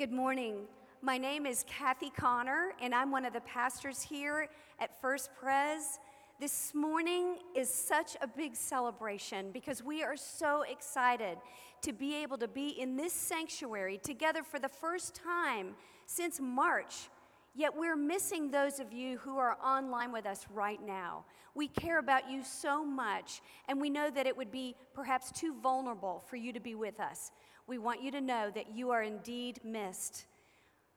Good 0.00 0.12
morning. 0.12 0.62
My 1.02 1.18
name 1.18 1.44
is 1.44 1.62
Kathy 1.68 2.08
Connor, 2.08 2.72
and 2.80 2.94
I'm 2.94 3.10
one 3.10 3.26
of 3.26 3.34
the 3.34 3.42
pastors 3.42 4.00
here 4.00 4.48
at 4.78 4.98
First 5.02 5.28
Pres. 5.38 5.98
This 6.40 6.72
morning 6.74 7.36
is 7.54 7.68
such 7.68 8.16
a 8.22 8.26
big 8.26 8.56
celebration 8.56 9.50
because 9.52 9.84
we 9.84 10.02
are 10.02 10.16
so 10.16 10.62
excited 10.62 11.36
to 11.82 11.92
be 11.92 12.14
able 12.14 12.38
to 12.38 12.48
be 12.48 12.80
in 12.80 12.96
this 12.96 13.12
sanctuary 13.12 13.98
together 13.98 14.42
for 14.42 14.58
the 14.58 14.70
first 14.70 15.14
time 15.14 15.74
since 16.06 16.40
March. 16.40 17.10
Yet 17.54 17.76
we're 17.76 17.94
missing 17.94 18.50
those 18.50 18.80
of 18.80 18.94
you 18.94 19.18
who 19.18 19.36
are 19.36 19.58
online 19.62 20.12
with 20.12 20.24
us 20.24 20.46
right 20.54 20.80
now. 20.82 21.26
We 21.54 21.68
care 21.68 21.98
about 21.98 22.30
you 22.30 22.42
so 22.42 22.86
much, 22.86 23.42
and 23.68 23.78
we 23.78 23.90
know 23.90 24.08
that 24.08 24.26
it 24.26 24.34
would 24.34 24.50
be 24.50 24.76
perhaps 24.94 25.30
too 25.30 25.54
vulnerable 25.62 26.24
for 26.26 26.36
you 26.36 26.54
to 26.54 26.60
be 26.60 26.74
with 26.74 27.00
us. 27.00 27.32
We 27.70 27.78
want 27.78 28.02
you 28.02 28.10
to 28.10 28.20
know 28.20 28.50
that 28.52 28.74
you 28.74 28.90
are 28.90 29.00
indeed 29.00 29.60
missed. 29.62 30.26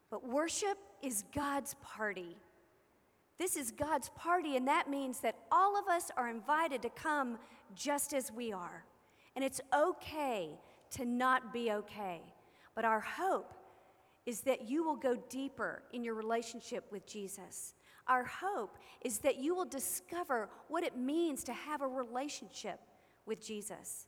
But 0.10 0.28
worship 0.28 0.76
is 1.04 1.24
God's 1.32 1.76
party. 1.84 2.36
This 3.38 3.56
is 3.56 3.70
God's 3.70 4.10
party, 4.16 4.58
and 4.58 4.68
that 4.68 4.90
means 4.90 5.20
that 5.20 5.36
all 5.52 5.78
of 5.78 5.88
us 5.88 6.10
are 6.18 6.28
invited 6.28 6.82
to 6.82 6.90
come 6.90 7.38
just 7.76 8.12
as 8.12 8.32
we 8.32 8.52
are. 8.52 8.86
And 9.36 9.46
it's 9.46 9.62
okay 9.72 10.50
to 10.94 11.06
not 11.06 11.54
be 11.54 11.72
okay. 11.72 12.22
But 12.74 12.86
our 12.86 13.02
hope 13.02 13.54
is 14.26 14.42
that 14.42 14.68
you 14.68 14.84
will 14.84 14.96
go 14.96 15.16
deeper 15.30 15.84
in 15.94 16.04
your 16.04 16.16
relationship 16.16 16.92
with 16.92 17.06
Jesus. 17.06 17.76
Our 18.08 18.24
hope 18.24 18.80
is 19.02 19.20
that 19.20 19.38
you 19.38 19.54
will 19.54 19.66
discover 19.66 20.50
what 20.70 20.84
it 20.84 20.98
means 20.98 21.44
to 21.44 21.54
have 21.54 21.84
a 21.84 21.88
relationship 21.88 22.80
with 23.28 23.46
Jesus. 23.46 24.08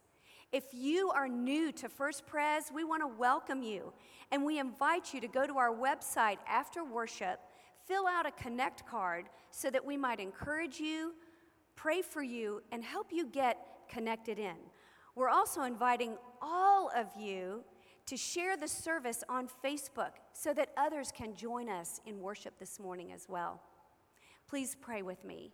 If 0.51 0.65
you 0.73 1.11
are 1.11 1.27
new 1.27 1.71
to 1.73 1.89
First 1.89 2.25
Pres, 2.25 2.71
we 2.73 2.83
want 2.83 3.01
to 3.01 3.07
welcome 3.07 3.61
you 3.61 3.93
and 4.31 4.45
we 4.45 4.59
invite 4.59 5.13
you 5.13 5.21
to 5.21 5.27
go 5.27 5.45
to 5.45 5.57
our 5.57 5.73
website 5.73 6.37
after 6.47 6.83
worship, 6.83 7.39
fill 7.87 8.07
out 8.07 8.25
a 8.25 8.31
connect 8.31 8.85
card 8.87 9.25
so 9.51 9.69
that 9.69 9.85
we 9.85 9.97
might 9.97 10.19
encourage 10.19 10.79
you, 10.79 11.13
pray 11.75 12.01
for 12.01 12.21
you, 12.21 12.61
and 12.71 12.83
help 12.83 13.07
you 13.11 13.27
get 13.27 13.57
connected 13.89 14.39
in. 14.39 14.55
We're 15.15 15.29
also 15.29 15.63
inviting 15.63 16.17
all 16.41 16.89
of 16.95 17.07
you 17.17 17.63
to 18.05 18.17
share 18.17 18.55
the 18.55 18.67
service 18.67 19.23
on 19.29 19.49
Facebook 19.63 20.11
so 20.33 20.53
that 20.53 20.69
others 20.77 21.11
can 21.11 21.35
join 21.35 21.69
us 21.69 22.01
in 22.05 22.19
worship 22.19 22.53
this 22.59 22.79
morning 22.79 23.11
as 23.11 23.27
well. 23.27 23.61
Please 24.47 24.75
pray 24.79 25.01
with 25.01 25.23
me. 25.23 25.51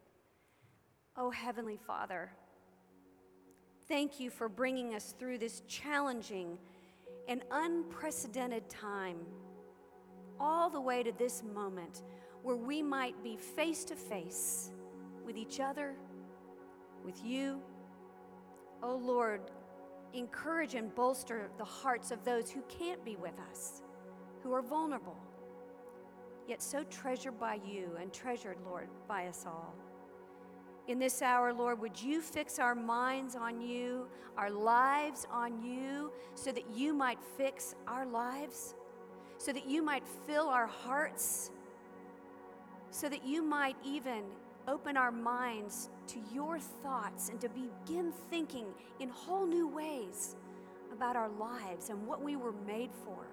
Oh, 1.15 1.29
Heavenly 1.29 1.77
Father, 1.77 2.31
thank 3.91 4.21
you 4.21 4.29
for 4.29 4.47
bringing 4.47 4.95
us 4.95 5.13
through 5.19 5.38
this 5.38 5.63
challenging 5.67 6.57
and 7.27 7.43
unprecedented 7.51 8.69
time, 8.69 9.17
all 10.39 10.69
the 10.69 10.79
way 10.79 11.03
to 11.03 11.11
this 11.17 11.43
moment 11.53 12.03
where 12.41 12.55
we 12.55 12.81
might 12.81 13.21
be 13.21 13.35
face 13.35 13.83
to 13.83 13.93
face 13.93 14.71
with 15.25 15.35
each 15.35 15.59
other, 15.59 15.93
with 17.03 17.21
you. 17.25 17.61
Oh, 18.81 18.95
Lord, 18.95 19.41
encourage 20.13 20.75
and 20.75 20.95
bolster 20.95 21.49
the 21.57 21.65
hearts 21.65 22.11
of 22.11 22.23
those 22.23 22.49
who 22.49 22.63
can't 22.69 23.03
be 23.03 23.17
with 23.17 23.38
us, 23.51 23.81
who 24.41 24.53
are 24.53 24.61
vulnerable, 24.61 25.17
yet 26.47 26.61
so 26.61 26.85
treasured 26.85 27.38
by 27.38 27.59
you 27.65 27.89
and 27.99 28.13
treasured, 28.13 28.55
Lord, 28.65 28.88
by 29.09 29.27
us 29.27 29.43
all. 29.45 29.75
In 30.88 31.00
this 31.00 31.22
hour, 31.22 31.54
Lord, 31.54 31.80
would 31.80 32.01
you 32.01 32.22
fix 32.22 32.60
our 32.60 32.75
minds 32.75 33.36
on 33.36 33.62
you, 33.62 34.07
our 34.38 34.50
lives 34.50 35.28
on 35.31 35.63
you, 35.63 36.12
so 36.33 36.51
that 36.51 36.69
you 36.75 36.94
might 36.94 37.19
fix 37.38 37.75
our 37.88 38.06
lives, 38.06 38.75
so 39.38 39.54
that 39.54 39.68
you 39.68 39.83
might 39.83 40.04
fill 40.25 40.48
our 40.48 40.68
hearts, 40.68 41.51
so 42.89 43.07
that 43.10 43.25
you 43.25 43.44
might 43.44 43.75
even 43.86 44.24
open 44.68 44.98
our 44.98 45.12
minds 45.12 45.89
to 46.07 46.19
your 46.33 46.60
thoughts 46.60 47.30
and 47.30 47.39
to 47.42 47.50
begin 47.50 48.12
thinking 48.30 48.66
in 49.00 49.10
whole 49.10 49.45
new 49.45 49.68
ways 49.68 50.36
about 50.92 51.16
our 51.16 51.30
lives 51.30 51.89
and 51.89 52.06
what 52.06 52.22
we 52.22 52.36
were 52.36 52.54
made 52.68 52.92
for. 53.06 53.27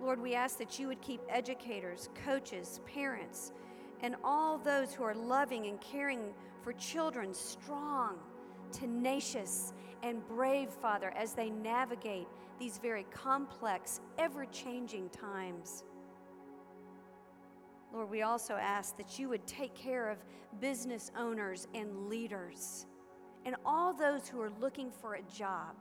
Lord, 0.00 0.20
we 0.20 0.34
ask 0.34 0.58
that 0.58 0.78
you 0.78 0.88
would 0.88 1.00
keep 1.00 1.20
educators, 1.28 2.08
coaches, 2.24 2.80
parents, 2.92 3.52
and 4.02 4.16
all 4.24 4.58
those 4.58 4.92
who 4.92 5.04
are 5.04 5.14
loving 5.14 5.66
and 5.66 5.80
caring 5.80 6.34
for 6.62 6.72
children 6.74 7.32
strong, 7.32 8.18
tenacious, 8.72 9.72
and 10.02 10.26
brave, 10.26 10.68
Father, 10.68 11.12
as 11.16 11.32
they 11.34 11.50
navigate 11.50 12.26
these 12.58 12.78
very 12.78 13.06
complex, 13.12 14.00
ever 14.18 14.44
changing 14.46 15.08
times. 15.10 15.84
Lord, 17.92 18.10
we 18.10 18.22
also 18.22 18.54
ask 18.54 18.96
that 18.96 19.18
you 19.18 19.28
would 19.28 19.46
take 19.46 19.74
care 19.74 20.08
of 20.10 20.18
business 20.60 21.10
owners 21.16 21.68
and 21.74 22.08
leaders 22.08 22.86
and 23.44 23.56
all 23.66 23.92
those 23.92 24.28
who 24.28 24.40
are 24.40 24.52
looking 24.60 24.90
for 24.90 25.14
a 25.14 25.22
job. 25.22 25.74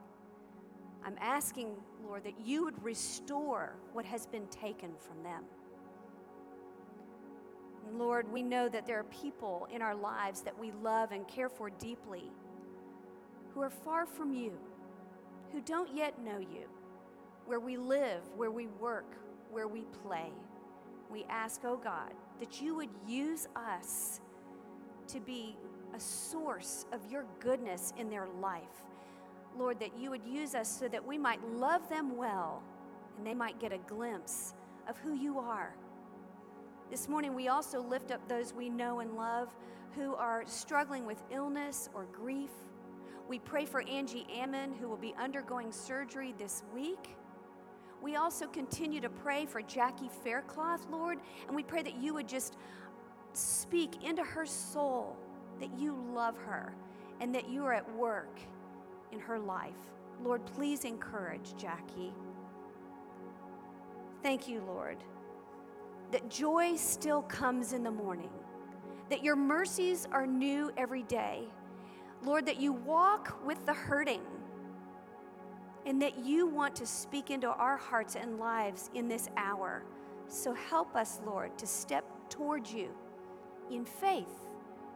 I'm 1.03 1.15
asking, 1.19 1.75
Lord, 2.06 2.23
that 2.25 2.39
you 2.44 2.63
would 2.65 2.83
restore 2.83 3.75
what 3.94 4.06
has 4.06 4.25
been 4.25 4.47
taken 4.47 4.91
from 5.00 5.23
them. 5.23 5.44
Lord, 7.94 8.31
we 8.31 8.44
know 8.44 8.69
that 8.69 8.86
there 8.86 9.00
are 9.00 9.06
people 9.06 9.68
in 9.74 9.81
our 9.81 9.95
lives 9.95 10.42
that 10.42 10.57
we 10.57 10.72
love 10.83 11.12
and 11.12 11.28
care 11.28 11.50
for 11.50 11.69
deeply 11.69 12.31
who 13.54 13.62
are 13.62 13.69
far 13.69 14.06
from 14.06 14.33
you, 14.33 14.54
who 15.51 15.62
don't 15.62 15.94
yet 15.95 16.22
know 16.24 16.39
you, 16.39 16.69
where 17.45 17.60
we 17.60 17.75
live, 17.78 18.22
where 18.36 18.51
we 18.51 18.68
work, 18.68 19.18
where 19.51 19.68
we 19.68 19.81
play 20.04 20.31
we 21.12 21.25
ask, 21.30 21.62
oh 21.66 21.75
God, 21.75 22.13
that 22.39 22.62
you 22.62 22.74
would 22.75 22.89
use 23.06 23.48
us 23.56 24.22
to 25.07 25.19
be 25.19 25.57
a 25.94 26.00
source 26.00 26.86
of 26.94 27.00
your 27.12 27.25
goodness 27.39 27.94
in 27.98 28.10
their 28.10 28.28
life. 28.39 28.86
Lord, 29.57 29.80
that 29.81 29.98
you 30.00 30.10
would 30.10 30.25
use 30.25 30.56
us 30.56 30.69
so 30.69 30.88
that 30.88 31.06
we 31.06 31.18
might 31.18 31.45
love 31.50 31.88
them 31.89 32.16
well 32.16 32.63
and 33.18 33.28
they 33.28 33.33
might 33.33 33.60
get 33.60 33.74
a 33.74 33.78
glimpse 33.80 34.54
of 34.88 34.98
who 35.00 35.13
you 35.13 35.38
are. 35.38 35.75
This 36.92 37.08
morning, 37.08 37.34
we 37.34 37.48
also 37.48 37.82
lift 37.82 38.12
up 38.12 38.28
those 38.28 38.54
we 38.54 38.68
know 38.68 39.00
and 39.00 39.16
love 39.16 39.48
who 39.96 40.14
are 40.16 40.44
struggling 40.46 41.06
with 41.06 41.24
illness 41.32 41.88
or 41.94 42.04
grief. 42.12 42.50
We 43.30 43.40
pray 43.40 43.64
for 43.64 43.82
Angie 43.84 44.28
Ammon, 44.30 44.74
who 44.74 44.90
will 44.90 44.98
be 44.98 45.16
undergoing 45.18 45.72
surgery 45.72 46.34
this 46.38 46.64
week. 46.76 47.16
We 48.02 48.18
also 48.18 48.46
continue 48.46 49.00
to 49.00 49.10
pray 49.10 49.46
for 49.46 49.62
Jackie 49.62 50.10
Faircloth, 50.22 50.86
Lord, 50.92 51.20
and 51.48 51.56
we 51.56 51.64
pray 51.64 51.82
that 51.82 51.96
you 51.96 52.14
would 52.14 52.28
just 52.28 52.58
speak 53.32 54.04
into 54.04 54.24
her 54.24 54.46
soul 54.46 55.16
that 55.62 55.70
you 55.80 55.96
love 56.14 56.38
her 56.40 56.74
and 57.22 57.34
that 57.34 57.50
you 57.50 57.64
are 57.64 57.74
at 57.74 57.90
work 57.96 58.38
in 59.14 59.20
her 59.20 59.40
life. 59.40 59.72
Lord, 60.22 60.46
please 60.46 60.84
encourage 60.84 61.56
Jackie. 61.56 62.12
Thank 64.22 64.50
you, 64.50 64.62
Lord, 64.68 64.98
that 66.12 66.30
joy 66.30 66.75
still 66.75 67.22
comes 67.24 67.74
in 67.74 67.84
the 67.84 67.92
morning, 67.92 68.31
that 69.10 69.24
your 69.24 69.36
mercies 69.36 70.08
are 70.12 70.28
new 70.28 70.72
every 70.78 71.04
day. 71.04 71.44
Lord, 72.24 72.46
that 72.46 72.60
you 72.60 72.74
walk 72.74 73.46
with 73.46 73.66
the 73.66 73.74
hurting 73.74 74.22
and 75.86 76.02
that 76.02 76.24
you 76.24 76.46
want 76.46 76.75
to 76.75 76.86
speak 76.86 77.31
into 77.31 77.48
our 77.48 77.78
hearts 77.78 78.16
and 78.16 78.38
lives 78.38 78.90
in 78.94 79.08
this 79.08 79.30
hour. 79.38 79.84
So 80.28 80.54
help 80.54 80.96
us, 80.96 81.19
Lord, 81.25 81.58
to 81.58 81.66
step 81.66 82.06
towards 82.30 82.72
you 82.72 82.90
in 83.72 83.86
faith, 83.86 84.48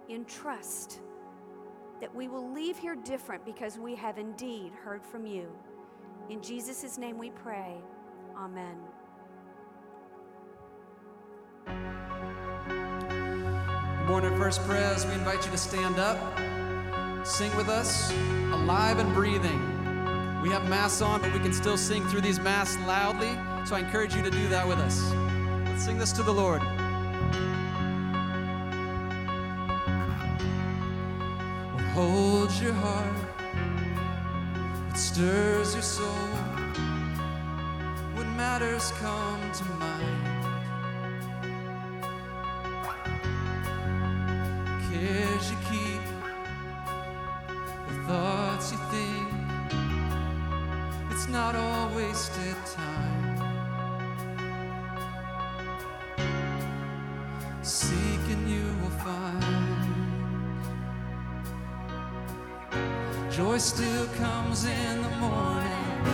in 0.10 0.26
trust, 0.26 1.02
that 2.00 2.14
we 2.14 2.28
will 2.28 2.52
leave 2.52 2.78
here 2.78 2.96
different 2.96 3.46
because 3.46 3.80
we 3.80 3.96
have 3.96 4.18
indeed 4.18 4.74
heard 4.84 5.04
from 5.04 5.26
you. 5.26 5.48
In 6.30 6.42
Jesus' 6.42 6.98
name 6.98 7.18
we 7.18 7.32
pray. 7.32 7.78
Amen. 8.38 8.76
Good 14.06 14.12
morning, 14.12 14.38
First 14.38 14.64
Pres. 14.68 15.04
We 15.08 15.14
invite 15.14 15.44
you 15.44 15.52
to 15.52 15.58
stand 15.58 15.98
up, 15.98 16.38
sing 17.26 17.50
with 17.58 17.70
us, 17.70 18.12
alive 18.52 19.00
and 19.00 19.12
breathing. 19.16 19.60
We 20.44 20.50
have 20.50 20.70
masks 20.70 21.02
on, 21.02 21.22
but 21.22 21.34
we 21.34 21.40
can 21.40 21.52
still 21.52 21.76
sing 21.76 22.06
through 22.10 22.22
these 22.22 22.40
masks 22.40 22.80
loudly. 22.86 23.36
So 23.66 23.76
I 23.76 23.80
encourage 23.80 24.14
you 24.14 24.22
to 24.22 24.30
do 24.30 24.48
that 24.50 24.68
with 24.68 24.78
us. 24.78 25.12
Let's 25.66 25.84
sing 25.84 25.98
this 25.98 26.12
to 26.12 26.22
the 26.22 26.32
Lord. 26.32 26.62
What 31.74 31.84
holds 31.96 32.62
your 32.62 32.74
heart? 32.74 33.18
What 34.86 35.00
stirs 35.00 35.74
your 35.74 35.82
soul? 35.82 36.06
What 38.14 38.28
matters 38.38 38.92
come 39.00 39.52
to 39.52 39.64
mind? 39.80 40.15
still 63.66 64.06
comes 64.20 64.64
in 64.66 65.02
the 65.02 65.10
morning. 65.18 66.06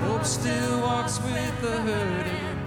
Hope 0.00 0.24
still 0.24 0.80
walks 0.80 1.22
with 1.22 1.60
the 1.62 1.80
hurting. 1.82 2.58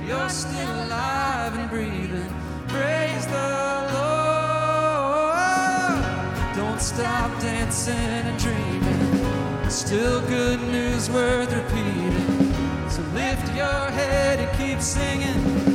If 0.00 0.08
you're 0.08 0.28
still 0.28 0.84
alive 0.84 1.58
and 1.58 1.68
breathing, 1.68 2.32
praise 2.68 3.26
the 3.26 3.88
Lord. 3.96 5.34
Don't 6.54 6.80
stop 6.80 7.40
dancing 7.40 7.94
and 7.94 8.38
dreaming. 8.38 9.68
Still 9.68 10.20
good 10.28 10.60
news 10.60 11.10
worth 11.10 11.52
repeating. 11.52 12.54
So 12.88 13.02
lift 13.12 13.56
your 13.56 13.90
head 13.90 14.38
and 14.38 14.56
keep 14.56 14.80
singing. 14.80 15.73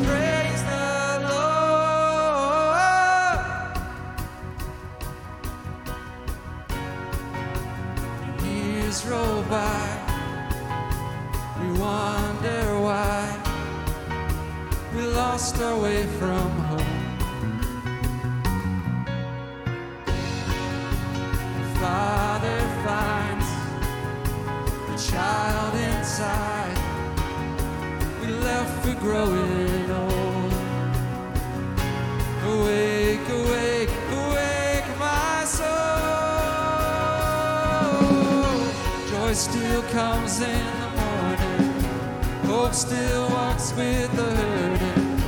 still 42.99 43.29
walks 43.29 43.71
with 43.73 44.11
the 44.15 44.29
hurting. 44.39 45.21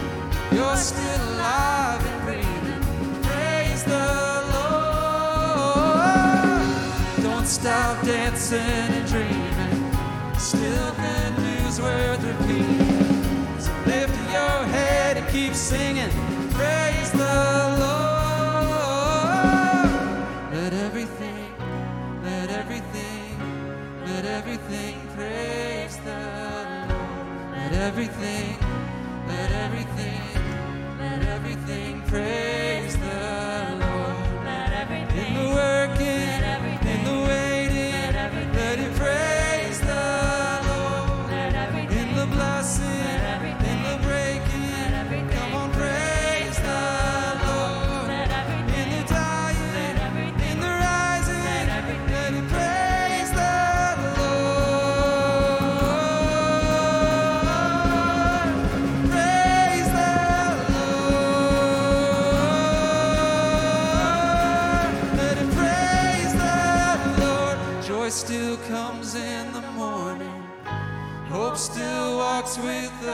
You're 0.51 0.75
still 0.75 1.23
alive 1.35 2.05
and 2.11 2.21
breathing. 2.25 2.83
Praise 3.23 3.83
the 3.83 4.07
Lord. 4.55 5.71
Don't 7.23 7.47
stop 7.47 8.03
dancing 8.05 8.89
and 8.97 9.07
dreaming. 9.07 9.93
Still 10.37 10.91
good 11.05 11.33
news 11.39 11.79
worth 11.79 12.23
repeating. 12.23 13.59
So 13.59 13.71
lift 13.85 14.15
your 14.37 14.57
head 14.75 15.17
and 15.17 15.27
keep 15.29 15.53
singing. 15.53 16.11
Praise 16.51 17.11
the 17.11 17.19
Lord. 17.19 17.70
everything, 27.81 28.57
let 29.27 29.51
everything, 29.51 30.21
let 30.99 31.27
everything 31.27 32.01
praise. 32.03 32.40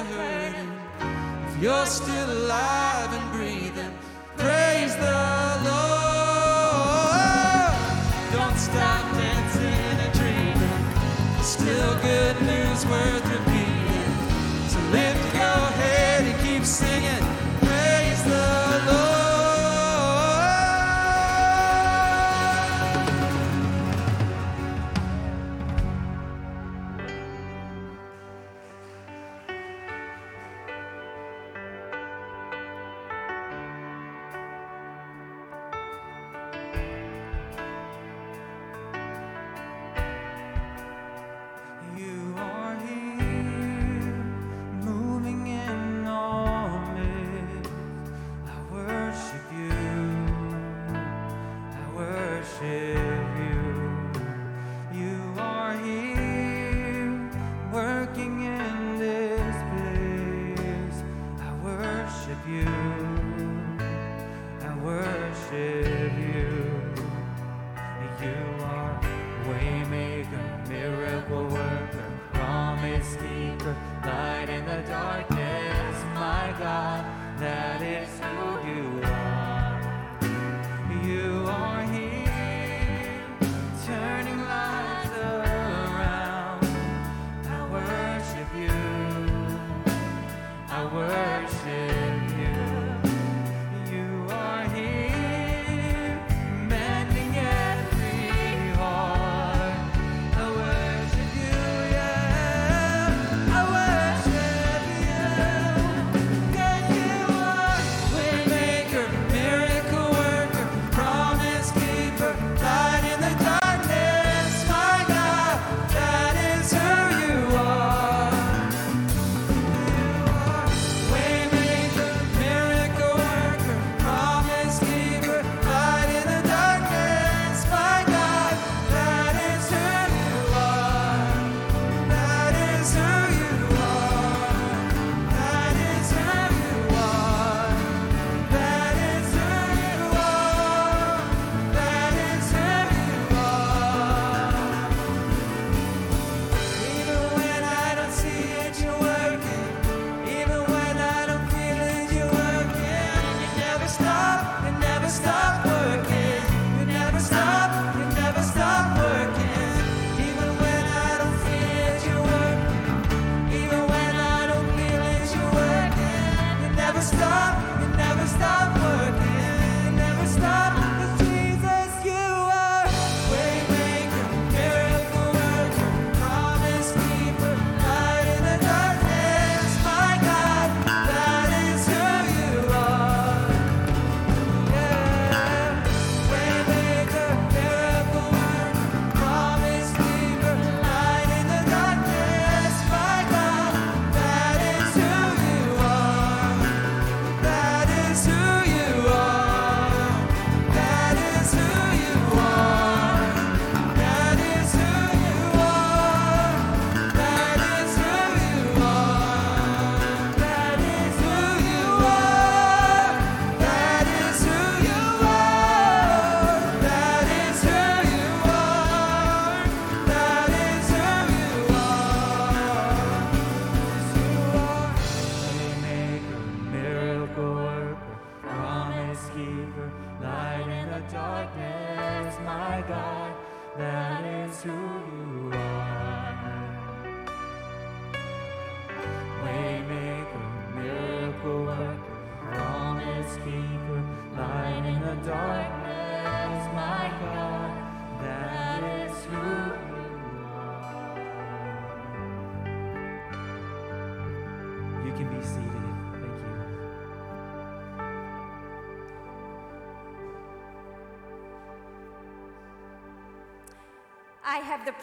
hurting. 0.05 0.71
If 1.47 1.61
you're 1.61 1.85
still 1.85 2.31
alive. 2.31 2.86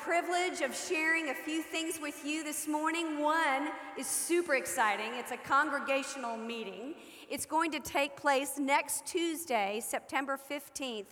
Privilege 0.04 0.60
of 0.60 0.76
sharing 0.76 1.30
a 1.30 1.34
few 1.34 1.62
things 1.62 1.98
with 1.98 2.26
you 2.26 2.44
this 2.44 2.68
morning. 2.68 3.22
One 3.22 3.68
is 3.96 4.06
super 4.06 4.54
exciting. 4.54 5.12
It's 5.14 5.30
a 5.30 5.38
congregational 5.38 6.36
meeting. 6.36 6.94
It's 7.30 7.46
going 7.46 7.70
to 7.70 7.80
take 7.80 8.14
place 8.14 8.58
next 8.58 9.06
Tuesday, 9.06 9.80
September 9.82 10.38
15th 10.38 11.06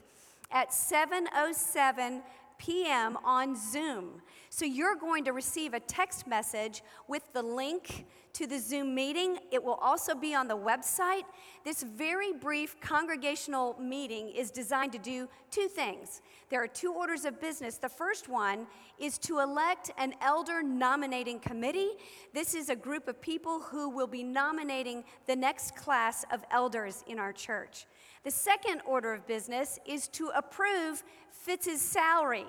at 0.51 0.73
7:07 0.73 2.21
p.m. 2.65 3.19
on 3.25 3.57
Zoom. 3.57 4.23
So 4.49 4.65
you're 4.65 4.95
going 4.95 5.25
to 5.25 5.33
receive 5.33 5.75
a 5.75 5.81
text 5.81 6.29
message 6.29 6.83
with 7.09 7.23
the 7.33 7.43
link 7.43 8.07
to 8.35 8.47
the 8.47 8.59
Zoom 8.59 8.95
meeting. 8.95 9.39
It 9.51 9.63
will 9.63 9.75
also 9.75 10.15
be 10.15 10.33
on 10.35 10.47
the 10.47 10.57
website. 10.57 11.25
This 11.65 11.83
very 11.83 12.33
brief 12.33 12.81
congregational 12.81 13.77
meeting 13.81 14.31
is 14.31 14.51
designed 14.51 14.93
to 14.93 14.99
do 14.99 15.29
two 15.51 15.67
things. 15.67 16.23
There 16.51 16.63
are 16.63 16.69
two 16.69 16.93
orders 16.93 17.25
of 17.25 17.41
business. 17.41 17.79
The 17.79 17.89
first 17.89 18.29
one 18.29 18.67
is 18.99 19.19
to 19.19 19.41
elect 19.41 19.91
an 19.99 20.15
elder 20.21 20.63
nominating 20.63 21.41
committee. 21.41 21.91
This 22.33 22.55
is 22.55 22.69
a 22.69 22.77
group 22.77 23.09
of 23.09 23.21
people 23.21 23.61
who 23.61 23.89
will 23.89 24.07
be 24.07 24.23
nominating 24.23 25.03
the 25.27 25.37
next 25.37 25.75
class 25.75 26.25
of 26.33 26.45
elders 26.51 27.03
in 27.09 27.19
our 27.19 27.33
church. 27.33 27.87
The 28.25 28.31
second 28.31 28.83
order 28.87 29.13
of 29.13 29.27
business 29.27 29.79
is 29.87 30.09
to 30.09 30.31
approve 30.35 31.03
Fitz's 31.31 31.81
salary. 31.81 32.47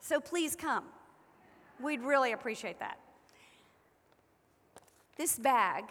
So 0.00 0.20
please 0.20 0.56
come. 0.56 0.84
We'd 1.80 2.00
really 2.00 2.32
appreciate 2.32 2.78
that. 2.78 2.98
This 5.16 5.38
bag 5.38 5.84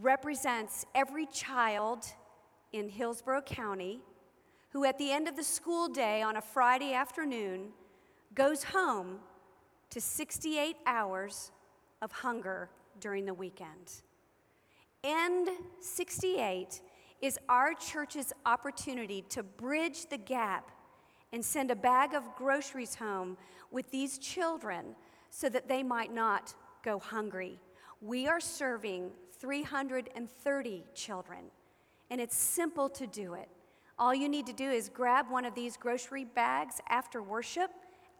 represents 0.00 0.84
every 0.94 1.26
child 1.26 2.04
in 2.72 2.88
Hillsborough 2.88 3.42
County 3.42 4.00
who, 4.70 4.84
at 4.84 4.98
the 4.98 5.10
end 5.10 5.28
of 5.28 5.36
the 5.36 5.44
school 5.44 5.88
day 5.88 6.22
on 6.22 6.36
a 6.36 6.42
Friday 6.42 6.92
afternoon, 6.92 7.68
goes 8.34 8.64
home 8.64 9.18
to 9.90 10.00
68 10.00 10.76
hours 10.86 11.50
of 12.02 12.12
hunger 12.12 12.68
during 13.00 13.24
the 13.24 13.32
weekend. 13.32 14.02
End 15.02 15.48
68 15.80 16.80
is 17.20 17.38
our 17.48 17.74
church's 17.74 18.32
opportunity 18.46 19.22
to 19.30 19.42
bridge 19.42 20.06
the 20.08 20.18
gap 20.18 20.70
and 21.32 21.44
send 21.44 21.70
a 21.70 21.76
bag 21.76 22.14
of 22.14 22.34
groceries 22.36 22.94
home 22.94 23.36
with 23.70 23.90
these 23.90 24.18
children 24.18 24.94
so 25.30 25.48
that 25.48 25.68
they 25.68 25.82
might 25.82 26.12
not 26.12 26.54
go 26.82 26.98
hungry. 26.98 27.58
We 28.00 28.26
are 28.28 28.40
serving 28.40 29.10
330 29.38 30.84
children, 30.94 31.38
and 32.10 32.20
it's 32.20 32.36
simple 32.36 32.88
to 32.90 33.06
do 33.06 33.34
it. 33.34 33.48
All 33.98 34.14
you 34.14 34.28
need 34.28 34.46
to 34.46 34.52
do 34.52 34.70
is 34.70 34.88
grab 34.88 35.28
one 35.28 35.44
of 35.44 35.54
these 35.54 35.76
grocery 35.76 36.24
bags 36.24 36.80
after 36.88 37.22
worship 37.22 37.70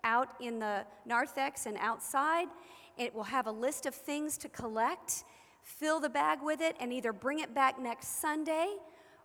out 0.04 0.28
in 0.40 0.58
the 0.58 0.84
narthex 1.06 1.66
and 1.66 1.76
outside. 1.78 2.48
It 2.96 3.14
will 3.14 3.24
have 3.24 3.46
a 3.46 3.52
list 3.52 3.86
of 3.86 3.94
things 3.94 4.36
to 4.38 4.48
collect. 4.48 5.24
Fill 5.68 6.00
the 6.00 6.08
bag 6.08 6.38
with 6.42 6.62
it 6.62 6.76
and 6.80 6.94
either 6.94 7.12
bring 7.12 7.40
it 7.40 7.54
back 7.54 7.78
next 7.78 8.20
Sunday, 8.22 8.68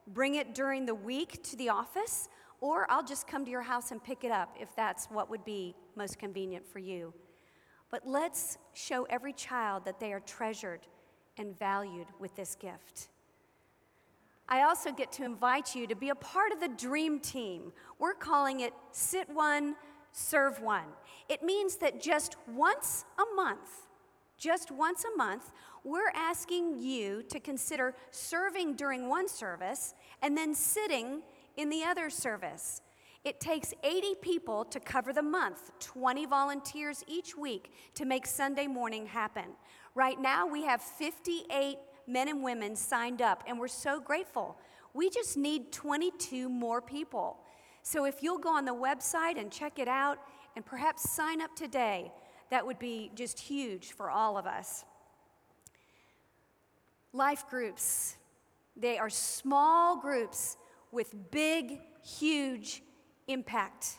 bring 0.08 0.36
it 0.36 0.53
during 0.53 0.86
the 0.86 0.93
week 0.93 1.41
to 1.43 1.56
the 1.56 1.69
office, 1.69 2.27
or 2.60 2.86
I'll 2.91 3.03
just 3.03 3.27
come 3.27 3.45
to 3.45 3.49
your 3.49 3.62
house 3.62 3.91
and 3.91 4.03
pick 4.03 4.25
it 4.25 4.32
up 4.32 4.53
if 4.60 4.75
that's 4.75 5.06
what 5.06 5.29
would 5.29 5.45
be 5.45 5.73
most 5.95 6.19
convenient 6.19 6.67
for 6.67 6.79
you. 6.79 7.13
But 7.89 8.06
let's 8.06 8.58
show 8.73 9.06
every 9.06 9.32
child 9.32 9.86
that 9.86 10.01
they 10.01 10.12
are 10.12 10.19
treasured 10.19 10.82
and 11.38 11.58
valued 11.58 12.08
with 12.19 12.36
this 12.36 12.56
gift. 12.56 13.08
I 14.49 14.63
also 14.63 14.91
get 14.91 15.13
to 15.13 15.23
invite 15.23 15.73
you 15.73 15.88
to 15.88 15.95
be 15.95 16.10
a 16.10 16.15
part 16.15 16.51
of 16.51 16.60
the 16.60 16.67
dream 16.67 17.21
team. 17.21 17.71
We're 17.99 18.15
calling 18.15 18.60
it 18.60 18.73
Sit 18.91 19.29
One, 19.29 19.75
Serve 20.12 20.60
One. 20.60 20.89
It 21.29 21.41
means 21.41 21.77
that 21.77 22.01
just 22.01 22.36
once 22.49 23.06
a 23.17 23.36
month, 23.36 23.88
just 24.43 24.71
once 24.71 25.06
a 25.06 25.17
month, 25.17 25.51
we're 25.86 26.12
asking 26.13 26.77
you 26.77 27.23
to 27.29 27.39
consider 27.39 27.95
serving 28.12 28.75
during 28.75 29.08
one 29.08 29.29
service 29.29 29.93
and 30.21 30.38
then 30.38 30.53
sitting 30.53 31.21
in 31.56 31.69
the 31.69 31.84
other 31.84 32.10
service. 32.10 32.82
It 33.23 33.39
takes 33.39 33.73
80 33.84 34.15
people 34.21 34.65
to 34.65 34.82
cover 34.82 35.13
the 35.13 35.21
month, 35.21 35.71
20 35.79 36.25
volunteers 36.25 37.06
each 37.08 37.38
week 37.38 37.71
to 37.93 38.03
make 38.03 38.27
Sunday 38.27 38.67
morning 38.67 39.06
happen. 39.06 39.45
Right 39.95 40.19
now, 40.19 40.45
we 40.45 40.63
have 40.63 40.82
58 40.82 41.77
men 42.06 42.27
and 42.27 42.43
women 42.43 42.75
signed 42.75 43.21
up, 43.21 43.45
and 43.47 43.58
we're 43.58 43.69
so 43.69 44.01
grateful. 44.01 44.58
We 44.93 45.10
just 45.10 45.38
need 45.38 45.71
22 45.71 46.49
more 46.49 46.82
people. 46.82 47.38
So 47.82 48.03
if 48.03 48.21
you'll 48.21 48.39
go 48.39 48.49
on 48.49 48.65
the 48.65 48.75
website 48.75 49.39
and 49.39 49.49
check 49.49 49.79
it 49.79 49.88
out 49.88 50.17
and 50.58 50.65
perhaps 50.65 51.10
sign 51.10 51.41
up 51.41 51.56
today, 51.56 52.12
that 52.53 52.67
would 52.67 52.77
be 52.77 53.11
just 53.15 53.39
huge 53.39 53.93
for 53.93 54.11
all 54.11 54.37
of 54.37 54.45
us. 54.45 54.85
Life 57.11 57.47
groups, 57.49 58.15
they 58.77 58.99
are 58.99 59.09
small 59.09 59.99
groups 59.99 60.57
with 60.91 61.15
big, 61.31 61.79
huge 62.03 62.83
impact. 63.27 63.97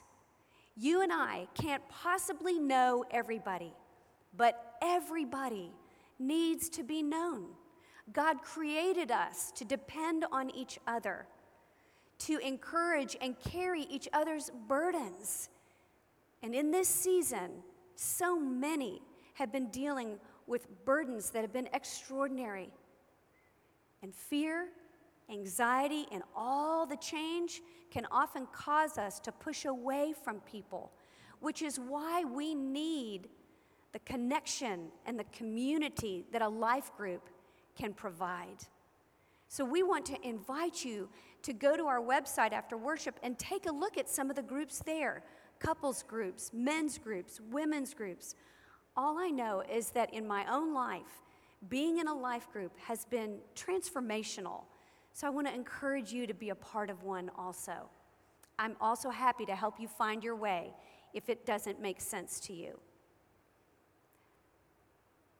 You 0.76 1.02
and 1.02 1.12
I 1.12 1.48
can't 1.54 1.82
possibly 1.88 2.60
know 2.60 3.04
everybody, 3.10 3.72
but 4.36 4.76
everybody 4.80 5.72
needs 6.20 6.68
to 6.70 6.84
be 6.84 7.02
known. 7.02 7.46
God 8.12 8.40
created 8.40 9.10
us 9.10 9.50
to 9.56 9.64
depend 9.64 10.26
on 10.30 10.54
each 10.54 10.78
other, 10.86 11.26
to 12.20 12.38
encourage 12.38 13.16
and 13.20 13.34
carry 13.40 13.82
each 13.82 14.08
other's 14.12 14.52
burdens. 14.68 15.48
And 16.40 16.54
in 16.54 16.70
this 16.70 16.86
season, 16.88 17.50
so 17.96 18.38
many 18.38 19.02
have 19.34 19.52
been 19.52 19.68
dealing 19.68 20.18
with 20.46 20.66
burdens 20.84 21.30
that 21.30 21.42
have 21.42 21.52
been 21.52 21.68
extraordinary. 21.72 22.70
And 24.02 24.14
fear, 24.14 24.68
anxiety, 25.30 26.06
and 26.12 26.22
all 26.36 26.86
the 26.86 26.96
change 26.96 27.62
can 27.90 28.06
often 28.10 28.46
cause 28.52 28.98
us 28.98 29.18
to 29.20 29.32
push 29.32 29.64
away 29.64 30.14
from 30.24 30.40
people, 30.40 30.92
which 31.40 31.62
is 31.62 31.78
why 31.78 32.24
we 32.24 32.54
need 32.54 33.28
the 33.92 33.98
connection 34.00 34.88
and 35.06 35.18
the 35.18 35.24
community 35.24 36.24
that 36.32 36.42
a 36.42 36.48
life 36.48 36.90
group 36.96 37.30
can 37.76 37.94
provide. 37.94 38.58
So, 39.48 39.64
we 39.64 39.82
want 39.82 40.04
to 40.06 40.16
invite 40.26 40.84
you 40.84 41.08
to 41.42 41.52
go 41.52 41.76
to 41.76 41.84
our 41.84 42.00
website 42.00 42.52
after 42.52 42.76
worship 42.76 43.20
and 43.22 43.38
take 43.38 43.66
a 43.66 43.72
look 43.72 43.96
at 43.96 44.08
some 44.08 44.30
of 44.30 44.36
the 44.36 44.42
groups 44.42 44.80
there 44.80 45.22
couples 45.64 46.02
groups, 46.02 46.50
men's 46.52 46.98
groups, 46.98 47.40
women's 47.50 47.94
groups. 47.94 48.34
All 48.96 49.18
I 49.18 49.28
know 49.28 49.62
is 49.70 49.90
that 49.90 50.12
in 50.12 50.26
my 50.26 50.44
own 50.52 50.74
life, 50.74 51.22
being 51.68 51.98
in 51.98 52.06
a 52.06 52.14
life 52.14 52.50
group 52.52 52.72
has 52.78 53.06
been 53.06 53.38
transformational. 53.56 54.64
So, 55.14 55.26
I 55.26 55.30
want 55.30 55.46
to 55.46 55.54
encourage 55.54 56.12
you 56.12 56.26
to 56.26 56.34
be 56.34 56.50
a 56.50 56.54
part 56.54 56.90
of 56.90 57.02
one 57.02 57.30
also. 57.38 57.88
I'm 58.58 58.76
also 58.80 59.10
happy 59.10 59.46
to 59.46 59.54
help 59.54 59.80
you 59.80 59.88
find 59.88 60.22
your 60.22 60.36
way 60.36 60.72
if 61.12 61.28
it 61.28 61.46
doesn't 61.46 61.80
make 61.80 62.00
sense 62.00 62.40
to 62.40 62.52
you. 62.52 62.78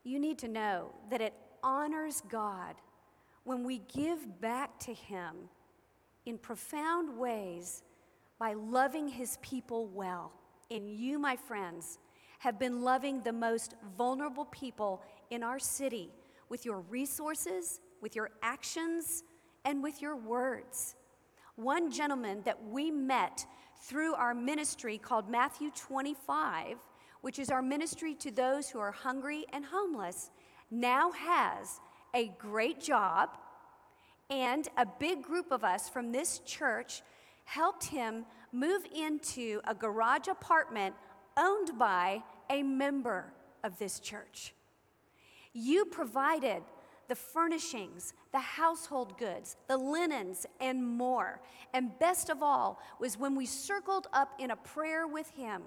You 0.05 0.19
need 0.19 0.39
to 0.39 0.49
know 0.49 0.93
that 1.11 1.21
it 1.21 1.35
honors 1.63 2.23
God 2.29 2.77
when 3.45 3.65
we 3.65 3.83
give 3.95 4.41
back 4.41 4.79
to 4.81 4.95
Him 4.95 5.35
in 6.25 6.39
profound 6.39 7.19
ways 7.19 7.83
by 8.38 8.55
loving 8.55 9.09
His 9.09 9.38
people 9.42 9.87
well. 9.87 10.33
And 10.70 10.88
you, 10.88 11.18
my 11.18 11.37
friends, 11.37 11.99
have 12.40 12.59
been 12.59 12.83
loving 12.83 13.20
the 13.20 13.33
most 13.33 13.75
vulnerable 13.97 14.47
people 14.47 15.03
in 15.31 15.42
our 15.42 15.59
city 15.59 16.11
with 16.49 16.64
your 16.64 16.81
resources, 16.81 17.81
with 18.01 18.14
your 18.14 18.31
actions, 18.42 19.25
and 19.64 19.83
with 19.83 20.03
your 20.03 20.16
words. 20.16 20.94
One 21.57 21.90
gentleman 21.90 22.42
that 22.44 22.62
we 22.62 22.90
met 22.90 23.47
through 23.83 24.14
our 24.14 24.35
ministry 24.35 24.99
called 24.99 25.29
Matthew 25.29 25.70
25, 25.70 26.77
which 27.20 27.38
is 27.38 27.51
our 27.51 27.62
ministry 27.62 28.14
to 28.16 28.31
those 28.31 28.68
who 28.68 28.79
are 28.79 28.92
hungry 28.92 29.47
and 29.53 29.64
homeless, 29.64 30.31
now 30.70 31.12
has 31.12 31.81
a 32.14 32.29
great 32.38 32.81
job, 32.81 33.31
and 34.31 34.68
a 34.77 34.87
big 34.87 35.23
group 35.23 35.51
of 35.51 35.64
us 35.64 35.88
from 35.88 36.12
this 36.12 36.40
church 36.40 37.03
helped 37.44 37.85
him 37.85 38.24
move 38.52 38.87
into 38.94 39.61
a 39.64 39.74
garage 39.74 40.28
apartment 40.28 40.94
owned 41.37 41.78
by 41.78 42.22
a 42.50 42.62
member 42.62 43.33
of 43.62 43.78
this 43.78 44.00
church. 44.00 44.54
You 45.52 45.85
provided 45.85 46.62
the 47.09 47.14
furnishings, 47.14 48.14
the 48.33 48.38
household 48.38 49.18
goods, 49.18 49.57
the 49.68 49.76
linens, 49.76 50.46
and 50.61 50.87
more. 50.87 51.40
And 51.72 51.98
best 51.98 52.30
of 52.30 52.42
all 52.42 52.80
was 52.98 53.18
when 53.18 53.35
we 53.35 53.46
circled 53.46 54.07
up 54.12 54.33
in 54.38 54.50
a 54.50 54.57
prayer 54.57 55.07
with 55.07 55.30
him, 55.30 55.62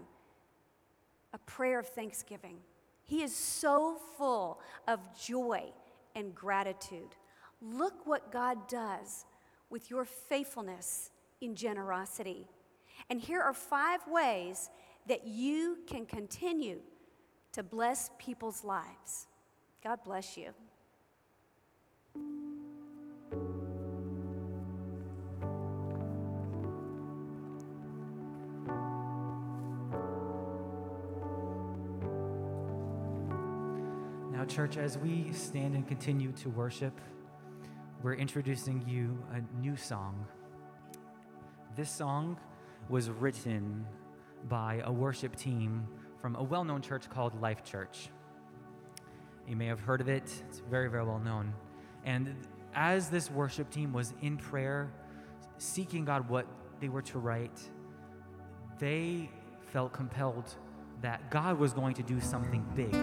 a 1.33 1.37
prayer 1.39 1.79
of 1.79 1.87
thanksgiving. 1.87 2.57
He 3.03 3.23
is 3.23 3.35
so 3.35 3.97
full 4.17 4.59
of 4.87 4.99
joy 5.19 5.71
and 6.15 6.33
gratitude. 6.33 7.15
Look 7.61 8.05
what 8.05 8.31
God 8.31 8.67
does 8.67 9.25
with 9.69 9.89
your 9.89 10.05
faithfulness 10.05 11.11
in 11.41 11.55
generosity. 11.55 12.47
And 13.09 13.19
here 13.21 13.41
are 13.41 13.53
five 13.53 14.01
ways 14.07 14.69
that 15.07 15.25
you 15.25 15.77
can 15.87 16.05
continue 16.05 16.79
to 17.53 17.63
bless 17.63 18.11
people's 18.19 18.63
lives. 18.63 19.27
God 19.83 19.99
bless 20.03 20.37
you. 20.37 20.53
Now, 34.31 34.45
church, 34.45 34.77
as 34.77 34.97
we 34.97 35.31
stand 35.31 35.73
and 35.75 35.87
continue 35.87 36.31
to 36.33 36.49
worship, 36.49 36.99
we're 38.03 38.15
introducing 38.15 38.83
you 38.87 39.17
a 39.33 39.41
new 39.59 39.75
song. 39.75 40.27
This 41.77 41.91
song 41.91 42.39
was 42.89 43.11
written 43.11 43.85
by 44.49 44.81
a 44.83 44.91
worship 44.91 45.35
team 45.35 45.85
from 46.19 46.35
a 46.35 46.41
well 46.41 46.63
known 46.63 46.81
church 46.81 47.07
called 47.07 47.39
Life 47.39 47.63
Church. 47.63 48.09
You 49.47 49.55
may 49.55 49.67
have 49.67 49.79
heard 49.79 50.01
of 50.01 50.09
it, 50.09 50.23
it's 50.49 50.57
very, 50.71 50.89
very 50.89 51.05
well 51.05 51.19
known. 51.19 51.53
And 52.03 52.35
as 52.73 53.11
this 53.11 53.29
worship 53.29 53.69
team 53.69 53.93
was 53.93 54.15
in 54.23 54.37
prayer, 54.37 54.91
seeking 55.59 56.03
God 56.03 56.27
what 56.27 56.47
they 56.79 56.89
were 56.89 57.03
to 57.03 57.19
write, 57.19 57.59
they 58.79 59.29
felt 59.71 59.93
compelled 59.93 60.55
that 61.01 61.29
God 61.29 61.59
was 61.59 61.73
going 61.73 61.93
to 61.93 62.01
do 62.01 62.19
something 62.19 62.65
big. 62.75 62.95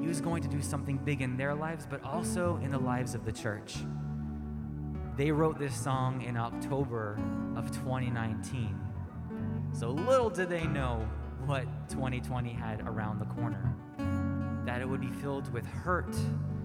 He 0.00 0.08
was 0.08 0.22
going 0.22 0.42
to 0.42 0.48
do 0.48 0.62
something 0.62 0.96
big 0.96 1.20
in 1.20 1.36
their 1.36 1.54
lives, 1.54 1.86
but 1.86 2.02
also 2.02 2.58
in 2.62 2.70
the 2.70 2.78
lives 2.78 3.14
of 3.14 3.26
the 3.26 3.32
church. 3.32 3.76
They 5.18 5.32
wrote 5.32 5.58
this 5.58 5.74
song 5.74 6.22
in 6.22 6.36
October 6.36 7.18
of 7.56 7.72
2019. 7.72 8.78
So 9.72 9.90
little 9.90 10.30
did 10.30 10.48
they 10.48 10.64
know 10.64 11.08
what 11.44 11.64
2020 11.88 12.52
had 12.52 12.82
around 12.82 13.18
the 13.18 13.24
corner. 13.24 13.74
That 14.64 14.80
it 14.80 14.88
would 14.88 15.00
be 15.00 15.10
filled 15.10 15.52
with 15.52 15.66
hurt 15.66 16.14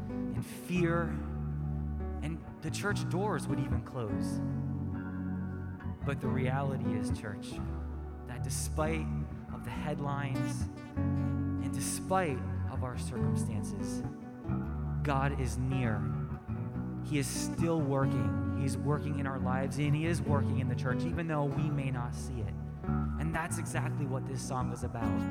and 0.08 0.46
fear, 0.46 1.16
and 2.22 2.38
the 2.62 2.70
church 2.70 3.10
doors 3.10 3.48
would 3.48 3.60
even 3.60 3.82
close. 3.82 4.40
But 6.06 6.22
the 6.22 6.28
reality 6.28 6.86
is, 6.94 7.10
church, 7.20 7.54
that 8.28 8.44
despite 8.44 9.08
of 9.52 9.64
the 9.64 9.72
headlines 9.72 10.66
and 10.96 11.74
despite 11.74 12.38
of 12.72 12.84
our 12.84 13.00
circumstances, 13.00 14.04
God 15.02 15.42
is 15.42 15.58
near. 15.58 16.04
He 17.06 17.20
is 17.20 17.28
still 17.28 17.82
working. 17.82 18.58
He's 18.62 18.78
working 18.78 19.20
in 19.20 19.28
our 19.28 19.40
lives 19.40 19.78
and 19.78 19.96
he 19.96 20.06
is 20.06 20.22
working 20.22 20.60
in 20.60 20.70
the 20.70 20.76
church, 20.76 21.04
even 21.06 21.28
though 21.28 21.46
we 21.46 21.70
may 21.70 21.92
not 21.92 22.16
see 22.16 22.40
it. 22.40 22.54
And 23.20 23.34
that's 23.34 23.58
exactly 23.58 24.06
what 24.06 24.28
this 24.28 24.42
song 24.42 24.72
is 24.72 24.84
about. 24.84 25.22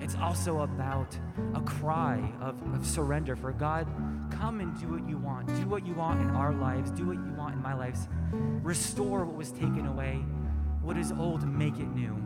It's 0.00 0.14
also 0.14 0.60
about 0.60 1.18
a 1.54 1.60
cry 1.60 2.32
of, 2.40 2.60
of 2.74 2.86
surrender 2.86 3.34
for 3.34 3.52
God, 3.52 3.88
come 4.30 4.60
and 4.60 4.78
do 4.78 4.88
what 4.88 5.08
you 5.08 5.16
want. 5.16 5.48
Do 5.48 5.66
what 5.68 5.86
you 5.86 5.94
want 5.94 6.20
in 6.20 6.30
our 6.30 6.52
lives. 6.52 6.90
Do 6.90 7.06
what 7.06 7.16
you 7.16 7.32
want 7.36 7.54
in 7.54 7.62
my 7.62 7.74
lives. 7.74 8.08
Restore 8.32 9.24
what 9.24 9.36
was 9.36 9.52
taken 9.52 9.86
away. 9.86 10.16
What 10.82 10.96
is 10.96 11.12
old, 11.12 11.46
make 11.48 11.78
it 11.78 11.88
new. 11.88 12.16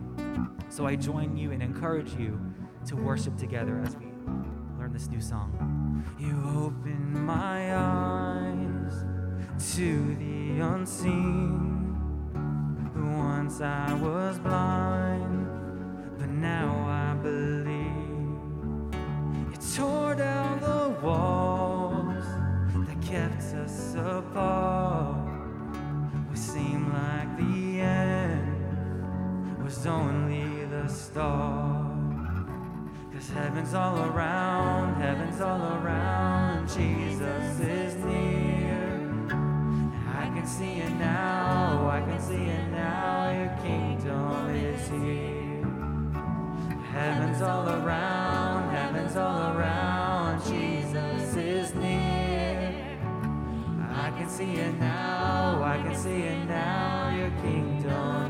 So 0.68 0.86
I 0.86 0.96
join 0.96 1.36
you 1.36 1.52
and 1.52 1.62
encourage 1.62 2.12
you 2.14 2.40
to 2.86 2.96
worship 2.96 3.36
together 3.36 3.80
as 3.84 3.96
we 3.96 4.06
learn 4.78 4.92
this 4.92 5.08
new 5.08 5.20
song. 5.20 6.04
You 6.18 6.30
open 6.58 7.24
my 7.24 7.76
eyes 7.76 8.29
to 9.60 10.16
the 10.16 10.60
unseen. 10.60 11.94
Once 12.96 13.60
I 13.60 13.92
was 13.92 14.38
blind, 14.38 15.46
but 16.18 16.30
now 16.30 16.86
I 16.88 17.14
believe. 17.22 17.68
You 19.50 19.58
tore 19.76 20.14
down 20.14 20.60
the 20.60 20.96
walls 21.02 22.24
that 22.86 23.02
kept 23.02 23.42
us 23.54 23.94
apart. 23.96 25.28
We 26.30 26.36
seemed 26.36 26.90
like 26.94 27.36
the 27.36 27.80
end 27.80 29.62
was 29.62 29.86
only 29.86 30.64
the 30.66 30.88
start. 30.88 32.46
Cause 33.12 33.28
heaven's 33.28 33.74
all 33.74 33.98
around, 34.04 34.94
heaven's 34.94 35.42
all 35.42 35.60
around, 35.60 36.66
Jesus 36.66 37.60
is 37.60 37.94
near. 37.96 38.59
I 40.40 40.42
can 40.42 40.52
see 40.52 40.80
it 40.80 40.92
now, 40.92 41.90
I 41.90 42.00
can 42.00 42.18
see 42.18 42.44
it 42.46 42.70
now, 42.70 43.30
your 43.30 43.54
kingdom 43.62 44.48
is 44.56 44.88
here. 44.88 45.62
Heaven's 46.92 47.42
all 47.42 47.68
around, 47.68 48.70
heaven's 48.70 49.16
all 49.16 49.54
around, 49.54 50.42
Jesus 50.44 51.36
is 51.36 51.74
near. 51.74 52.98
I 53.92 54.10
can 54.16 54.30
see 54.30 54.54
it 54.54 54.80
now, 54.80 55.62
I 55.62 55.76
can 55.82 55.94
see 55.94 56.22
it 56.22 56.46
now, 56.46 57.14
your 57.14 57.30
kingdom 57.42 58.29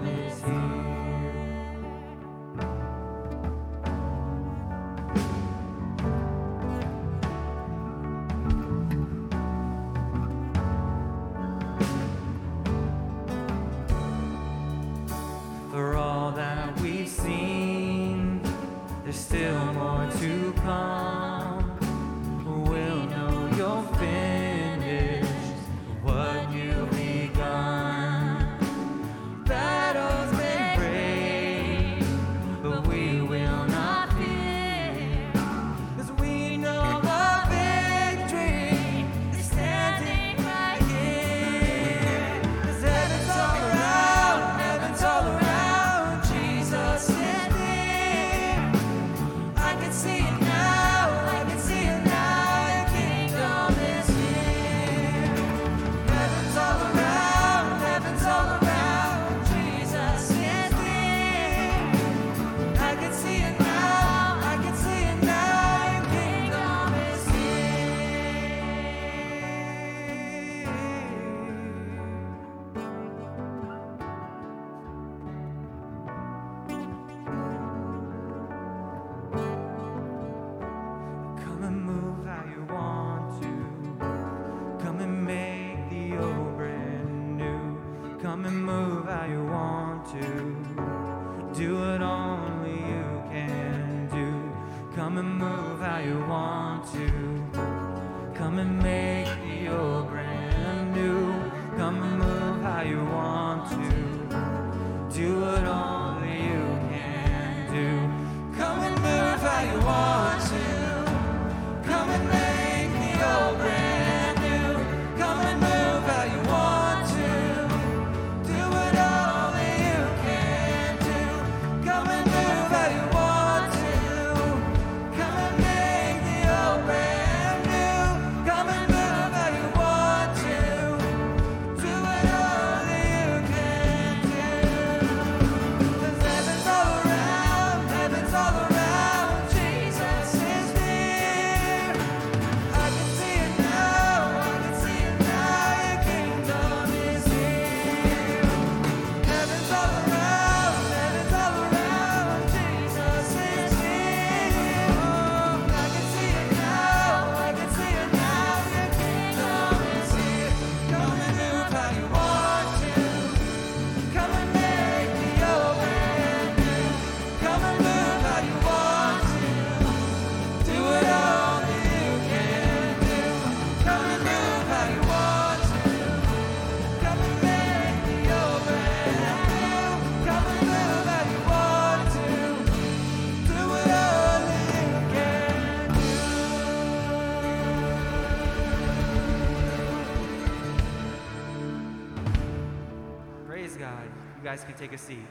guys 194.50 194.64
can 194.64 194.74
take 194.74 194.92
a 194.92 194.98
seat. 194.98 195.28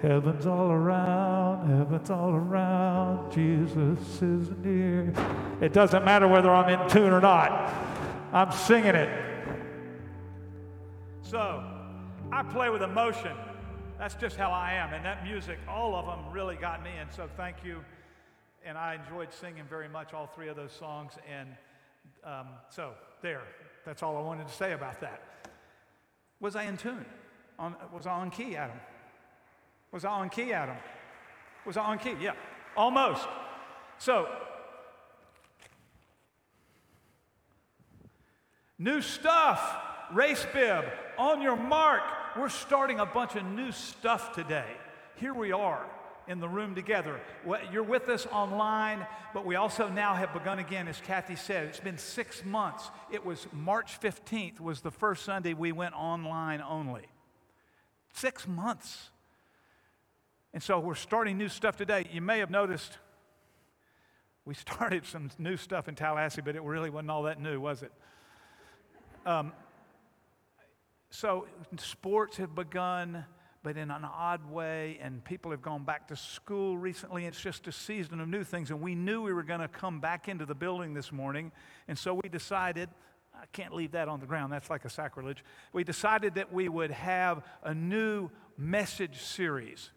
Heaven's 0.00 0.46
all 0.46 0.70
around, 0.70 1.68
heaven's 1.68 2.08
all 2.08 2.30
around, 2.30 3.30
Jesus 3.30 4.22
is 4.22 4.48
near. 4.64 5.12
It 5.60 5.74
doesn't 5.74 6.02
matter 6.02 6.26
whether 6.26 6.48
I'm 6.48 6.80
in 6.80 6.88
tune 6.88 7.12
or 7.12 7.20
not, 7.20 7.70
I'm 8.32 8.50
singing 8.52 8.94
it. 8.94 9.10
So, 11.20 11.62
I 12.32 12.42
play 12.42 12.70
with 12.70 12.80
emotion. 12.80 13.36
That's 13.98 14.14
just 14.14 14.36
how 14.36 14.50
I 14.50 14.72
am. 14.72 14.94
And 14.94 15.04
that 15.04 15.24
music, 15.24 15.58
all 15.68 15.94
of 15.94 16.06
them 16.06 16.32
really 16.32 16.56
got 16.56 16.82
me. 16.82 16.92
And 16.98 17.12
so, 17.12 17.28
thank 17.36 17.56
you. 17.62 17.84
And 18.64 18.78
I 18.78 18.94
enjoyed 18.94 19.30
singing 19.30 19.64
very 19.68 19.90
much 19.90 20.14
all 20.14 20.26
three 20.26 20.48
of 20.48 20.56
those 20.56 20.72
songs. 20.72 21.12
And 21.30 21.50
um, 22.24 22.46
so, 22.70 22.92
there. 23.20 23.42
That's 23.84 24.02
all 24.02 24.16
I 24.16 24.20
wanted 24.20 24.48
to 24.48 24.54
say 24.54 24.72
about 24.72 25.00
that. 25.00 25.22
Was 26.40 26.56
I 26.56 26.64
in 26.64 26.76
tune? 26.76 27.04
On, 27.58 27.74
was 27.92 28.06
I 28.06 28.12
on 28.12 28.30
key, 28.30 28.56
Adam? 28.56 28.78
Was 29.92 30.04
I 30.04 30.10
on 30.10 30.30
key, 30.30 30.52
Adam? 30.52 30.76
Was 31.66 31.76
I 31.76 31.84
on 31.84 31.98
key? 31.98 32.14
Yeah, 32.20 32.32
almost. 32.76 33.26
So, 33.98 34.28
new 38.78 39.02
stuff, 39.02 39.76
race 40.12 40.46
bib, 40.52 40.84
on 41.18 41.42
your 41.42 41.56
mark. 41.56 42.02
We're 42.36 42.48
starting 42.48 43.00
a 43.00 43.06
bunch 43.06 43.34
of 43.34 43.44
new 43.44 43.72
stuff 43.72 44.34
today. 44.34 44.76
Here 45.16 45.34
we 45.34 45.52
are 45.52 45.84
in 46.30 46.38
the 46.38 46.48
room 46.48 46.76
together. 46.76 47.20
You're 47.72 47.82
with 47.82 48.08
us 48.08 48.24
online, 48.30 49.04
but 49.34 49.44
we 49.44 49.56
also 49.56 49.88
now 49.88 50.14
have 50.14 50.32
begun 50.32 50.60
again, 50.60 50.86
as 50.86 51.00
Kathy 51.00 51.34
said. 51.34 51.66
It's 51.66 51.80
been 51.80 51.98
six 51.98 52.44
months. 52.44 52.88
It 53.10 53.26
was 53.26 53.48
March 53.52 54.00
15th 54.00 54.60
was 54.60 54.80
the 54.80 54.92
first 54.92 55.24
Sunday 55.24 55.54
we 55.54 55.72
went 55.72 55.94
online 55.94 56.62
only. 56.62 57.02
Six 58.14 58.46
months. 58.46 59.10
And 60.54 60.62
so 60.62 60.78
we're 60.78 60.94
starting 60.94 61.36
new 61.36 61.48
stuff 61.48 61.76
today. 61.76 62.06
You 62.12 62.20
may 62.20 62.38
have 62.38 62.50
noticed 62.50 62.98
we 64.44 64.54
started 64.68 65.04
some 65.06 65.32
new 65.36 65.56
stuff 65.56 65.88
in 65.88 65.96
Tallahassee, 65.96 66.42
but 66.42 66.54
it 66.54 66.62
really 66.62 66.90
wasn't 66.90 67.10
all 67.10 67.24
that 67.24 67.40
new, 67.40 67.60
was 67.60 67.82
it? 67.82 67.92
Um, 69.26 69.52
so 71.10 71.48
sports 71.76 72.36
have 72.36 72.54
begun, 72.54 73.24
but 73.62 73.76
in 73.76 73.90
an 73.90 74.04
odd 74.04 74.50
way, 74.50 74.98
and 75.02 75.24
people 75.24 75.50
have 75.50 75.62
gone 75.62 75.84
back 75.84 76.08
to 76.08 76.16
school 76.16 76.78
recently. 76.78 77.26
It's 77.26 77.40
just 77.40 77.66
a 77.68 77.72
season 77.72 78.20
of 78.20 78.28
new 78.28 78.44
things, 78.44 78.70
and 78.70 78.80
we 78.80 78.94
knew 78.94 79.22
we 79.22 79.32
were 79.32 79.42
going 79.42 79.60
to 79.60 79.68
come 79.68 80.00
back 80.00 80.28
into 80.28 80.46
the 80.46 80.54
building 80.54 80.94
this 80.94 81.12
morning, 81.12 81.52
and 81.88 81.98
so 81.98 82.14
we 82.14 82.28
decided. 82.28 82.88
I 83.32 83.46
can't 83.52 83.72
leave 83.72 83.92
that 83.92 84.06
on 84.06 84.20
the 84.20 84.26
ground. 84.26 84.52
That's 84.52 84.68
like 84.68 84.84
a 84.84 84.90
sacrilege. 84.90 85.44
We 85.72 85.82
decided 85.82 86.34
that 86.34 86.52
we 86.52 86.68
would 86.68 86.90
have 86.90 87.42
a 87.62 87.72
new 87.72 88.28
message 88.58 89.22
series 89.22 89.92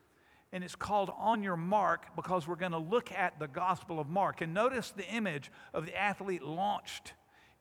and 0.53 0.63
it's 0.63 0.75
called 0.75 1.11
On 1.17 1.41
Your 1.41 1.57
Mark 1.57 2.15
because 2.15 2.47
we're 2.47 2.55
going 2.55 2.73
to 2.73 2.77
look 2.77 3.11
at 3.11 3.39
the 3.39 3.47
Gospel 3.47 3.99
of 3.99 4.07
Mark. 4.07 4.41
And 4.41 4.53
notice 4.53 4.91
the 4.91 5.07
image 5.07 5.51
of 5.73 5.87
the 5.87 5.99
athlete 5.99 6.43
launched 6.43 7.13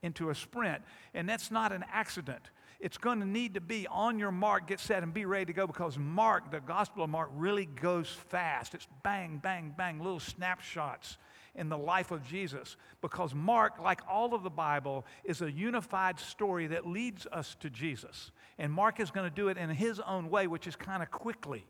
into 0.03 0.29
a 0.29 0.35
sprint, 0.35 0.83
and 1.15 1.27
that's 1.27 1.51
not 1.51 1.73
an 1.73 1.85
accident. 1.91 2.51
It's 2.83 2.99
going 2.99 3.21
to 3.21 3.27
need 3.27 3.55
to 3.55 3.61
be 3.61 3.87
on 3.87 4.19
your 4.19 4.33
mark, 4.33 4.67
get 4.67 4.81
set, 4.81 5.05
and 5.05 5.15
be 5.15 5.25
ready 5.25 5.45
to 5.45 5.53
go 5.53 5.69
because 5.69 5.97
Mark, 5.97 6.51
the 6.51 6.59
Gospel 6.59 7.05
of 7.05 7.11
Mark, 7.11 7.31
really 7.33 7.65
goes 7.65 8.09
fast. 8.09 8.75
It's 8.75 8.89
bang, 9.05 9.39
bang, 9.41 9.73
bang, 9.79 10.01
little 10.01 10.19
snapshots 10.19 11.17
in 11.55 11.69
the 11.69 11.79
life 11.79 12.11
of 12.11 12.27
Jesus. 12.27 12.77
Because 13.01 13.37
Mark, 13.37 13.81
like 13.81 14.01
all 14.11 14.35
of 14.35 14.43
the 14.43 14.51
Bible, 14.51 15.07
is 15.23 15.43
a 15.43 15.51
unified 15.51 16.19
story 16.19 16.67
that 16.67 16.85
leads 16.85 17.25
us 17.31 17.57
to 17.61 17.71
Jesus. 17.71 18.33
And 18.59 18.73
Mark 18.73 18.99
is 18.99 19.13
going 19.13 19.31
to 19.31 19.35
do 19.35 19.47
it 19.47 19.57
in 19.57 19.71
his 19.71 20.01
own 20.01 20.29
way, 20.29 20.49
which 20.49 20.67
is 20.67 20.75
kind 20.75 21.05
of 21.05 21.11
quickly. 21.13 21.65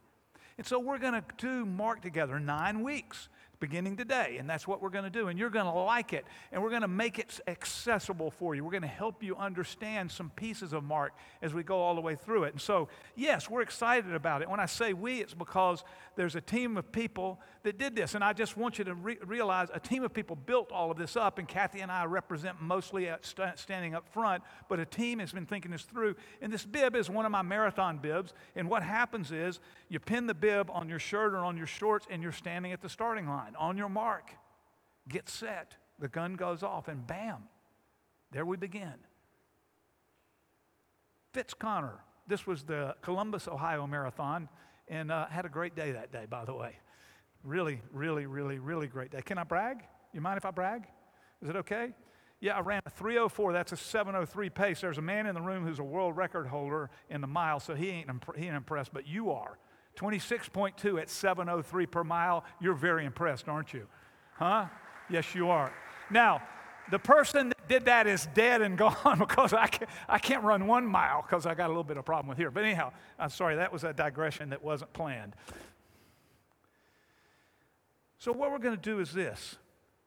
And 0.57 0.65
so 0.65 0.79
we're 0.79 0.97
going 0.97 1.13
to 1.13 1.23
do 1.37 1.63
Mark 1.63 2.01
together 2.01 2.39
nine 2.39 2.81
weeks, 2.81 3.29
beginning 3.63 3.95
today. 3.95 4.35
And 4.39 4.49
that's 4.49 4.67
what 4.67 4.81
we're 4.81 4.89
going 4.89 5.05
to 5.05 5.09
do. 5.09 5.29
And 5.29 5.39
you're 5.39 5.49
going 5.49 5.63
to 5.63 5.71
like 5.71 6.11
it. 6.11 6.25
And 6.51 6.61
we're 6.61 6.69
going 6.69 6.81
to 6.81 6.87
make 6.89 7.17
it 7.17 7.39
accessible 7.47 8.29
for 8.29 8.55
you. 8.55 8.65
We're 8.65 8.71
going 8.71 8.81
to 8.81 8.87
help 8.89 9.23
you 9.23 9.37
understand 9.37 10.11
some 10.11 10.29
pieces 10.31 10.73
of 10.73 10.83
Mark 10.83 11.13
as 11.41 11.53
we 11.53 11.63
go 11.63 11.77
all 11.77 11.95
the 11.95 12.01
way 12.01 12.15
through 12.15 12.43
it. 12.43 12.51
And 12.51 12.61
so, 12.61 12.89
yes, 13.15 13.49
we're 13.49 13.61
excited 13.61 14.13
about 14.13 14.41
it. 14.41 14.49
When 14.49 14.59
I 14.59 14.65
say 14.65 14.91
we, 14.91 15.21
it's 15.21 15.33
because 15.33 15.85
there's 16.17 16.35
a 16.35 16.41
team 16.41 16.75
of 16.75 16.91
people 16.91 17.39
that 17.63 17.77
did 17.77 17.95
this. 17.95 18.15
And 18.15 18.23
I 18.23 18.33
just 18.33 18.57
want 18.57 18.77
you 18.77 18.83
to 18.83 18.95
re- 18.95 19.17
realize 19.25 19.69
a 19.73 19.79
team 19.79 20.03
of 20.03 20.13
people 20.13 20.35
built 20.35 20.69
all 20.73 20.91
of 20.91 20.97
this 20.97 21.15
up. 21.15 21.39
And 21.39 21.47
Kathy 21.47 21.79
and 21.79 21.89
I 21.89 22.03
represent 22.03 22.61
mostly 22.61 23.09
st- 23.21 23.57
standing 23.57 23.95
up 23.95 24.09
front. 24.09 24.43
But 24.67 24.81
a 24.81 24.85
team 24.85 25.19
has 25.19 25.31
been 25.31 25.45
thinking 25.45 25.71
this 25.71 25.83
through. 25.83 26.17
And 26.41 26.51
this 26.51 26.65
bib 26.65 26.97
is 26.97 27.09
one 27.09 27.25
of 27.25 27.31
my 27.31 27.41
marathon 27.41 27.99
bibs. 27.99 28.33
And 28.57 28.69
what 28.69 28.83
happens 28.83 29.31
is 29.31 29.61
you 29.87 30.01
pin 30.01 30.27
the 30.27 30.33
bib 30.33 30.69
on 30.69 30.89
your 30.89 30.99
shirt 30.99 31.33
or 31.33 31.37
on 31.37 31.55
your 31.55 31.67
shorts, 31.67 32.07
and 32.09 32.21
you're 32.21 32.33
standing 32.33 32.73
at 32.73 32.81
the 32.81 32.89
starting 32.89 33.27
line. 33.27 33.52
On 33.57 33.77
your 33.77 33.89
mark, 33.89 34.31
get 35.07 35.29
set. 35.29 35.75
The 35.99 36.07
gun 36.07 36.35
goes 36.35 36.63
off, 36.63 36.87
and 36.87 37.05
bam, 37.05 37.43
there 38.31 38.45
we 38.45 38.57
begin. 38.57 38.95
Fitz 41.33 41.53
Connor, 41.53 41.99
this 42.27 42.45
was 42.45 42.63
the 42.63 42.95
Columbus, 43.01 43.47
Ohio 43.47 43.87
Marathon, 43.87 44.49
and 44.87 45.11
uh, 45.11 45.27
had 45.27 45.45
a 45.45 45.49
great 45.49 45.75
day 45.75 45.91
that 45.91 46.11
day, 46.11 46.25
by 46.29 46.45
the 46.45 46.53
way. 46.53 46.75
Really, 47.43 47.81
really, 47.91 48.25
really, 48.25 48.59
really 48.59 48.87
great 48.87 49.11
day. 49.11 49.21
Can 49.21 49.37
I 49.37 49.43
brag? 49.43 49.83
You 50.13 50.21
mind 50.21 50.37
if 50.37 50.45
I 50.45 50.51
brag? 50.51 50.85
Is 51.41 51.49
it 51.49 51.55
okay? 51.57 51.93
Yeah, 52.39 52.57
I 52.57 52.61
ran 52.61 52.81
a 52.85 52.89
304. 52.89 53.53
That's 53.53 53.71
a 53.71 53.77
703 53.77 54.49
pace. 54.49 54.81
There's 54.81 54.97
a 54.97 55.01
man 55.01 55.27
in 55.27 55.35
the 55.35 55.41
room 55.41 55.65
who's 55.65 55.79
a 55.79 55.83
world 55.83 56.17
record 56.17 56.47
holder 56.47 56.89
in 57.09 57.21
the 57.21 57.27
mile, 57.27 57.59
so 57.59 57.73
he 57.73 57.89
ain't, 57.89 58.09
imp- 58.09 58.35
he 58.35 58.45
ain't 58.45 58.55
impressed, 58.55 58.93
but 58.93 59.07
you 59.07 59.31
are. 59.31 59.57
26.2 59.95 61.01
at 61.01 61.09
703 61.09 61.85
per 61.85 62.03
mile. 62.03 62.43
You're 62.59 62.73
very 62.73 63.05
impressed, 63.05 63.47
aren't 63.47 63.73
you? 63.73 63.87
Huh? 64.33 64.65
Yes, 65.09 65.35
you 65.35 65.49
are. 65.49 65.71
Now, 66.09 66.41
the 66.91 66.99
person 66.99 67.49
that 67.49 67.67
did 67.67 67.85
that 67.85 68.07
is 68.07 68.27
dead 68.33 68.61
and 68.61 68.77
gone 68.77 69.19
because 69.19 69.53
I 69.53 69.67
can't, 69.67 69.89
I 70.07 70.19
can't 70.19 70.43
run 70.43 70.67
one 70.67 70.85
mile 70.85 71.21
because 71.21 71.45
I 71.45 71.53
got 71.53 71.67
a 71.67 71.69
little 71.69 71.83
bit 71.83 71.97
of 71.97 72.05
problem 72.05 72.27
with 72.27 72.37
here. 72.37 72.51
But 72.51 72.63
anyhow, 72.63 72.91
I'm 73.19 73.29
sorry, 73.29 73.55
that 73.57 73.71
was 73.71 73.83
a 73.83 73.93
digression 73.93 74.49
that 74.49 74.63
wasn't 74.63 74.91
planned. 74.93 75.35
So, 78.17 78.31
what 78.31 78.51
we're 78.51 78.59
going 78.59 78.75
to 78.75 78.81
do 78.81 78.99
is 78.99 79.11
this 79.13 79.57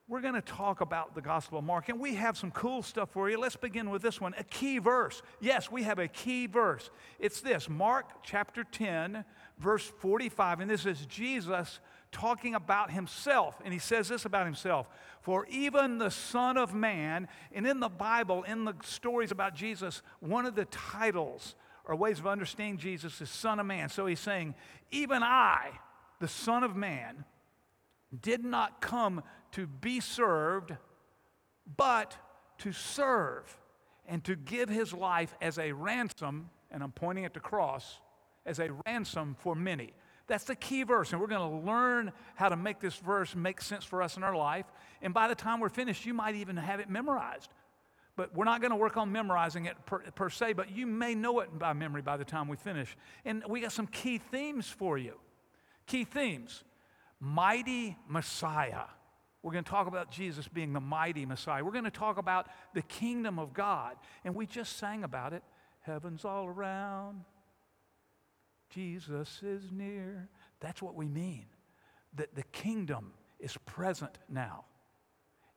we're 0.08 0.20
going 0.20 0.34
to 0.34 0.40
talk 0.40 0.80
about 0.80 1.16
the 1.16 1.20
Gospel 1.20 1.58
of 1.58 1.64
Mark, 1.64 1.88
and 1.88 1.98
we 1.98 2.14
have 2.14 2.36
some 2.38 2.52
cool 2.52 2.82
stuff 2.82 3.10
for 3.10 3.28
you. 3.28 3.40
Let's 3.40 3.56
begin 3.56 3.90
with 3.90 4.02
this 4.02 4.20
one 4.20 4.34
a 4.38 4.44
key 4.44 4.78
verse. 4.78 5.20
Yes, 5.40 5.70
we 5.70 5.82
have 5.82 5.98
a 5.98 6.06
key 6.06 6.46
verse. 6.46 6.90
It's 7.18 7.40
this 7.40 7.68
Mark 7.68 8.22
chapter 8.22 8.62
10, 8.62 9.24
verse 9.58 9.84
45, 9.84 10.60
and 10.60 10.70
this 10.70 10.86
is 10.86 11.04
Jesus 11.06 11.80
talking 12.12 12.54
about 12.54 12.90
himself. 12.90 13.60
And 13.64 13.72
he 13.72 13.78
says 13.78 14.08
this 14.08 14.24
about 14.24 14.46
himself 14.46 14.88
For 15.20 15.46
even 15.46 15.98
the 15.98 16.10
Son 16.10 16.56
of 16.56 16.74
Man, 16.74 17.28
and 17.52 17.66
in 17.66 17.80
the 17.80 17.88
Bible, 17.88 18.42
in 18.44 18.64
the 18.64 18.74
stories 18.82 19.30
about 19.30 19.54
Jesus, 19.54 20.02
one 20.20 20.46
of 20.46 20.54
the 20.54 20.66
titles 20.66 21.54
or 21.84 21.94
ways 21.94 22.18
of 22.18 22.26
understanding 22.26 22.78
Jesus 22.78 23.20
is 23.20 23.30
Son 23.30 23.60
of 23.60 23.66
Man. 23.66 23.88
So 23.88 24.06
he's 24.06 24.20
saying, 24.20 24.54
Even 24.90 25.22
I, 25.22 25.70
the 26.20 26.28
Son 26.28 26.64
of 26.64 26.76
Man, 26.76 27.24
did 28.20 28.44
not 28.44 28.80
come 28.80 29.22
to 29.52 29.66
be 29.66 30.00
served, 30.00 30.74
but 31.76 32.16
to 32.58 32.72
serve 32.72 33.56
and 34.06 34.22
to 34.24 34.36
give 34.36 34.68
his 34.68 34.92
life 34.92 35.34
as 35.40 35.58
a 35.58 35.72
ransom, 35.72 36.50
and 36.70 36.82
I'm 36.82 36.92
pointing 36.92 37.24
at 37.24 37.34
the 37.34 37.40
cross, 37.40 37.98
as 38.46 38.58
a 38.58 38.70
ransom 38.86 39.36
for 39.38 39.54
many. 39.54 39.92
That's 40.26 40.44
the 40.44 40.56
key 40.56 40.82
verse, 40.82 41.12
and 41.12 41.20
we're 41.20 41.28
going 41.28 41.50
to 41.50 41.66
learn 41.66 42.12
how 42.34 42.48
to 42.48 42.56
make 42.56 42.80
this 42.80 42.96
verse 42.96 43.36
make 43.36 43.60
sense 43.60 43.84
for 43.84 44.02
us 44.02 44.16
in 44.16 44.24
our 44.24 44.34
life. 44.34 44.66
And 45.00 45.14
by 45.14 45.28
the 45.28 45.34
time 45.34 45.60
we're 45.60 45.68
finished, 45.68 46.04
you 46.04 46.14
might 46.14 46.34
even 46.34 46.56
have 46.56 46.80
it 46.80 46.90
memorized. 46.90 47.50
But 48.16 48.34
we're 48.34 48.44
not 48.44 48.60
going 48.60 48.70
to 48.70 48.76
work 48.76 48.96
on 48.96 49.12
memorizing 49.12 49.66
it 49.66 49.76
per, 49.84 49.98
per, 49.98 50.30
se, 50.30 50.54
but 50.54 50.74
you 50.74 50.86
may 50.86 51.14
know 51.14 51.40
it 51.40 51.58
by 51.58 51.74
memory 51.74 52.02
by 52.02 52.16
the 52.16 52.24
time 52.24 52.48
we 52.48 52.56
finish. 52.56 52.96
And 53.24 53.44
we 53.46 53.60
got 53.60 53.72
some 53.72 53.86
key 53.86 54.18
themes 54.18 54.66
for 54.66 54.96
you. 54.96 55.20
Key 55.86 56.04
themes 56.04 56.64
Mighty 57.20 57.96
Messiah. 58.08 58.84
We're 59.42 59.52
going 59.52 59.64
to 59.64 59.70
talk 59.70 59.86
about 59.86 60.10
Jesus 60.10 60.48
being 60.48 60.72
the 60.72 60.80
mighty 60.80 61.24
Messiah. 61.24 61.64
We're 61.64 61.70
going 61.70 61.84
to 61.84 61.90
talk 61.90 62.18
about 62.18 62.48
the 62.74 62.82
kingdom 62.82 63.38
of 63.38 63.54
God. 63.54 63.94
And 64.24 64.34
we 64.34 64.44
just 64.44 64.76
sang 64.76 65.04
about 65.04 65.32
it. 65.32 65.44
Heaven's 65.82 66.24
all 66.24 66.46
around. 66.46 67.22
Jesus 68.70 69.40
is 69.42 69.70
near. 69.72 70.28
That's 70.60 70.82
what 70.82 70.94
we 70.94 71.06
mean. 71.06 71.46
That 72.14 72.34
the 72.34 72.44
kingdom 72.44 73.12
is 73.38 73.56
present 73.66 74.18
now. 74.28 74.64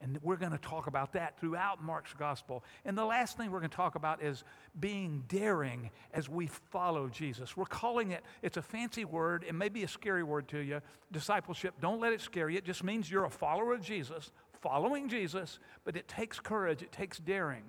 And 0.01 0.17
we're 0.21 0.37
going 0.37 0.53
to 0.53 0.57
talk 0.57 0.87
about 0.87 1.11
that 1.13 1.37
throughout 1.39 1.83
Mark's 1.83 2.13
gospel. 2.13 2.63
And 2.85 2.97
the 2.97 3.03
last 3.03 3.35
thing 3.35 3.51
we're 3.51 3.59
going 3.59 3.69
to 3.69 3.75
talk 3.75 3.95
about 3.95 4.23
is 4.23 4.45
being 4.79 5.25
daring 5.27 5.89
as 6.13 6.29
we 6.29 6.47
follow 6.47 7.09
Jesus. 7.09 7.57
We're 7.57 7.65
calling 7.65 8.11
it, 8.11 8.23
it's 8.41 8.55
a 8.55 8.61
fancy 8.61 9.03
word, 9.03 9.43
it 9.45 9.53
may 9.53 9.67
be 9.67 9.83
a 9.83 9.89
scary 9.89 10.23
word 10.23 10.47
to 10.49 10.59
you, 10.59 10.81
discipleship. 11.11 11.75
Don't 11.81 11.99
let 11.99 12.13
it 12.13 12.21
scare 12.21 12.49
you. 12.49 12.57
It 12.57 12.65
just 12.65 12.81
means 12.81 13.11
you're 13.11 13.25
a 13.25 13.29
follower 13.29 13.73
of 13.73 13.81
Jesus, 13.81 14.31
following 14.61 15.09
Jesus, 15.09 15.59
but 15.83 15.97
it 15.97 16.07
takes 16.07 16.39
courage, 16.39 16.81
it 16.81 16.93
takes 16.93 17.17
daring. 17.19 17.63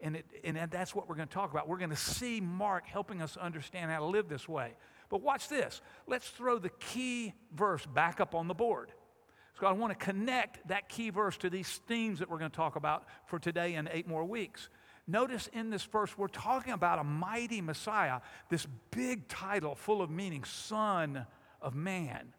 And, 0.00 0.16
it, 0.16 0.26
and 0.42 0.58
that's 0.70 0.94
what 0.94 1.08
we're 1.08 1.14
going 1.14 1.28
to 1.28 1.34
talk 1.34 1.50
about. 1.50 1.68
We're 1.68 1.78
going 1.78 1.90
to 1.90 1.96
see 1.96 2.40
Mark 2.40 2.86
helping 2.86 3.22
us 3.22 3.36
understand 3.36 3.90
how 3.90 4.00
to 4.00 4.06
live 4.06 4.28
this 4.28 4.48
way. 4.48 4.72
But 5.08 5.22
watch 5.22 5.48
this. 5.48 5.80
Let's 6.06 6.28
throw 6.28 6.58
the 6.58 6.70
key 6.70 7.32
verse 7.54 7.86
back 7.86 8.20
up 8.20 8.34
on 8.34 8.48
the 8.48 8.54
board. 8.54 8.90
So 9.60 9.66
I 9.66 9.72
want 9.72 9.98
to 9.98 10.04
connect 10.04 10.66
that 10.68 10.88
key 10.88 11.10
verse 11.10 11.36
to 11.38 11.50
these 11.50 11.80
themes 11.86 12.18
that 12.18 12.28
we're 12.28 12.38
going 12.38 12.50
to 12.50 12.56
talk 12.56 12.76
about 12.76 13.04
for 13.26 13.38
today 13.38 13.74
and 13.74 13.88
eight 13.92 14.08
more 14.08 14.24
weeks. 14.24 14.68
Notice 15.06 15.48
in 15.52 15.70
this 15.70 15.84
verse, 15.84 16.16
we're 16.16 16.28
talking 16.28 16.72
about 16.72 16.98
a 16.98 17.04
mighty 17.04 17.60
Messiah, 17.60 18.20
this 18.48 18.66
big 18.90 19.28
title 19.28 19.74
full 19.74 20.02
of 20.02 20.10
meaning, 20.10 20.44
Son 20.44 21.26
of 21.60 21.74
Man. 21.74 22.34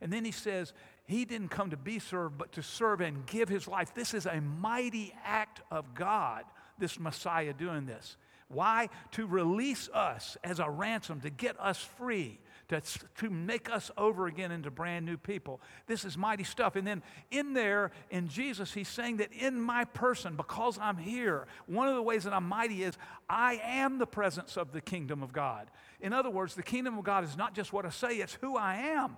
And 0.00 0.12
then 0.12 0.24
he 0.24 0.32
says, 0.32 0.74
He 1.06 1.24
didn't 1.24 1.48
come 1.48 1.70
to 1.70 1.76
be 1.76 1.98
served, 1.98 2.36
but 2.36 2.52
to 2.52 2.62
serve 2.62 3.00
and 3.00 3.24
give 3.26 3.48
his 3.48 3.66
life. 3.66 3.94
This 3.94 4.12
is 4.12 4.26
a 4.26 4.40
mighty 4.40 5.14
act 5.24 5.62
of 5.70 5.94
God, 5.94 6.44
this 6.78 6.98
Messiah 6.98 7.52
doing 7.52 7.86
this. 7.86 8.16
Why? 8.48 8.88
To 9.12 9.26
release 9.26 9.88
us 9.92 10.36
as 10.44 10.58
a 10.58 10.68
ransom, 10.68 11.20
to 11.22 11.30
get 11.30 11.58
us 11.60 11.78
free 11.78 12.38
to, 12.68 12.80
to 13.16 13.30
make 13.30 13.70
us 13.70 13.90
over 13.96 14.26
again 14.26 14.50
into 14.50 14.70
brand 14.70 15.04
new 15.04 15.16
people. 15.16 15.60
This 15.86 16.04
is 16.04 16.16
mighty 16.16 16.44
stuff. 16.44 16.76
And 16.76 16.86
then 16.86 17.02
in 17.30 17.52
there, 17.52 17.90
in 18.10 18.28
Jesus, 18.28 18.72
he's 18.72 18.88
saying 18.88 19.18
that 19.18 19.32
in 19.32 19.60
my 19.60 19.84
person, 19.84 20.36
because 20.36 20.78
I'm 20.80 20.96
here, 20.96 21.46
one 21.66 21.88
of 21.88 21.94
the 21.94 22.02
ways 22.02 22.24
that 22.24 22.32
I'm 22.32 22.48
mighty 22.48 22.82
is 22.82 22.96
I 23.28 23.60
am 23.62 23.98
the 23.98 24.06
presence 24.06 24.56
of 24.56 24.72
the 24.72 24.80
kingdom 24.80 25.22
of 25.22 25.32
God. 25.32 25.70
In 26.00 26.12
other 26.12 26.30
words, 26.30 26.54
the 26.54 26.62
kingdom 26.62 26.98
of 26.98 27.04
God 27.04 27.24
is 27.24 27.36
not 27.36 27.54
just 27.54 27.72
what 27.72 27.84
I 27.84 27.90
say, 27.90 28.16
it's 28.16 28.34
who 28.40 28.56
I 28.56 28.76
am. 28.76 29.16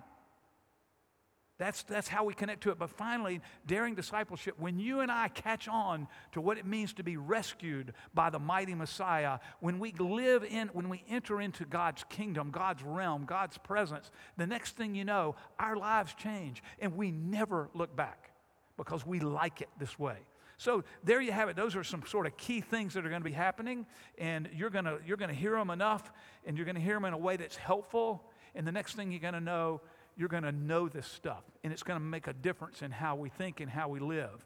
That's, 1.57 1.81
that's 1.83 2.07
how 2.07 2.23
we 2.23 2.35
connect 2.35 2.61
to 2.63 2.71
it. 2.71 2.77
But 2.77 2.91
finally, 2.91 3.41
daring 3.65 3.95
discipleship, 3.95 4.55
when 4.59 4.77
you 4.77 4.99
and 4.99 5.11
I 5.11 5.27
catch 5.27 5.67
on 5.67 6.07
to 6.33 6.41
what 6.41 6.57
it 6.57 6.65
means 6.65 6.93
to 6.93 7.03
be 7.03 7.17
rescued 7.17 7.93
by 8.13 8.29
the 8.29 8.37
mighty 8.37 8.75
Messiah, 8.75 9.39
when 9.59 9.79
we 9.79 9.91
live 9.93 10.43
in, 10.43 10.67
when 10.69 10.87
we 10.87 11.03
enter 11.09 11.41
into 11.41 11.65
God's 11.65 12.03
kingdom, 12.09 12.51
God's 12.51 12.83
realm, 12.83 13.25
God's 13.25 13.57
presence, 13.57 14.11
the 14.37 14.45
next 14.45 14.75
thing 14.75 14.93
you 14.93 15.03
know, 15.03 15.35
our 15.57 15.75
lives 15.75 16.13
change 16.13 16.61
and 16.79 16.95
we 16.95 17.09
never 17.09 17.69
look 17.73 17.95
back 17.95 18.31
because 18.77 19.05
we 19.05 19.19
like 19.19 19.61
it 19.61 19.69
this 19.79 19.97
way. 19.97 20.17
So 20.57 20.83
there 21.03 21.21
you 21.21 21.31
have 21.31 21.49
it. 21.49 21.55
Those 21.55 21.75
are 21.75 21.83
some 21.83 22.03
sort 22.05 22.25
of 22.25 22.35
key 22.37 22.61
things 22.61 22.93
that 22.93 23.05
are 23.05 23.09
going 23.09 23.21
to 23.21 23.29
be 23.29 23.35
happening, 23.35 23.85
and 24.17 24.49
you're 24.55 24.71
going 24.71 24.85
to, 24.85 24.97
you're 25.05 25.17
going 25.17 25.29
to 25.29 25.35
hear 25.35 25.51
them 25.51 25.69
enough, 25.69 26.11
and 26.45 26.57
you're 26.57 26.65
going 26.65 26.75
to 26.75 26.81
hear 26.81 26.95
them 26.95 27.05
in 27.05 27.13
a 27.13 27.17
way 27.17 27.37
that's 27.37 27.55
helpful. 27.55 28.23
And 28.55 28.65
the 28.65 28.71
next 28.71 28.95
thing 28.95 29.11
you're 29.11 29.19
going 29.21 29.35
to 29.35 29.39
know 29.39 29.81
you're 30.17 30.29
going 30.29 30.43
to 30.43 30.51
know 30.51 30.89
this 30.89 31.07
stuff, 31.07 31.43
and 31.63 31.71
it's 31.71 31.83
going 31.83 31.99
to 31.99 32.05
make 32.05 32.27
a 32.27 32.33
difference 32.33 32.81
in 32.81 32.91
how 32.91 33.15
we 33.15 33.29
think 33.29 33.59
and 33.59 33.69
how 33.69 33.87
we 33.87 33.99
live. 33.99 34.45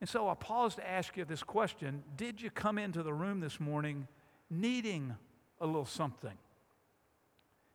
And 0.00 0.08
so 0.08 0.28
I 0.28 0.34
pause 0.34 0.74
to 0.76 0.88
ask 0.88 1.16
you 1.16 1.24
this 1.24 1.42
question 1.42 2.02
Did 2.16 2.40
you 2.40 2.50
come 2.50 2.78
into 2.78 3.02
the 3.02 3.12
room 3.12 3.40
this 3.40 3.58
morning 3.58 4.06
needing 4.50 5.14
a 5.60 5.66
little 5.66 5.84
something? 5.84 6.36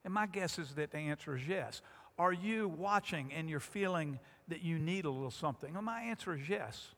And 0.03 0.13
my 0.13 0.25
guess 0.25 0.57
is 0.57 0.73
that 0.75 0.91
the 0.91 0.97
answer 0.97 1.35
is 1.35 1.47
yes. 1.47 1.81
Are 2.17 2.33
you 2.33 2.67
watching 2.67 3.31
and 3.33 3.49
you're 3.49 3.59
feeling 3.59 4.19
that 4.47 4.61
you 4.63 4.77
need 4.79 5.05
a 5.05 5.09
little 5.09 5.31
something? 5.31 5.73
Well, 5.73 5.81
my 5.81 6.01
answer 6.01 6.35
is 6.35 6.47
yes. 6.47 6.89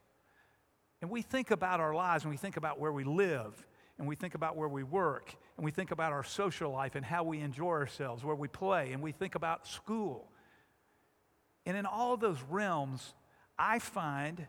And 1.02 1.10
we 1.10 1.22
think 1.22 1.52
about 1.52 1.80
our 1.80 1.94
lives 1.94 2.24
and 2.24 2.32
we 2.32 2.38
think 2.38 2.58
about 2.58 2.80
where 2.80 2.92
we 2.92 3.04
live 3.04 3.66
and 3.98 4.08
we 4.08 4.16
think 4.16 4.36
about 4.36 4.56
where 4.56 4.70
we 4.70 4.84
work, 4.84 5.36
and 5.58 5.66
we 5.66 5.72
think 5.72 5.92
about 5.92 6.12
our 6.12 6.24
social 6.24 6.72
life 6.72 6.96
and 6.96 7.06
how 7.06 7.24
we 7.24 7.40
enjoy 7.40 7.70
ourselves, 7.70 8.24
where 8.24 8.36
we 8.36 8.48
play, 8.48 8.92
and 8.92 9.02
we 9.02 9.12
think 9.12 9.36
about 9.36 9.68
school. 9.68 10.32
And 11.66 11.78
in 11.78 11.86
all 11.86 12.18
those 12.18 12.42
realms, 12.50 13.14
I 13.58 13.80
find 13.80 14.48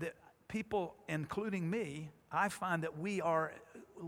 that 0.00 0.14
people, 0.48 0.94
including 1.08 1.68
me, 1.68 2.10
I 2.30 2.48
find 2.48 2.82
that 2.82 2.98
we 2.98 3.20
are 3.20 3.52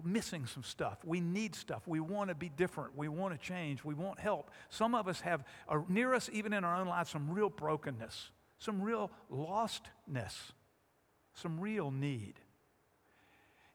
missing 0.03 0.47
some 0.47 0.63
stuff. 0.65 0.99
We 1.05 1.21
need 1.21 1.55
stuff. 1.55 1.87
We 1.87 2.01
want 2.01 2.31
to 2.31 2.35
be 2.35 2.49
different. 2.49 2.97
We 2.97 3.09
want 3.09 3.39
to 3.39 3.47
change. 3.47 3.85
We 3.85 3.95
want 3.95 4.19
help. 4.19 4.51
Some 4.71 4.95
of 4.95 5.07
us 5.07 5.21
have, 5.21 5.45
near 5.89 6.15
us, 6.15 6.29
even 6.33 6.53
in 6.53 6.65
our 6.65 6.77
own 6.77 6.89
lives, 6.89 7.11
some 7.11 7.31
real 7.31 7.49
brokenness, 7.49 8.31
some 8.59 8.83
real 8.83 9.11
lostness, 9.33 10.53
some 11.35 11.61
real 11.61 11.91
need. 11.91 12.41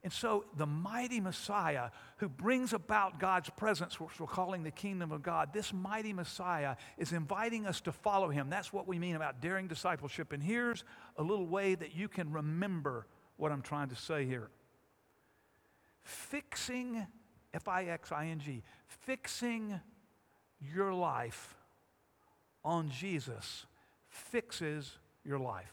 And 0.02 0.14
so, 0.14 0.46
the 0.56 0.66
mighty 0.66 1.20
Messiah 1.20 1.90
who 2.18 2.30
brings 2.30 2.72
about 2.72 3.20
God's 3.20 3.50
presence, 3.50 4.00
which 4.00 4.18
we're 4.18 4.28
calling 4.28 4.64
the 4.64 4.72
kingdom 4.72 5.12
of 5.12 5.22
God, 5.22 5.52
this 5.52 5.74
mighty 5.74 6.14
Messiah 6.14 6.78
is 6.98 7.12
inviting 7.12 7.66
us 7.66 7.82
to 7.82 7.92
follow 7.92 8.30
him. 8.30 8.50
That's 8.50 8.72
what 8.72 8.88
we 8.88 8.98
mean 8.98 9.18
about 9.18 9.42
daring 9.42 9.68
discipleship. 9.68 10.32
And 10.32 10.42
here's 10.42 10.86
a 11.18 11.24
little 11.24 11.48
way 11.48 11.76
that 11.76 11.96
you 11.96 12.08
can 12.08 12.32
remember 12.32 13.08
what 13.36 13.52
I'm 13.52 13.62
trying 13.62 13.90
to 13.90 13.96
say 13.96 14.26
here 14.26 14.50
fixing, 16.04 17.06
F 17.54 17.68
I 17.68 17.86
X 17.86 18.12
I 18.12 18.28
N 18.28 18.40
G, 18.40 18.64
fixing 18.88 19.80
your 20.62 20.94
life 20.94 21.56
on 22.64 22.90
Jesus 22.90 23.66
fixes 24.10 24.98
your 25.24 25.40
life. 25.40 25.72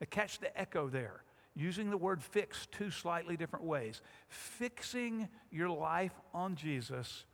Now, 0.00 0.06
catch 0.10 0.38
the 0.38 0.58
echo 0.58 0.88
there 0.88 1.22
using 1.54 1.90
the 1.90 1.96
word 1.96 2.22
fix 2.22 2.66
two 2.70 2.90
slightly 2.90 3.36
different 3.36 3.64
ways. 3.64 4.00
Fixing 4.28 5.28
your 5.50 5.68
life 5.68 6.18
on 6.32 6.56
Jesus 6.56 7.24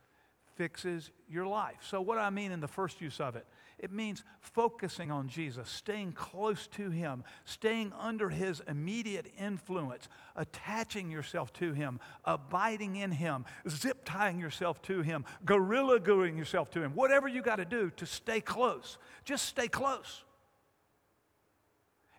fixes 0.57 1.11
your 1.29 1.45
life. 1.45 1.77
So, 1.81 2.01
what 2.01 2.17
I 2.17 2.29
mean 2.29 2.51
in 2.51 2.59
the 2.59 2.67
first 2.67 2.99
use 2.99 3.19
of 3.21 3.35
it? 3.35 3.45
It 3.77 3.91
means 3.91 4.23
focusing 4.39 5.11
on 5.11 5.27
Jesus, 5.27 5.69
staying 5.69 6.13
close 6.13 6.65
to 6.69 6.89
Him, 6.89 7.23
staying 7.45 7.93
under 7.97 8.29
His 8.29 8.61
immediate 8.67 9.31
influence, 9.39 10.09
attaching 10.35 11.11
yourself 11.11 11.53
to 11.53 11.73
Him, 11.73 11.99
abiding 12.25 12.95
in 12.95 13.11
Him, 13.11 13.45
zip 13.69 14.01
tying 14.03 14.39
yourself 14.39 14.81
to 14.83 15.03
Him, 15.03 15.25
gorilla 15.45 15.99
gluing 15.99 16.37
yourself 16.37 16.71
to 16.71 16.81
Him. 16.81 16.93
Whatever 16.95 17.27
you 17.27 17.43
got 17.43 17.57
to 17.57 17.65
do 17.65 17.91
to 17.97 18.07
stay 18.07 18.41
close, 18.41 18.97
just 19.23 19.45
stay 19.45 19.67
close. 19.67 20.23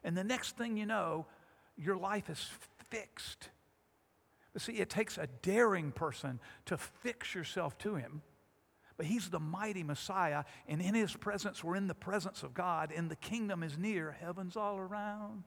And 0.05 0.16
the 0.16 0.24
next 0.24 0.57
thing 0.57 0.76
you 0.76 0.86
know, 0.86 1.26
your 1.79 1.97
life 1.97 2.29
is 2.29 2.51
fixed. 2.91 3.49
But 4.53 4.62
see, 4.62 4.74
it 4.74 4.91
takes 4.91 5.18
a 5.18 5.29
daring 5.43 5.93
person 5.93 6.41
to 6.66 6.76
fix 6.76 7.35
yourself 7.35 7.79
to 7.79 7.95
Him. 7.95 8.22
But 8.99 9.07
he's 9.07 9.31
the 9.31 9.39
mighty 9.39 9.85
Messiah, 9.85 10.43
and 10.66 10.83
in 10.83 10.93
his 10.93 11.14
presence, 11.14 11.62
we're 11.62 11.76
in 11.76 11.87
the 11.87 11.95
presence 11.95 12.43
of 12.43 12.53
God, 12.53 12.93
and 12.95 13.09
the 13.09 13.16
kingdom 13.16 13.62
is 13.62 13.79
near. 13.79 14.16
Heaven's 14.20 14.57
all 14.57 14.76
around. 14.76 15.45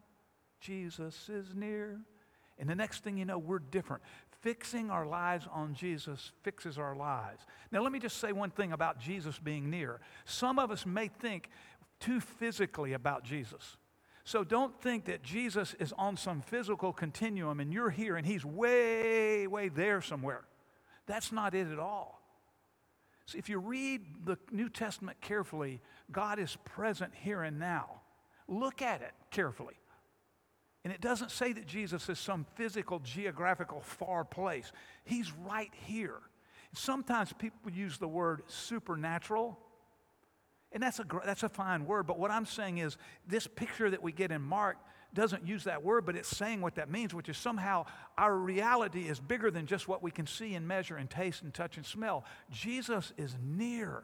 Jesus 0.62 1.28
is 1.28 1.54
near. 1.54 2.00
And 2.58 2.70
the 2.70 2.76
next 2.76 3.04
thing 3.04 3.18
you 3.18 3.26
know, 3.26 3.38
we're 3.38 3.60
different. 3.60 4.04
Fixing 4.42 4.90
our 4.90 5.06
lives 5.06 5.48
on 5.52 5.74
Jesus 5.74 6.32
fixes 6.44 6.78
our 6.78 6.96
lives. 6.96 7.46
Now, 7.72 7.82
let 7.82 7.92
me 7.92 8.00
just 8.00 8.20
say 8.20 8.32
one 8.32 8.52
thing 8.52 8.72
about 8.72 9.00
Jesus 9.00 9.38
being 9.38 9.70
near. 9.70 10.00
Some 10.24 10.58
of 10.58 10.72
us 10.72 10.86
may 10.86 11.10
think 11.10 11.50
too 12.00 12.22
physically 12.22 12.94
about 12.94 13.26
Jesus. 13.26 13.78
So 14.24 14.44
don't 14.44 14.80
think 14.82 15.06
that 15.06 15.24
Jesus 15.24 15.76
is 15.80 15.94
on 15.98 16.16
some 16.16 16.42
physical 16.42 16.94
continuum 16.94 17.60
and 17.60 17.74
you're 17.74 17.90
here 17.90 18.16
and 18.16 18.26
he's 18.26 18.46
way, 18.46 19.48
way 19.48 19.70
there 19.70 20.02
somewhere. 20.02 20.44
That's 21.08 21.32
not 21.32 21.56
it 21.56 21.68
at 21.68 21.80
all. 21.80 22.22
See, 23.26 23.38
if 23.38 23.50
you 23.50 23.60
read 23.60 24.02
the 24.26 24.38
New 24.52 24.70
Testament 24.70 25.20
carefully, 25.22 25.82
God 26.12 26.40
is 26.40 26.58
present 26.66 27.14
here 27.16 27.42
and 27.42 27.60
now. 27.60 28.02
Look 28.48 28.82
at 28.82 29.02
it 29.02 29.14
carefully. 29.32 29.76
And 30.84 30.92
it 30.92 31.02
doesn't 31.02 31.32
say 31.32 31.54
that 31.54 31.68
Jesus 31.68 32.10
is 32.10 32.20
some 32.20 32.46
physical, 32.56 33.00
geographical, 33.00 33.82
far 33.82 34.24
place. 34.26 34.72
He's 35.04 35.32
right 35.32 35.72
here. 35.86 36.20
Sometimes 36.74 37.34
people 37.34 37.72
use 37.72 37.98
the 37.98 38.08
word 38.08 38.44
supernatural, 38.48 39.60
and 40.72 40.82
that's 40.82 41.00
a, 41.00 41.06
that's 41.26 41.44
a 41.44 41.50
fine 41.50 41.86
word, 41.86 42.08
but 42.08 42.18
what 42.18 42.32
I'm 42.32 42.46
saying 42.46 42.78
is 42.78 42.98
this 43.28 43.48
picture 43.48 43.90
that 43.90 44.02
we 44.02 44.12
get 44.12 44.32
in 44.32 44.42
Mark 44.42 44.78
doesn't 45.14 45.46
use 45.46 45.66
that 45.66 45.84
word, 45.84 46.06
but 46.06 46.16
it's 46.16 46.30
saying 46.30 46.62
what 46.62 46.76
that 46.76 46.90
means, 46.90 47.14
which 47.14 47.28
is 47.28 47.38
somehow 47.38 47.86
our 48.18 48.36
reality 48.36 49.10
is 49.10 49.20
bigger 49.20 49.52
than 49.52 49.66
just 49.66 49.88
what 49.88 50.02
we 50.02 50.12
can 50.12 50.26
see 50.26 50.56
and 50.56 50.66
measure 50.68 50.96
and 50.96 51.10
taste 51.10 51.42
and 51.42 51.54
touch 51.54 51.76
and 51.76 51.86
smell. 51.86 52.24
Jesus 52.50 53.12
is 53.18 53.36
near, 53.44 54.04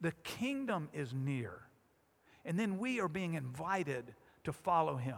the 0.00 0.12
kingdom 0.24 0.88
is 0.92 1.14
near. 1.14 1.62
And 2.44 2.58
then 2.58 2.78
we 2.78 3.00
are 3.00 3.08
being 3.08 3.34
invited 3.34 4.14
to 4.44 4.52
follow 4.52 4.96
him. 4.96 5.16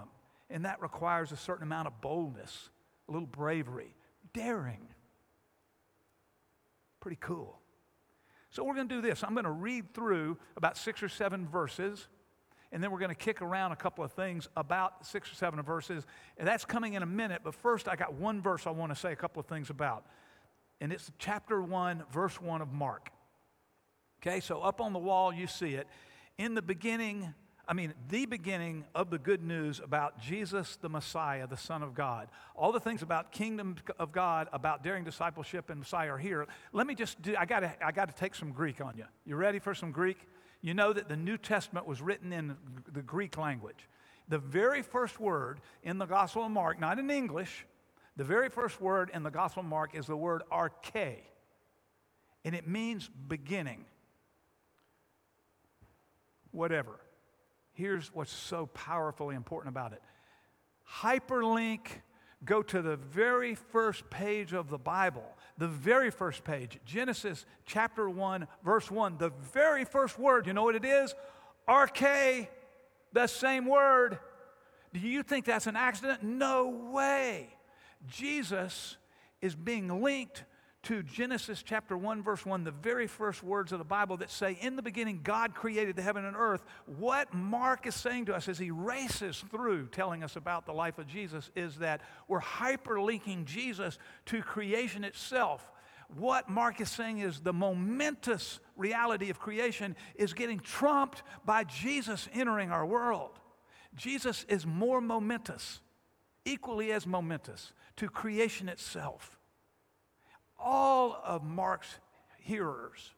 And 0.51 0.65
that 0.65 0.81
requires 0.81 1.31
a 1.33 1.37
certain 1.37 1.63
amount 1.63 1.87
of 1.87 2.01
boldness, 2.01 2.71
a 3.09 3.13
little 3.13 3.27
bravery, 3.27 3.95
daring. 4.33 4.89
Pretty 7.01 7.19
cool. 7.21 7.61
So 8.51 8.65
we're 8.65 8.75
going 8.75 8.89
to 8.89 8.95
do 8.95 9.03
this. 9.03 9.23
I'm 9.23 9.35
going 9.35 9.45
to 9.45 9.51
read 9.51 9.93
through 9.95 10.39
about 10.57 10.77
six 10.77 11.03
or 11.03 11.09
seven 11.09 11.47
verses, 11.47 12.09
and 12.73 12.83
then 12.83 12.91
we're 12.91 12.99
going 12.99 13.11
to 13.11 13.15
kick 13.15 13.43
around 13.43 13.73
a 13.73 13.77
couple 13.77 14.05
of 14.05 14.13
things 14.13 14.49
about 14.57 15.07
six 15.07 15.31
or 15.31 15.35
seven 15.35 15.63
verses. 15.63 16.05
And 16.37 16.49
that's 16.49 16.65
coming 16.65 16.95
in 16.95 17.03
a 17.03 17.07
minute, 17.07 17.43
but 17.45 17.55
first 17.55 17.89
I 17.89 17.97
got 17.97 18.15
one 18.15 18.41
verse 18.41 18.67
I 18.67 18.71
want 18.71 18.93
to 18.93 18.97
say 18.97 19.13
a 19.13 19.17
couple 19.17 19.41
of 19.41 19.47
things 19.47 19.71
about. 19.71 20.07
And 20.81 20.93
it's 20.93 21.11
chapter 21.19 21.61
1, 21.61 22.05
verse 22.13 22.41
1 22.41 22.63
of 22.63 22.73
Mark. 22.73 23.11
Okay, 24.21 24.41
so 24.41 24.61
up 24.61 24.81
on 24.81 24.93
the 24.93 24.99
wall 24.99 25.33
you 25.33 25.47
see 25.47 25.75
it. 25.75 25.87
In 26.39 26.55
the 26.55 26.63
beginning, 26.63 27.35
I 27.71 27.75
mean, 27.75 27.93
the 28.09 28.25
beginning 28.25 28.87
of 28.95 29.11
the 29.11 29.19
good 29.19 29.43
news 29.43 29.79
about 29.85 30.19
Jesus 30.19 30.79
the 30.81 30.89
Messiah, 30.89 31.47
the 31.47 31.59
Son 31.59 31.83
of 31.83 31.95
God. 31.95 32.29
All 32.57 32.73
the 32.73 32.81
things 32.81 33.03
about 33.03 33.31
kingdom 33.31 33.77
of 33.99 34.11
God, 34.11 34.49
about 34.55 34.83
daring 34.83 35.05
discipleship 35.05 35.69
and 35.69 35.81
Messiah 35.81 36.15
are 36.15 36.19
here. 36.19 36.47
Let 36.73 36.87
me 36.87 36.95
just 36.95 37.21
do, 37.21 37.35
I 37.39 37.45
gotta, 37.45 37.75
I 37.85 37.93
gotta 37.93 38.15
take 38.15 38.35
some 38.35 38.53
Greek 38.53 38.81
on 38.81 38.97
you. 38.97 39.05
You 39.27 39.37
ready 39.37 39.59
for 39.59 39.75
some 39.75 39.93
Greek? 39.93 40.17
You 40.63 40.73
know 40.73 40.95
that 40.95 41.11
the 41.11 41.17
New 41.17 41.37
Testament 41.37 41.87
was 41.87 42.01
written 42.01 42.33
in 42.33 42.57
the 42.91 43.03
Greek 43.03 43.37
language. 43.37 43.87
The 44.29 44.39
very 44.39 44.81
first 44.81 45.21
word 45.21 45.61
in 45.83 45.99
the 45.99 46.07
Gospel 46.07 46.47
of 46.47 46.51
Mark, 46.51 46.81
not 46.81 46.99
in 46.99 47.11
English, 47.11 47.67
the 48.17 48.25
very 48.25 48.49
first 48.49 48.81
word 48.81 49.11
in 49.13 49.23
the 49.23 49.31
Gospel 49.31 49.61
of 49.61 49.69
Mark 49.69 49.95
is 49.95 50.07
the 50.07 50.17
word 50.17 50.43
arche, 50.51 51.19
and 52.47 52.55
it 52.55 52.67
means 52.67 53.11
beginning. 53.29 53.85
Whatever 56.51 56.99
here's 57.79 58.13
what's 58.13 58.33
so 58.33 58.67
powerfully 58.67 59.37
important 59.37 59.73
about 59.73 59.93
it 59.93 60.03
hyperlink, 61.01 61.81
go 62.45 62.63
to 62.63 62.83
the 62.83 62.97
very 62.97 63.55
first 63.55 64.09
page 64.11 64.53
of 64.53 64.69
the 64.71 64.79
Bible, 64.79 65.25
the 65.59 65.69
very 65.69 66.11
first 66.11 66.45
page, 66.45 66.79
Genesis 66.85 67.45
chapter 67.67 68.09
1, 68.09 68.47
verse 68.65 68.91
1. 68.91 69.19
The 69.19 69.31
very 69.53 69.85
first 69.85 70.19
word, 70.19 70.47
you 70.47 70.55
know 70.55 70.65
what 70.65 70.75
it 70.75 70.85
is? 70.85 71.15
arche, 71.69 72.49
the 73.13 73.27
same 73.27 73.67
word. 73.67 74.19
Do 74.95 75.01
you 75.01 75.23
think 75.23 75.45
that's 75.45 75.67
an 75.67 75.77
accident? 75.77 76.23
No 76.23 76.69
way. 76.69 77.51
Jesus 78.07 78.97
is 79.43 79.55
being 79.55 80.03
linked 80.03 80.45
to 80.89 81.03
Genesis 81.03 81.63
chapter 81.63 81.99
1, 81.99 82.23
verse 82.23 82.47
1, 82.47 82.65
the 82.65 82.71
very 82.71 83.07
first 83.07 83.43
words 83.43 83.73
of 83.73 83.79
the 83.79 83.85
Bible 83.85 84.17
that 84.17 84.31
say, 84.31 84.57
In 84.63 84.75
the 84.75 84.81
beginning, 84.81 85.21
God 85.23 85.55
created 85.55 85.97
the 85.97 86.03
heaven 86.03 86.25
and 86.25 86.35
earth. 86.35 86.65
What 86.87 87.35
Mark 87.35 87.87
is 87.87 87.95
saying 87.95 88.25
to 88.25 88.35
us 88.35 88.49
as 88.49 88.59
he 88.59 88.71
races 88.71 89.45
through 89.51 89.89
telling 89.89 90.25
us 90.25 90.35
about 90.35 90.65
the 90.65 90.73
life 90.73 90.97
of 90.97 91.07
Jesus 91.07 91.51
is 91.55 91.77
that 91.81 92.01
we're 92.27 92.41
hyperlinking 92.41 93.45
Jesus 93.45 93.99
to 94.27 94.41
creation 94.41 95.05
itself. 95.05 95.71
What 96.17 96.49
Mark 96.49 96.81
is 96.81 96.91
saying 96.91 97.19
is 97.19 97.41
the 97.41 97.53
momentous 97.53 98.59
reality 98.75 99.29
of 99.29 99.39
creation 99.39 99.95
is 100.15 100.33
getting 100.33 100.59
trumped 100.59 101.23
by 101.45 101.65
Jesus 101.65 102.31
entering 102.33 102.71
our 102.71 102.87
world. 102.87 103.39
Jesus 103.95 104.47
is 104.49 104.65
more 104.65 105.03
momentous, 105.03 105.83
equally 106.47 106.93
as 106.93 107.07
momentous 107.07 107.75
to 107.97 108.09
creation 108.09 108.71
itself 108.71 109.38
all 110.59 111.21
of 111.25 111.45
Mark's 111.45 111.99
hearers 112.39 113.15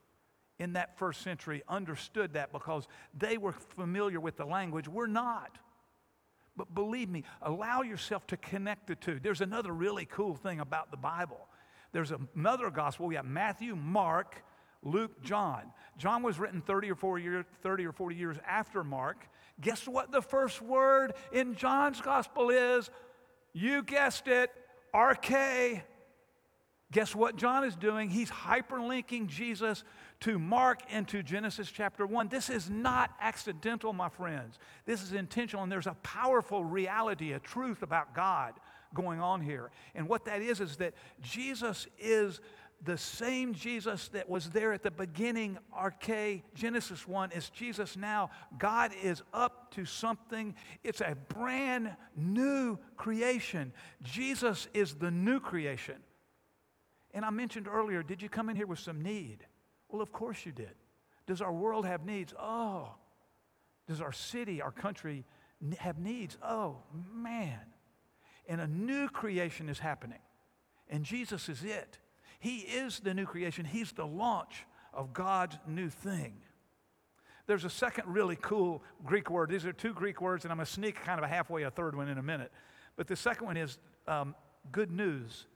in 0.59 0.73
that 0.73 0.97
first 0.97 1.21
century 1.21 1.63
understood 1.67 2.33
that 2.33 2.51
because 2.51 2.87
they 3.17 3.37
were 3.37 3.53
familiar 3.75 4.19
with 4.19 4.37
the 4.37 4.45
language. 4.45 4.87
We're 4.87 5.07
not. 5.07 5.57
But 6.55 6.75
believe 6.75 7.09
me, 7.09 7.23
allow 7.41 7.81
yourself 7.81 8.27
to 8.27 8.37
connect 8.37 8.87
the 8.87 8.95
two. 8.95 9.19
There's 9.19 9.41
another 9.41 9.71
really 9.71 10.05
cool 10.05 10.35
thing 10.35 10.59
about 10.59 10.91
the 10.91 10.97
Bible. 10.97 11.47
There's 11.93 12.13
another 12.35 12.69
gospel. 12.69 13.07
We 13.07 13.15
have 13.15 13.25
Matthew, 13.25 13.75
Mark, 13.75 14.43
Luke, 14.83 15.23
John. 15.23 15.63
John 15.97 16.23
was 16.23 16.39
written 16.39 16.61
30 16.61 16.91
or 16.91 16.95
40 16.95 17.23
years, 17.23 17.45
30 17.63 17.85
or 17.85 17.91
40 17.91 18.15
years 18.15 18.37
after 18.47 18.83
Mark. 18.83 19.27
Guess 19.59 19.87
what 19.87 20.11
the 20.11 20.21
first 20.21 20.61
word 20.61 21.13
in 21.31 21.55
John's 21.55 22.01
gospel 22.01 22.49
is? 22.49 22.89
You 23.53 23.83
guessed 23.83 24.27
it, 24.27 24.51
arche. 24.93 25.81
Guess 26.91 27.15
what 27.15 27.37
John 27.37 27.63
is 27.63 27.75
doing? 27.75 28.09
He's 28.09 28.29
hyperlinking 28.29 29.27
Jesus 29.27 29.83
to 30.21 30.37
Mark 30.37 30.81
and 30.91 31.07
to 31.07 31.23
Genesis 31.23 31.71
chapter 31.71 32.05
1. 32.05 32.27
This 32.27 32.49
is 32.49 32.69
not 32.69 33.11
accidental, 33.21 33.93
my 33.93 34.09
friends. 34.09 34.59
This 34.85 35.01
is 35.01 35.13
intentional, 35.13 35.63
and 35.63 35.71
there's 35.71 35.87
a 35.87 35.95
powerful 36.03 36.65
reality, 36.65 37.31
a 37.31 37.39
truth 37.39 37.81
about 37.81 38.13
God 38.13 38.53
going 38.93 39.21
on 39.21 39.39
here. 39.39 39.71
And 39.95 40.09
what 40.09 40.25
that 40.25 40.41
is, 40.41 40.59
is 40.59 40.75
that 40.77 40.93
Jesus 41.21 41.87
is 41.97 42.41
the 42.83 42.97
same 42.97 43.53
Jesus 43.53 44.09
that 44.09 44.27
was 44.27 44.49
there 44.49 44.73
at 44.73 44.83
the 44.83 44.91
beginning, 44.91 45.57
arche, 45.77 46.41
Genesis 46.55 47.07
1, 47.07 47.31
is 47.31 47.49
Jesus 47.51 47.95
now. 47.95 48.31
God 48.57 48.91
is 49.01 49.21
up 49.33 49.71
to 49.75 49.85
something. 49.85 50.55
It's 50.83 50.99
a 50.99 51.15
brand 51.29 51.95
new 52.17 52.79
creation. 52.97 53.71
Jesus 54.03 54.67
is 54.73 54.95
the 54.95 55.11
new 55.11 55.39
creation. 55.39 55.95
And 57.13 57.25
I 57.25 57.29
mentioned 57.29 57.67
earlier, 57.67 58.03
did 58.03 58.21
you 58.21 58.29
come 58.29 58.49
in 58.49 58.55
here 58.55 58.67
with 58.67 58.79
some 58.79 59.01
need? 59.01 59.39
Well, 59.89 60.01
of 60.01 60.11
course 60.11 60.45
you 60.45 60.51
did. 60.51 60.73
Does 61.27 61.41
our 61.41 61.51
world 61.51 61.85
have 61.85 62.05
needs? 62.05 62.33
Oh. 62.39 62.95
Does 63.87 64.01
our 64.01 64.13
city, 64.13 64.61
our 64.61 64.71
country 64.71 65.25
have 65.77 65.99
needs? 65.99 66.37
Oh, 66.41 66.77
man. 67.13 67.59
And 68.47 68.61
a 68.61 68.67
new 68.67 69.09
creation 69.09 69.69
is 69.69 69.79
happening. 69.79 70.19
And 70.89 71.03
Jesus 71.03 71.49
is 71.49 71.63
it. 71.63 71.97
He 72.39 72.59
is 72.59 72.99
the 72.99 73.13
new 73.13 73.25
creation, 73.25 73.65
He's 73.65 73.91
the 73.91 74.05
launch 74.05 74.65
of 74.93 75.13
God's 75.13 75.57
new 75.67 75.89
thing. 75.89 76.33
There's 77.47 77.65
a 77.65 77.69
second 77.69 78.07
really 78.07 78.37
cool 78.37 78.83
Greek 79.05 79.29
word. 79.29 79.49
These 79.49 79.65
are 79.65 79.73
two 79.73 79.93
Greek 79.93 80.21
words, 80.21 80.45
and 80.45 80.51
I'm 80.51 80.57
going 80.57 80.65
to 80.65 80.71
sneak 80.71 80.95
kind 81.03 81.19
of 81.19 81.23
a 81.23 81.27
halfway 81.27 81.63
a 81.63 81.71
third 81.71 81.95
one 81.95 82.07
in 82.07 82.17
a 82.17 82.23
minute. 82.23 82.51
But 82.95 83.07
the 83.07 83.15
second 83.15 83.45
one 83.45 83.57
is 83.57 83.77
um, 84.07 84.35
good 84.71 84.91
news. 84.91 85.47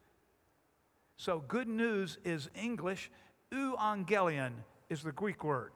So 1.18 1.44
good 1.48 1.68
news 1.68 2.18
is 2.24 2.50
English. 2.56 3.10
Euangelion 3.52 4.52
is 4.90 5.02
the 5.02 5.12
Greek 5.12 5.44
word. 5.44 5.72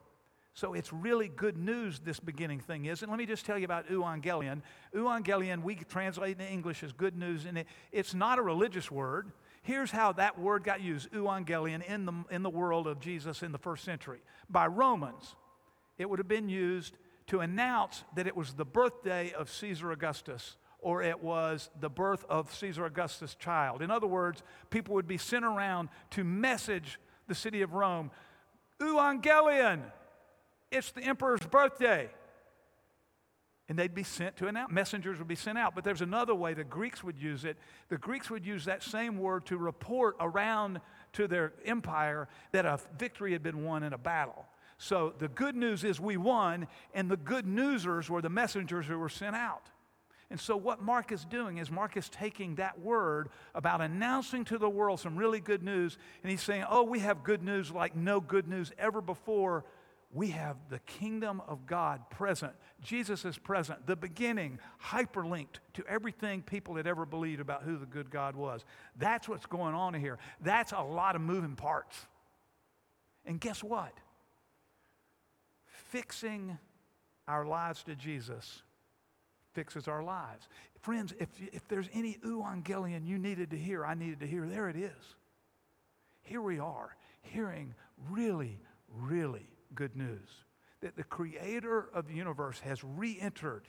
So 0.53 0.73
it's 0.73 0.91
really 0.91 1.29
good 1.29 1.57
news, 1.57 1.99
this 1.99 2.19
beginning 2.19 2.59
thing 2.59 2.85
is. 2.85 3.01
And 3.01 3.09
let 3.09 3.17
me 3.17 3.25
just 3.25 3.45
tell 3.45 3.57
you 3.57 3.63
about 3.63 3.87
euangelion. 3.87 4.61
Euangelion, 4.93 5.63
we 5.63 5.75
translate 5.75 6.39
in 6.39 6.45
English 6.45 6.83
as 6.83 6.91
good 6.91 7.15
news, 7.15 7.45
and 7.45 7.59
it, 7.59 7.67
it's 7.91 8.13
not 8.13 8.39
a 8.39 8.41
religious 8.41 8.91
word. 8.91 9.31
Here's 9.61 9.91
how 9.91 10.11
that 10.13 10.37
word 10.37 10.63
got 10.63 10.81
used, 10.81 11.11
euangelion, 11.11 11.85
in 11.85 12.05
the, 12.05 12.13
in 12.29 12.43
the 12.43 12.49
world 12.49 12.87
of 12.87 12.99
Jesus 12.99 13.41
in 13.41 13.53
the 13.53 13.57
first 13.57 13.85
century. 13.85 14.19
By 14.49 14.67
Romans, 14.67 15.35
it 15.97 16.09
would 16.09 16.19
have 16.19 16.27
been 16.27 16.49
used 16.49 16.97
to 17.27 17.39
announce 17.39 18.03
that 18.15 18.27
it 18.27 18.35
was 18.35 18.53
the 18.53 18.65
birthday 18.65 19.31
of 19.31 19.49
Caesar 19.49 19.91
Augustus 19.91 20.57
or 20.81 21.01
it 21.01 21.21
was 21.21 21.69
the 21.79 21.89
birth 21.89 22.25
of 22.29 22.53
Caesar 22.55 22.85
Augustus' 22.85 23.35
child. 23.35 23.81
In 23.81 23.91
other 23.91 24.07
words, 24.07 24.43
people 24.69 24.95
would 24.95 25.07
be 25.07 25.17
sent 25.17 25.45
around 25.45 25.89
to 26.11 26.23
message 26.23 26.99
the 27.27 27.35
city 27.35 27.61
of 27.61 27.73
Rome 27.73 28.11
Evangelion. 28.81 29.81
It's 30.71 30.91
the 30.91 31.01
emperor's 31.01 31.41
birthday. 31.41 32.09
And 33.67 33.77
they'd 33.77 33.93
be 33.93 34.03
sent 34.03 34.37
to 34.37 34.47
announce. 34.47 34.71
Messengers 34.71 35.19
would 35.19 35.27
be 35.27 35.35
sent 35.35 35.57
out. 35.57 35.75
But 35.75 35.83
there's 35.83 36.01
another 36.01 36.33
way 36.33 36.55
the 36.55 36.63
Greeks 36.63 37.03
would 37.03 37.19
use 37.19 37.45
it. 37.45 37.57
The 37.89 37.99
Greeks 37.99 38.29
would 38.31 38.43
use 38.43 38.65
that 38.65 38.81
same 38.81 39.19
word 39.19 39.45
to 39.47 39.57
report 39.57 40.15
around 40.19 40.81
to 41.13 41.27
their 41.27 41.53
empire 41.65 42.27
that 42.51 42.65
a 42.65 42.79
victory 42.97 43.33
had 43.33 43.43
been 43.43 43.63
won 43.63 43.83
in 43.83 43.93
a 43.93 43.97
battle. 43.97 44.47
So 44.79 45.13
the 45.19 45.27
good 45.27 45.55
news 45.55 45.83
is 45.83 45.99
we 45.99 46.17
won, 46.17 46.67
and 46.95 47.11
the 47.11 47.17
good 47.17 47.45
newsers 47.45 48.09
were 48.09 48.21
the 48.21 48.29
messengers 48.29 48.87
who 48.87 48.97
were 48.97 49.09
sent 49.09 49.35
out. 49.35 49.69
And 50.31 50.39
so, 50.39 50.55
what 50.55 50.81
Mark 50.81 51.11
is 51.11 51.25
doing 51.25 51.57
is 51.57 51.71
Mark 51.71 51.97
is 51.97 52.07
taking 52.07 52.55
that 52.55 52.79
word 52.79 53.29
about 53.55 53.81
announcing 53.81 54.45
to 54.45 54.59
the 54.59 54.69
world 54.69 54.99
some 54.99 55.17
really 55.17 55.39
good 55.39 55.63
news, 55.63 55.97
and 56.21 56.29
he's 56.29 56.41
saying, 56.41 56.65
Oh, 56.69 56.83
we 56.83 56.99
have 56.99 57.23
good 57.23 57.41
news 57.41 57.71
like 57.71 57.95
no 57.95 58.19
good 58.19 58.47
news 58.47 58.71
ever 58.77 59.01
before. 59.01 59.65
We 60.11 60.29
have 60.29 60.57
the 60.69 60.79
kingdom 60.79 61.41
of 61.47 61.67
God 61.67 62.09
present. 62.09 62.53
Jesus 62.81 63.25
is 63.25 63.37
present, 63.37 63.85
the 63.85 63.95
beginning, 63.95 64.59
hyperlinked 64.83 65.59
to 65.73 65.85
everything 65.87 66.41
people 66.41 66.75
had 66.75 66.87
ever 66.87 67.05
believed 67.05 67.39
about 67.39 67.61
who 67.61 67.77
the 67.77 67.85
good 67.85 68.09
God 68.09 68.35
was. 68.35 68.65
That's 68.97 69.29
what's 69.29 69.45
going 69.45 69.75
on 69.75 69.93
here. 69.93 70.17
That's 70.41 70.71
a 70.71 70.81
lot 70.81 71.15
of 71.15 71.21
moving 71.21 71.55
parts. 71.55 71.95
And 73.23 73.39
guess 73.39 73.63
what? 73.63 73.93
Fixing 75.65 76.57
our 77.27 77.45
lives 77.45 77.83
to 77.83 77.95
Jesus 77.95 78.63
fixes 79.53 79.87
our 79.87 80.03
lives. 80.03 80.47
Friends, 80.81 81.13
if, 81.19 81.29
if 81.51 81.67
there's 81.67 81.89
any 81.93 82.17
evangelion 82.25 83.05
you 83.05 83.17
needed 83.17 83.51
to 83.51 83.57
hear, 83.57 83.85
I 83.85 83.93
needed 83.93 84.19
to 84.21 84.27
hear, 84.27 84.45
there 84.45 84.69
it 84.69 84.75
is. 84.75 85.15
Here 86.21 86.41
we 86.41 86.59
are, 86.59 86.95
hearing 87.21 87.73
really, 88.09 88.59
really 88.87 89.47
good 89.73 89.95
news 89.95 90.29
that 90.81 90.95
the 90.95 91.03
creator 91.03 91.89
of 91.93 92.07
the 92.07 92.13
universe 92.13 92.59
has 92.59 92.83
re 92.83 93.17
entered, 93.19 93.63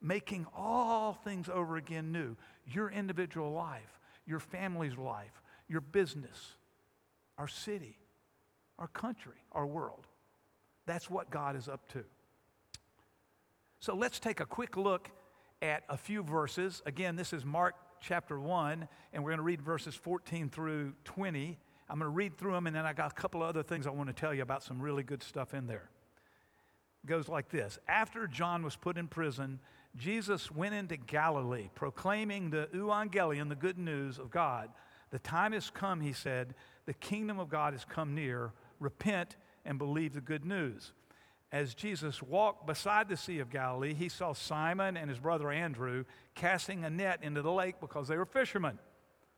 making 0.00 0.46
all 0.54 1.14
things 1.14 1.48
over 1.48 1.76
again 1.76 2.12
new 2.12 2.36
your 2.66 2.90
individual 2.90 3.52
life, 3.52 3.98
your 4.26 4.40
family's 4.40 4.98
life, 4.98 5.40
your 5.68 5.80
business, 5.80 6.56
our 7.38 7.48
city, 7.48 7.96
our 8.78 8.88
country, 8.88 9.36
our 9.52 9.66
world. 9.66 10.06
That's 10.86 11.08
what 11.08 11.30
God 11.30 11.56
is 11.56 11.68
up 11.68 11.88
to. 11.92 12.04
So 13.80 13.94
let's 13.94 14.18
take 14.18 14.40
a 14.40 14.44
quick 14.44 14.76
look 14.76 15.08
at 15.62 15.84
a 15.88 15.96
few 15.96 16.24
verses. 16.24 16.82
Again, 16.84 17.14
this 17.14 17.32
is 17.32 17.44
Mark 17.44 17.76
chapter 18.00 18.40
1, 18.40 18.88
and 19.12 19.22
we're 19.22 19.30
going 19.30 19.38
to 19.38 19.44
read 19.44 19.62
verses 19.62 19.94
14 19.94 20.50
through 20.50 20.94
20. 21.04 21.56
I'm 21.88 21.98
going 22.00 22.10
to 22.10 22.14
read 22.14 22.36
through 22.36 22.54
them, 22.54 22.66
and 22.66 22.74
then 22.74 22.84
I 22.84 22.92
got 22.92 23.12
a 23.12 23.14
couple 23.14 23.40
of 23.40 23.48
other 23.48 23.62
things 23.62 23.86
I 23.86 23.90
want 23.90 24.08
to 24.08 24.12
tell 24.12 24.34
you 24.34 24.42
about 24.42 24.64
some 24.64 24.82
really 24.82 25.04
good 25.04 25.22
stuff 25.22 25.54
in 25.54 25.68
there. 25.68 25.90
It 27.04 27.06
goes 27.06 27.28
like 27.28 27.50
this 27.50 27.78
After 27.86 28.26
John 28.26 28.64
was 28.64 28.74
put 28.74 28.98
in 28.98 29.06
prison, 29.06 29.60
Jesus 29.96 30.50
went 30.50 30.74
into 30.74 30.96
Galilee, 30.96 31.70
proclaiming 31.76 32.50
the 32.50 32.68
evangelion, 32.74 33.48
the 33.48 33.54
good 33.54 33.78
news 33.78 34.18
of 34.18 34.32
God. 34.32 34.70
The 35.10 35.20
time 35.20 35.52
has 35.52 35.70
come, 35.70 36.00
he 36.00 36.12
said, 36.12 36.54
the 36.84 36.94
kingdom 36.94 37.38
of 37.38 37.48
God 37.48 37.74
has 37.74 37.84
come 37.84 38.14
near. 38.16 38.52
Repent 38.80 39.36
and 39.64 39.78
believe 39.78 40.14
the 40.14 40.20
good 40.20 40.44
news 40.44 40.92
as 41.50 41.74
Jesus 41.74 42.22
walked 42.22 42.66
beside 42.66 43.08
the 43.08 43.16
Sea 43.16 43.38
of 43.38 43.50
Galilee, 43.50 43.94
he 43.94 44.08
saw 44.08 44.34
Simon 44.34 44.96
and 44.96 45.08
his 45.08 45.18
brother 45.18 45.50
Andrew 45.50 46.04
casting 46.34 46.84
a 46.84 46.90
net 46.90 47.20
into 47.22 47.40
the 47.40 47.52
lake 47.52 47.76
because 47.80 48.08
they 48.08 48.16
were 48.16 48.26
fishermen. 48.26 48.78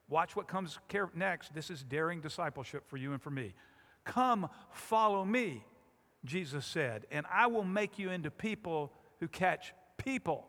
Watch 0.08 0.34
what 0.34 0.48
comes 0.48 0.78
next. 1.14 1.54
This 1.54 1.70
is 1.70 1.84
daring 1.84 2.20
discipleship 2.20 2.88
for 2.88 2.96
you 2.96 3.12
and 3.12 3.22
for 3.22 3.30
me. 3.30 3.54
Come, 4.04 4.48
follow 4.72 5.24
me, 5.24 5.64
Jesus 6.24 6.66
said, 6.66 7.06
and 7.12 7.26
I 7.32 7.46
will 7.46 7.64
make 7.64 7.98
you 7.98 8.10
into 8.10 8.30
people 8.30 8.92
who 9.20 9.28
catch 9.28 9.72
people. 9.96 10.46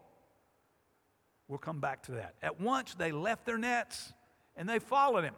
We'll 1.48 1.60
come 1.60 1.80
back 1.80 2.04
to 2.04 2.14
that. 2.14 2.36
At 2.42 2.60
once 2.60 2.96
they 2.96 3.12
left 3.12 3.46
their 3.46 3.58
nets 3.58 4.14
and 4.56 4.68
they 4.68 4.80
followed 4.80 5.26
him. 5.26 5.36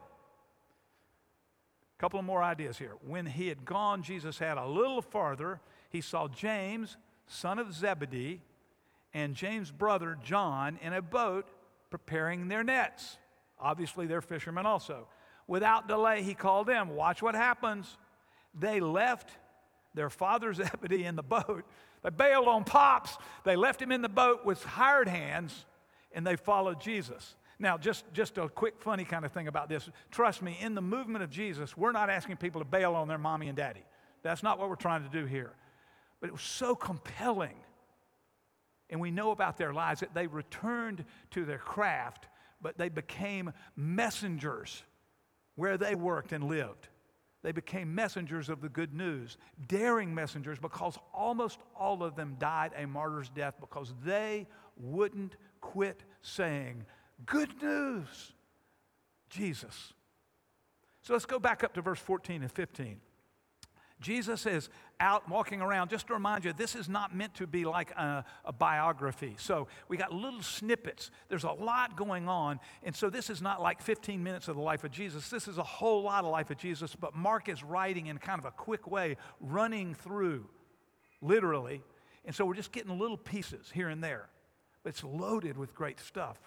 A 1.98 2.00
couple 2.00 2.20
of 2.20 2.26
more 2.26 2.42
ideas 2.42 2.78
here. 2.78 2.94
When 3.06 3.26
he 3.26 3.48
had 3.48 3.66
gone, 3.66 4.04
Jesus 4.04 4.40
had 4.40 4.58
a 4.58 4.66
little 4.66 5.02
farther 5.02 5.60
he 5.94 6.02
saw 6.02 6.28
James, 6.28 6.98
son 7.28 7.60
of 7.60 7.72
Zebedee, 7.72 8.42
and 9.14 9.36
James' 9.36 9.72
brother 9.72 10.18
John 10.24 10.80
in 10.82 10.92
a 10.92 11.04
boat 11.04 11.48
preparing 11.92 12.48
their 12.48 12.64
nets. 12.64 13.18
Obviously, 13.60 14.08
they're 14.08 14.22
fishermen 14.22 14.66
also. 14.66 15.08
Without 15.48 15.88
delay, 15.88 16.24
he 16.24 16.34
called 16.34 16.66
them. 16.66 16.96
Watch 16.96 17.22
what 17.22 17.36
happens. 17.36 17.98
They 18.60 18.80
left 18.80 19.30
their 19.94 20.10
father 20.10 20.52
Zebedee 20.54 21.06
in 21.06 21.16
the 21.16 21.24
boat. 21.24 21.64
They 22.02 22.10
bailed 22.10 22.48
on 22.48 22.64
Pops. 22.64 23.16
They 23.44 23.56
left 23.56 23.80
him 23.80 23.92
in 23.92 24.02
the 24.02 24.10
boat 24.10 24.44
with 24.44 24.64
hired 24.64 25.08
hands, 25.08 25.66
and 26.12 26.26
they 26.26 26.36
followed 26.36 26.82
Jesus. 26.82 27.36
Now, 27.60 27.78
just, 27.78 28.04
just 28.14 28.40
a 28.40 28.50
quick, 28.50 28.82
funny 28.82 29.06
kind 29.06 29.26
of 29.26 29.32
thing 29.32 29.48
about 29.48 29.70
this. 29.70 29.88
Trust 30.10 30.42
me, 30.42 30.58
in 30.60 30.74
the 30.74 30.82
movement 30.82 31.24
of 31.24 31.30
Jesus, 31.30 31.78
we're 31.78 31.92
not 31.92 32.10
asking 32.10 32.38
people 32.38 32.62
to 32.62 32.66
bail 32.66 32.96
on 32.96 33.08
their 33.08 33.20
mommy 33.20 33.48
and 33.48 33.56
daddy. 33.56 33.84
That's 34.24 34.42
not 34.42 34.58
what 34.58 34.70
we're 34.70 34.76
trying 34.76 35.04
to 35.04 35.10
do 35.10 35.26
here. 35.26 35.54
But 36.24 36.30
it 36.30 36.34
was 36.36 36.42
so 36.42 36.74
compelling. 36.74 37.58
And 38.90 39.02
we 39.02 39.12
know 39.12 39.32
about 39.32 39.58
their 39.58 39.74
lives 39.74 40.00
that 40.00 40.14
they 40.14 40.26
returned 40.26 41.04
to 41.32 41.44
their 41.44 41.58
craft, 41.58 42.30
but 42.62 42.78
they 42.78 42.88
became 42.88 43.52
messengers 43.76 44.84
where 45.56 45.78
they 45.78 45.96
worked 45.96 46.32
and 46.32 46.46
lived. 46.46 46.88
They 47.42 47.52
became 47.52 47.94
messengers 47.94 48.48
of 48.48 48.62
the 48.62 48.70
good 48.70 48.94
news, 48.94 49.36
daring 49.68 50.16
messengers, 50.16 50.60
because 50.60 50.98
almost 51.14 51.60
all 51.78 52.02
of 52.04 52.16
them 52.16 52.38
died 52.40 52.72
a 52.78 52.88
martyr's 52.88 53.28
death 53.28 53.56
because 53.60 53.94
they 54.06 54.48
wouldn't 54.78 55.36
quit 55.60 56.04
saying, 56.22 56.86
Good 57.26 57.62
news, 57.62 58.32
Jesus. 59.30 59.92
So 61.02 61.12
let's 61.12 61.26
go 61.26 61.38
back 61.38 61.66
up 61.66 61.74
to 61.74 61.82
verse 61.82 62.00
14 62.00 62.44
and 62.44 62.52
15. 62.52 63.02
Jesus 64.04 64.46
is 64.46 64.70
out 65.00 65.28
walking 65.30 65.62
around. 65.62 65.90
Just 65.90 66.08
to 66.08 66.14
remind 66.14 66.46
you, 66.46 66.54
this 66.54 66.76
is 66.76 66.88
not 66.88 67.16
meant 67.16 67.34
to 67.36 67.48
be 67.48 67.66
like 67.66 67.92
a, 67.92 68.24
a, 68.46 68.52
biography. 68.52 69.36
So 69.40 69.68
we 69.88 69.98
got 69.98 70.14
little 70.14 70.44
snippets. 70.44 71.10
There's 71.30 71.46
a 71.46 71.52
lot 71.52 71.96
going 71.96 72.28
on. 72.28 72.60
And 72.84 72.96
so 72.96 73.10
this 73.10 73.30
is 73.30 73.42
not 73.42 73.62
like 73.62 73.82
15 73.82 74.22
minutes 74.22 74.48
of 74.48 74.56
the 74.56 74.62
life 74.62 74.84
of 74.84 74.92
Jesus. 74.92 75.30
This 75.30 75.48
is 75.48 75.58
a 75.58 75.64
whole 75.64 76.04
lot 76.04 76.26
of 76.26 76.32
life 76.32 76.52
of 76.52 76.58
Jesus. 76.58 76.96
But 76.96 77.16
Mark 77.16 77.50
is 77.50 77.64
writing 77.64 78.08
in 78.08 78.18
kind 78.18 78.40
of 78.40 78.46
a 78.46 78.52
quick 78.52 78.86
way, 78.86 79.18
running 79.40 79.96
through, 79.96 80.48
literally. 81.22 81.82
And 82.26 82.36
so 82.36 82.46
we're 82.46 82.54
just 82.54 82.72
getting 82.72 83.00
little 83.00 83.18
pieces 83.18 83.72
here 83.74 83.90
and 83.90 84.04
there. 84.04 84.30
But 84.84 84.90
it's 84.90 85.04
loaded 85.04 85.58
with 85.58 85.74
great 85.74 86.00
stuff. 86.00 86.38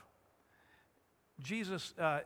Jesus, 1.40 1.94
uh, 1.98 2.20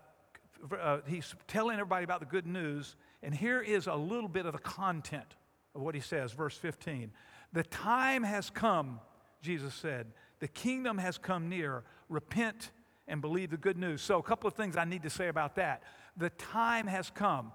uh, 0.78 0.98
he's 1.06 1.34
telling 1.46 1.74
everybody 1.74 2.04
about 2.04 2.20
the 2.20 2.26
good 2.26 2.46
news 2.46 2.96
and 3.22 3.34
here 3.34 3.60
is 3.60 3.86
a 3.86 3.94
little 3.94 4.28
bit 4.28 4.46
of 4.46 4.52
the 4.52 4.58
content 4.58 5.34
of 5.74 5.82
what 5.82 5.94
he 5.94 6.00
says, 6.00 6.32
verse 6.32 6.56
15. 6.56 7.12
The 7.52 7.62
time 7.64 8.22
has 8.22 8.50
come, 8.50 9.00
Jesus 9.42 9.74
said. 9.74 10.06
The 10.38 10.48
kingdom 10.48 10.98
has 10.98 11.18
come 11.18 11.48
near. 11.48 11.84
Repent 12.08 12.70
and 13.06 13.20
believe 13.20 13.50
the 13.50 13.56
good 13.56 13.76
news. 13.76 14.00
So, 14.00 14.18
a 14.18 14.22
couple 14.22 14.48
of 14.48 14.54
things 14.54 14.76
I 14.76 14.84
need 14.84 15.02
to 15.02 15.10
say 15.10 15.28
about 15.28 15.56
that. 15.56 15.82
The 16.16 16.30
time 16.30 16.86
has 16.86 17.10
come. 17.10 17.52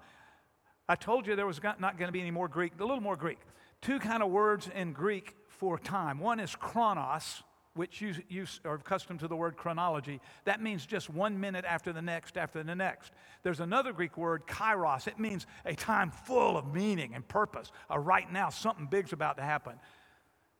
I 0.88 0.94
told 0.94 1.26
you 1.26 1.34
there 1.34 1.46
was 1.46 1.60
not 1.62 1.80
going 1.80 2.08
to 2.08 2.12
be 2.12 2.20
any 2.20 2.30
more 2.30 2.48
Greek, 2.48 2.72
a 2.78 2.84
little 2.84 3.00
more 3.00 3.16
Greek. 3.16 3.38
Two 3.80 3.98
kind 3.98 4.22
of 4.22 4.30
words 4.30 4.70
in 4.74 4.92
Greek 4.92 5.34
for 5.48 5.78
time. 5.78 6.20
One 6.20 6.38
is 6.38 6.54
chronos, 6.54 7.42
which 7.76 8.00
you, 8.00 8.14
you 8.28 8.46
are 8.64 8.74
accustomed 8.74 9.20
to 9.20 9.28
the 9.28 9.36
word 9.36 9.56
chronology, 9.56 10.20
that 10.44 10.62
means 10.62 10.86
just 10.86 11.10
one 11.10 11.38
minute 11.38 11.64
after 11.66 11.92
the 11.92 12.02
next, 12.02 12.36
after 12.36 12.62
the 12.62 12.74
next. 12.74 13.12
There's 13.42 13.60
another 13.60 13.92
Greek 13.92 14.16
word, 14.16 14.46
kairos. 14.46 15.06
It 15.06 15.18
means 15.18 15.46
a 15.64 15.74
time 15.74 16.10
full 16.10 16.56
of 16.56 16.72
meaning 16.72 17.14
and 17.14 17.26
purpose. 17.26 17.70
A 17.90 18.00
right 18.00 18.30
now, 18.32 18.48
something 18.48 18.86
big's 18.86 19.12
about 19.12 19.36
to 19.36 19.42
happen. 19.42 19.74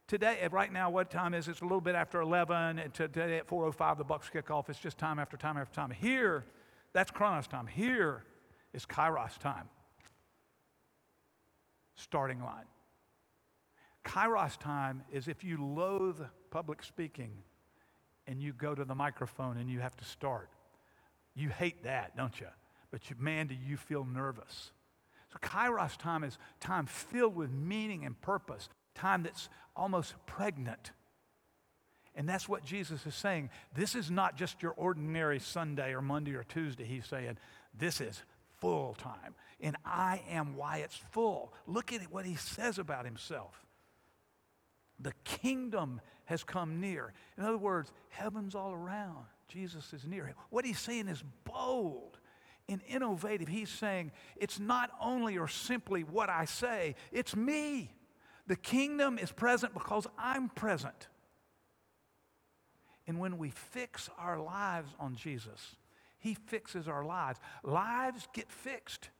Today, 0.06 0.46
right 0.52 0.72
now, 0.72 0.88
what 0.88 1.10
time 1.10 1.34
is 1.34 1.48
it? 1.48 1.52
It's 1.52 1.60
a 1.62 1.64
little 1.64 1.80
bit 1.80 1.96
after 1.96 2.20
11. 2.20 2.78
And 2.78 2.94
today 2.94 3.38
at 3.38 3.48
4.05, 3.48 3.98
the 3.98 4.04
Bucks 4.04 4.28
kick 4.30 4.50
off. 4.50 4.70
It's 4.70 4.78
just 4.78 4.98
time 4.98 5.18
after 5.18 5.36
time 5.36 5.56
after 5.56 5.74
time. 5.74 5.90
Here, 5.90 6.44
that's 6.92 7.10
chronos 7.10 7.48
time. 7.48 7.66
Here 7.66 8.22
is 8.72 8.86
kairos 8.86 9.36
time. 9.38 9.68
Starting 11.96 12.40
line. 12.40 12.66
Kairos 14.06 14.56
time 14.58 15.02
is 15.12 15.26
if 15.26 15.42
you 15.42 15.62
loathe 15.62 16.20
public 16.50 16.82
speaking 16.82 17.32
and 18.26 18.40
you 18.40 18.52
go 18.52 18.74
to 18.74 18.84
the 18.84 18.94
microphone 18.94 19.56
and 19.56 19.68
you 19.68 19.80
have 19.80 19.96
to 19.96 20.04
start. 20.04 20.48
You 21.34 21.48
hate 21.48 21.82
that, 21.84 22.16
don't 22.16 22.38
you? 22.40 22.46
But 22.90 23.10
you, 23.10 23.16
man, 23.18 23.48
do 23.48 23.54
you 23.54 23.76
feel 23.76 24.04
nervous? 24.04 24.70
So 25.32 25.38
Kairos 25.40 25.96
time 25.96 26.22
is 26.22 26.38
time 26.60 26.86
filled 26.86 27.34
with 27.34 27.50
meaning 27.50 28.04
and 28.04 28.18
purpose, 28.20 28.68
time 28.94 29.24
that's 29.24 29.48
almost 29.74 30.14
pregnant. 30.24 30.92
And 32.14 32.28
that's 32.28 32.48
what 32.48 32.64
Jesus 32.64 33.04
is 33.06 33.14
saying. 33.14 33.50
This 33.74 33.94
is 33.94 34.10
not 34.10 34.36
just 34.36 34.62
your 34.62 34.72
ordinary 34.76 35.40
Sunday 35.40 35.92
or 35.92 36.00
Monday 36.00 36.34
or 36.34 36.44
Tuesday. 36.44 36.84
He's 36.84 37.06
saying, 37.06 37.36
this 37.78 38.00
is 38.00 38.22
full 38.60 38.94
time. 38.94 39.34
And 39.60 39.76
I 39.84 40.22
am 40.30 40.56
why 40.56 40.78
it's 40.78 40.96
full. 41.10 41.52
Look 41.66 41.92
at 41.92 42.00
what 42.10 42.24
he 42.24 42.36
says 42.36 42.78
about 42.78 43.04
himself. 43.04 43.65
The 45.00 45.12
kingdom 45.24 46.00
has 46.26 46.44
come 46.44 46.80
near. 46.80 47.12
In 47.36 47.44
other 47.44 47.58
words, 47.58 47.92
heaven's 48.08 48.54
all 48.54 48.72
around. 48.72 49.24
Jesus 49.48 49.92
is 49.92 50.06
near. 50.06 50.34
What 50.50 50.64
he's 50.64 50.80
saying 50.80 51.08
is 51.08 51.22
bold 51.44 52.18
and 52.68 52.80
innovative. 52.88 53.48
He's 53.48 53.70
saying 53.70 54.12
it's 54.36 54.58
not 54.58 54.90
only 55.00 55.38
or 55.38 55.48
simply 55.48 56.02
what 56.02 56.28
I 56.28 56.44
say, 56.44 56.96
it's 57.12 57.36
me. 57.36 57.92
The 58.46 58.56
kingdom 58.56 59.18
is 59.18 59.32
present 59.32 59.74
because 59.74 60.06
I'm 60.18 60.48
present. 60.48 61.08
And 63.06 63.20
when 63.20 63.38
we 63.38 63.50
fix 63.50 64.10
our 64.18 64.40
lives 64.40 64.90
on 64.98 65.14
Jesus, 65.14 65.76
he 66.18 66.34
fixes 66.34 66.88
our 66.88 67.04
lives. 67.04 67.38
Lives 67.62 68.26
get 68.32 68.50
fixed 68.50 69.10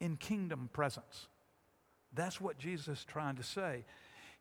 in 0.00 0.16
kingdom 0.16 0.68
presence. 0.72 1.28
That's 2.12 2.40
what 2.40 2.58
Jesus 2.58 2.98
is 2.98 3.04
trying 3.04 3.36
to 3.36 3.42
say. 3.42 3.84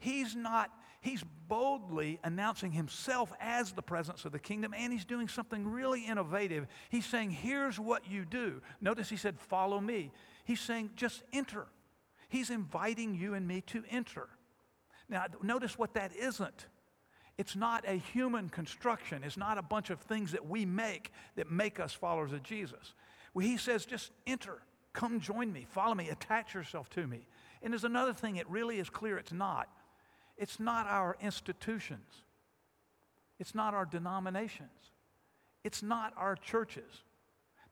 He's 0.02 0.36
not, 0.36 0.72
he's 1.00 1.24
boldly 1.48 2.20
announcing 2.24 2.72
himself 2.72 3.32
as 3.40 3.72
the 3.72 3.84
presence 3.84 4.26
of 4.26 4.32
the 4.32 4.40
kingdom, 4.40 4.74
and 4.76 4.92
he's 4.92 5.06
doing 5.06 5.28
something 5.28 5.68
really 5.68 6.08
innovative. 6.08 6.66
He's 6.90 7.06
saying, 7.06 7.30
Here's 7.30 7.80
what 7.80 8.10
you 8.10 8.26
do. 8.26 8.62
Notice 8.82 9.10
he 9.10 9.16
said, 9.16 9.40
Follow 9.40 9.80
me. 9.80 10.12
He's 10.44 10.60
saying, 10.60 10.90
Just 10.96 11.22
enter. 11.32 11.68
He's 12.30 12.50
inviting 12.50 13.14
you 13.14 13.36
and 13.36 13.48
me 13.48 13.62
to 13.68 13.84
enter. 13.92 14.28
Now, 15.08 15.26
notice 15.44 15.78
what 15.78 15.94
that 15.94 16.16
isn't. 16.16 16.66
It's 17.38 17.56
not 17.56 17.84
a 17.88 17.94
human 17.94 18.50
construction. 18.50 19.24
It's 19.24 19.38
not 19.38 19.60
a 19.60 19.62
bunch 19.62 19.92
of 19.92 20.00
things 20.00 20.32
that 20.32 20.48
we 20.48 20.66
make 20.66 21.12
that 21.36 21.52
make 21.52 21.80
us 21.80 21.94
followers 21.94 22.32
of 22.34 22.42
Jesus. 22.42 22.96
Well, 23.36 23.46
he 23.46 23.58
says, 23.58 23.86
just 23.86 24.12
enter. 24.26 24.64
Come 24.94 25.20
join 25.20 25.54
me. 25.54 25.68
Follow 25.70 25.94
me. 25.94 26.10
Attach 26.10 26.56
yourself 26.56 26.90
to 26.92 27.06
me. 27.06 27.28
And 27.62 27.72
there's 27.72 27.84
another 27.84 28.14
thing, 28.14 28.38
it 28.38 28.50
really 28.50 28.80
is 28.80 28.90
clear 28.90 29.18
it's 29.18 29.32
not. 29.32 29.70
It's 30.38 30.60
not 30.60 30.88
our 30.88 31.18
institutions, 31.22 32.24
it's 33.40 33.56
not 33.56 33.74
our 33.74 33.86
denominations, 33.86 34.70
it's 35.64 35.84
not 35.84 36.14
our 36.18 36.36
churches. 36.36 37.04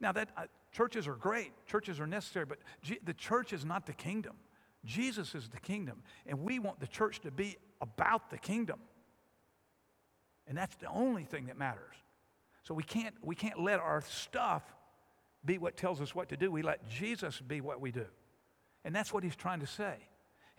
Now, 0.00 0.12
that 0.12 0.30
uh, 0.36 0.44
churches 0.72 1.06
are 1.06 1.14
great, 1.14 1.52
churches 1.66 2.00
are 2.00 2.06
necessary, 2.06 2.46
but 2.46 2.58
G- 2.82 2.98
the 3.04 3.12
church 3.12 3.52
is 3.52 3.64
not 3.66 3.84
the 3.84 3.92
kingdom. 3.92 4.36
Jesus 4.84 5.34
is 5.34 5.48
the 5.48 5.60
kingdom, 5.60 6.02
and 6.26 6.40
we 6.40 6.58
want 6.58 6.80
the 6.80 6.86
church 6.86 7.20
to 7.20 7.30
be 7.30 7.58
about 7.82 8.30
the 8.30 8.38
kingdom. 8.38 8.80
And 10.46 10.56
that's 10.56 10.74
the 10.76 10.88
only 10.88 11.24
thing 11.24 11.46
that 11.46 11.58
matters. 11.58 11.94
So 12.62 12.74
we 12.74 12.82
can't, 12.82 13.14
we 13.22 13.34
can't 13.34 13.60
let 13.60 13.78
our 13.78 14.02
stuff 14.02 14.62
be 15.44 15.58
what 15.58 15.76
tells 15.76 16.00
us 16.00 16.14
what 16.14 16.28
to 16.30 16.36
do. 16.36 16.50
We 16.50 16.62
let 16.62 16.88
Jesus 16.88 17.40
be 17.40 17.60
what 17.60 17.80
we 17.80 17.90
do. 17.90 18.06
And 18.84 18.94
that's 18.94 19.12
what 19.12 19.22
he's 19.22 19.36
trying 19.36 19.60
to 19.60 19.66
say. 19.66 19.96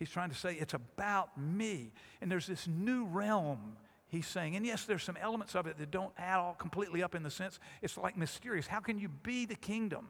He's 0.02 0.10
trying 0.10 0.32
to 0.32 0.36
say, 0.36 0.56
it's 0.60 0.74
about 0.74 1.38
me. 1.38 1.92
And 2.22 2.32
there's 2.32 2.48
this 2.48 2.68
new 2.68 3.06
realm, 3.06 3.78
he's 4.08 4.26
saying. 4.26 4.56
And 4.56 4.66
yes, 4.66 4.86
there's 4.86 5.04
some 5.04 5.16
elements 5.22 5.54
of 5.54 5.68
it 5.68 5.78
that 5.78 5.92
don't 5.92 6.12
add 6.18 6.40
all 6.40 6.56
completely 6.56 7.04
up 7.04 7.14
in 7.14 7.22
the 7.22 7.30
sense, 7.30 7.60
it's 7.84 8.00
like 8.00 8.18
mysterious. 8.18 8.66
How 8.66 8.80
can 8.80 8.98
you 8.98 9.10
be 9.10 9.46
the 9.46 9.54
kingdom? 9.54 10.08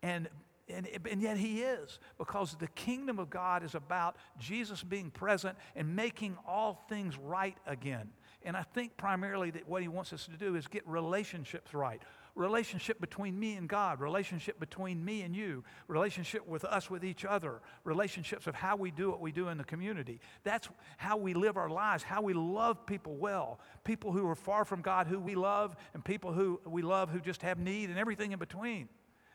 And, 0.00 0.28
and, 0.68 0.88
and 1.10 1.20
yet 1.20 1.38
he 1.38 1.62
is, 1.62 1.98
because 2.18 2.54
the 2.54 2.68
kingdom 2.68 3.18
of 3.18 3.28
God 3.28 3.64
is 3.64 3.74
about 3.74 4.14
Jesus 4.38 4.84
being 4.84 5.10
present 5.10 5.58
and 5.74 5.96
making 5.96 6.38
all 6.46 6.84
things 6.88 7.18
right 7.18 7.56
again. 7.66 8.10
And 8.44 8.56
I 8.56 8.62
think 8.62 8.96
primarily 8.96 9.50
that 9.50 9.68
what 9.68 9.82
he 9.82 9.88
wants 9.88 10.12
us 10.12 10.26
to 10.26 10.36
do 10.36 10.54
is 10.54 10.68
get 10.68 10.86
relationships 10.86 11.74
right 11.74 12.00
relationship 12.36 13.00
between 13.00 13.38
me 13.38 13.54
and 13.54 13.68
God, 13.68 13.98
relationship 13.98 14.60
between 14.60 15.04
me 15.04 15.22
and 15.22 15.34
you, 15.34 15.64
relationship 15.88 16.46
with 16.46 16.64
us 16.64 16.90
with 16.90 17.04
each 17.04 17.24
other, 17.24 17.62
relationships 17.82 18.46
of 18.46 18.54
how 18.54 18.76
we 18.76 18.90
do 18.90 19.10
what 19.10 19.20
we 19.20 19.32
do 19.32 19.48
in 19.48 19.58
the 19.58 19.64
community. 19.64 20.20
That's 20.44 20.68
how 20.98 21.16
we 21.16 21.34
live 21.34 21.56
our 21.56 21.70
lives, 21.70 22.02
how 22.02 22.22
we 22.22 22.34
love 22.34 22.86
people 22.86 23.16
well, 23.16 23.58
people 23.84 24.12
who 24.12 24.28
are 24.28 24.34
far 24.34 24.64
from 24.64 24.82
God 24.82 25.06
who 25.06 25.18
we 25.18 25.34
love, 25.34 25.74
and 25.94 26.04
people 26.04 26.32
who 26.32 26.60
we 26.66 26.82
love 26.82 27.10
who 27.10 27.20
just 27.20 27.42
have 27.42 27.58
need 27.58 27.88
and 27.88 27.98
everything 27.98 28.32
in 28.32 28.38
between. 28.38 28.88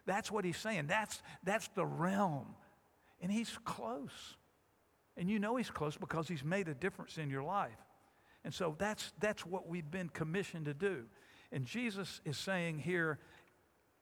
That's 0.05 0.31
what 0.31 0.45
he's 0.45 0.57
saying. 0.57 0.87
That's, 0.87 1.21
that's 1.43 1.67
the 1.69 1.85
realm. 1.85 2.55
And 3.19 3.31
he's 3.31 3.57
close. 3.65 4.37
And 5.17 5.29
you 5.29 5.39
know 5.39 5.55
he's 5.55 5.69
close 5.69 5.97
because 5.97 6.27
he's 6.27 6.43
made 6.43 6.67
a 6.67 6.73
difference 6.73 7.17
in 7.17 7.29
your 7.29 7.43
life. 7.43 7.77
And 8.43 8.53
so 8.53 8.75
that's, 8.77 9.13
that's 9.19 9.45
what 9.45 9.67
we've 9.67 9.89
been 9.89 10.09
commissioned 10.09 10.65
to 10.65 10.73
do. 10.73 11.05
And 11.51 11.65
Jesus 11.65 12.21
is 12.25 12.37
saying 12.37 12.79
here, 12.79 13.19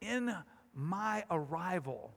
in 0.02 0.34
my 0.74 1.24
arrival, 1.30 2.12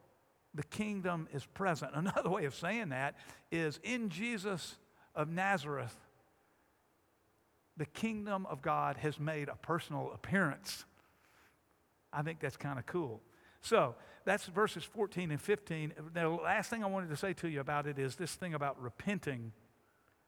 the 0.55 0.63
kingdom 0.65 1.29
is 1.33 1.45
present. 1.45 1.93
Another 1.95 2.31
way 2.31 2.45
of 2.45 2.55
saying 2.55 2.91
that 2.91 3.17
is 3.51 3.81
in 3.83 4.09
Jesus 4.09 4.77
of 5.15 5.29
Nazareth, 5.29 5.97
the 7.77 7.87
kingdom 7.87 8.47
of 8.47 8.61
God 8.63 8.99
has 8.99 9.19
made 9.19 9.49
a 9.49 9.57
personal 9.57 10.11
appearance. 10.15 10.85
I 12.13 12.23
think 12.23 12.41
that's 12.41 12.57
kind 12.57 12.79
of 12.79 12.87
cool. 12.87 13.23
So 13.63 13.95
that's 14.25 14.47
verses 14.47 14.85
14 14.85 15.31
and 15.31 15.41
15. 15.41 15.93
The 16.13 16.29
last 16.29 16.69
thing 16.69 16.85
I 16.85 16.87
wanted 16.87 17.09
to 17.11 17.17
say 17.17 17.33
to 17.35 17.49
you 17.49 17.61
about 17.61 17.87
it 17.87 17.99
is 17.99 18.17
this 18.17 18.35
thing 18.35 18.55
about 18.55 18.81
repenting. 18.81 19.53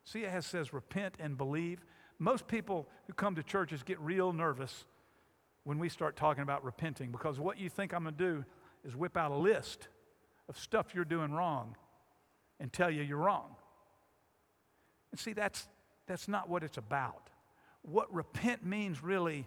See, 0.04 0.20
it 0.20 0.44
says 0.44 0.72
repent 0.72 1.16
and 1.18 1.36
believe. 1.36 1.84
Most 2.18 2.46
people 2.46 2.88
who 3.06 3.12
come 3.12 3.34
to 3.34 3.42
churches 3.42 3.82
get 3.82 4.00
real 4.00 4.32
nervous 4.32 4.84
when 5.64 5.78
we 5.78 5.88
start 5.88 6.16
talking 6.16 6.42
about 6.42 6.64
repenting 6.64 7.10
because 7.10 7.40
what 7.40 7.58
you 7.58 7.68
think 7.68 7.92
I'm 7.92 8.04
going 8.04 8.14
to 8.14 8.24
do 8.24 8.44
is 8.84 8.94
whip 8.94 9.16
out 9.16 9.32
a 9.32 9.36
list 9.36 9.88
of 10.48 10.58
stuff 10.58 10.94
you're 10.94 11.04
doing 11.04 11.32
wrong 11.32 11.74
and 12.60 12.72
tell 12.72 12.90
you 12.90 13.02
you're 13.02 13.18
wrong. 13.18 13.56
And 15.10 15.18
see, 15.18 15.32
that's, 15.32 15.66
that's 16.06 16.28
not 16.28 16.48
what 16.48 16.62
it's 16.62 16.76
about. 16.76 17.30
What 17.82 18.12
repent 18.12 18.64
means 18.64 19.02
really 19.02 19.46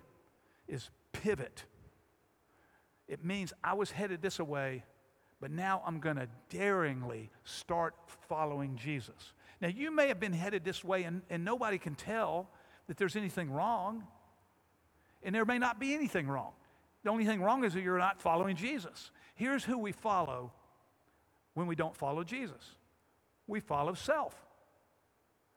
is 0.68 0.90
pivot. 1.12 1.66
It 3.08 3.24
means 3.24 3.54
I 3.64 3.74
was 3.74 3.92
headed 3.92 4.22
this 4.22 4.40
way, 4.40 4.84
but 5.40 5.52
now 5.52 5.82
I'm 5.86 6.00
going 6.00 6.18
to 6.18 6.28
daringly 6.50 7.30
start 7.44 7.96
following 8.28 8.76
Jesus. 8.76 9.34
Now, 9.62 9.70
you 9.70 9.92
may 9.92 10.08
have 10.08 10.20
been 10.20 10.34
headed 10.34 10.64
this 10.64 10.84
way, 10.84 11.04
and, 11.04 11.22
and 11.30 11.44
nobody 11.44 11.78
can 11.78 11.96
tell 11.96 12.50
that 12.88 12.98
there's 12.98 13.16
anything 13.16 13.52
wrong 13.52 14.04
and 15.24 15.34
there 15.34 15.46
may 15.46 15.58
not 15.58 15.80
be 15.80 15.94
anything 15.94 16.28
wrong. 16.28 16.52
The 17.04 17.10
only 17.10 17.26
thing 17.26 17.42
wrong 17.42 17.64
is 17.64 17.74
that 17.74 17.82
you're 17.82 17.98
not 17.98 18.22
following 18.22 18.56
Jesus. 18.56 19.12
Here's 19.36 19.64
who 19.64 19.78
we 19.78 19.92
follow 19.92 20.52
when 21.54 21.68
we 21.68 21.76
don't 21.76 21.96
follow 21.96 22.24
Jesus 22.24 22.76
we 23.48 23.62
follow 23.62 23.94
self. 23.94 24.36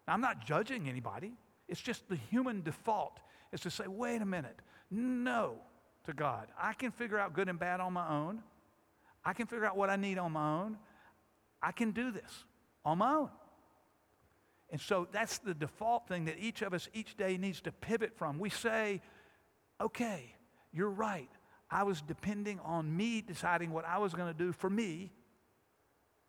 Now, 0.06 0.14
I'm 0.14 0.20
not 0.20 0.46
judging 0.46 0.88
anybody, 0.88 1.32
it's 1.68 1.80
just 1.80 2.08
the 2.08 2.16
human 2.16 2.62
default 2.62 3.18
is 3.52 3.60
to 3.62 3.70
say, 3.70 3.86
wait 3.86 4.22
a 4.22 4.26
minute, 4.26 4.56
no 4.90 5.56
to 6.04 6.12
God. 6.12 6.46
I 6.58 6.72
can 6.72 6.92
figure 6.92 7.18
out 7.18 7.34
good 7.34 7.48
and 7.48 7.58
bad 7.58 7.80
on 7.80 7.92
my 7.92 8.08
own. 8.08 8.42
I 9.24 9.32
can 9.32 9.46
figure 9.46 9.66
out 9.66 9.76
what 9.76 9.90
I 9.90 9.96
need 9.96 10.18
on 10.18 10.32
my 10.32 10.62
own. 10.62 10.78
I 11.62 11.72
can 11.72 11.90
do 11.90 12.10
this 12.10 12.44
on 12.84 12.98
my 12.98 13.12
own. 13.12 13.30
And 14.70 14.80
so 14.80 15.08
that's 15.10 15.38
the 15.38 15.52
default 15.52 16.06
thing 16.06 16.26
that 16.26 16.38
each 16.38 16.62
of 16.62 16.72
us 16.72 16.88
each 16.94 17.16
day 17.16 17.36
needs 17.36 17.60
to 17.62 17.72
pivot 17.72 18.16
from. 18.16 18.38
We 18.38 18.50
say, 18.50 19.02
okay, 19.80 20.34
you're 20.72 20.90
right. 20.90 21.30
I 21.70 21.84
was 21.84 22.02
depending 22.02 22.58
on 22.64 22.96
me 22.96 23.20
deciding 23.20 23.70
what 23.70 23.84
I 23.84 23.98
was 23.98 24.12
going 24.12 24.32
to 24.32 24.38
do 24.38 24.52
for 24.52 24.68
me. 24.68 25.12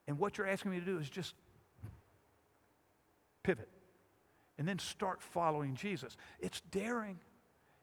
And 0.07 0.19
what 0.19 0.37
you're 0.37 0.47
asking 0.47 0.71
me 0.71 0.79
to 0.79 0.85
do 0.85 0.97
is 0.97 1.09
just 1.09 1.33
pivot 3.43 3.69
and 4.57 4.67
then 4.67 4.77
start 4.77 5.21
following 5.21 5.75
Jesus. 5.75 6.17
It's 6.39 6.61
daring, 6.71 7.19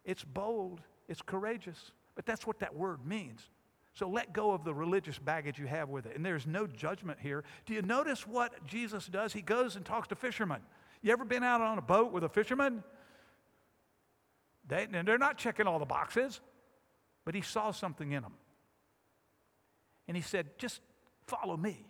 it's 0.04 0.22
bold, 0.22 0.80
it's 1.08 1.22
courageous, 1.22 1.92
but 2.14 2.26
that's 2.26 2.46
what 2.46 2.60
that 2.60 2.74
word 2.74 3.04
means. 3.04 3.48
So 3.94 4.08
let 4.08 4.32
go 4.32 4.52
of 4.52 4.62
the 4.62 4.72
religious 4.72 5.18
baggage 5.18 5.58
you 5.58 5.66
have 5.66 5.88
with 5.88 6.06
it. 6.06 6.14
And 6.14 6.24
there's 6.24 6.46
no 6.46 6.68
judgment 6.68 7.18
here. 7.20 7.42
Do 7.66 7.74
you 7.74 7.82
notice 7.82 8.28
what 8.28 8.64
Jesus 8.64 9.06
does? 9.06 9.32
He 9.32 9.42
goes 9.42 9.74
and 9.74 9.84
talks 9.84 10.06
to 10.08 10.14
fishermen. 10.14 10.60
You 11.02 11.12
ever 11.12 11.24
been 11.24 11.42
out 11.42 11.60
on 11.60 11.78
a 11.78 11.82
boat 11.82 12.12
with 12.12 12.22
a 12.22 12.28
fisherman? 12.28 12.84
They, 14.68 14.86
they're 14.86 15.18
not 15.18 15.38
checking 15.38 15.66
all 15.66 15.78
the 15.78 15.86
boxes, 15.86 16.40
but 17.24 17.34
he 17.34 17.40
saw 17.40 17.70
something 17.70 18.12
in 18.12 18.22
them. 18.22 18.34
And 20.06 20.16
he 20.16 20.22
said, 20.22 20.58
Just 20.58 20.80
follow 21.26 21.56
me. 21.56 21.86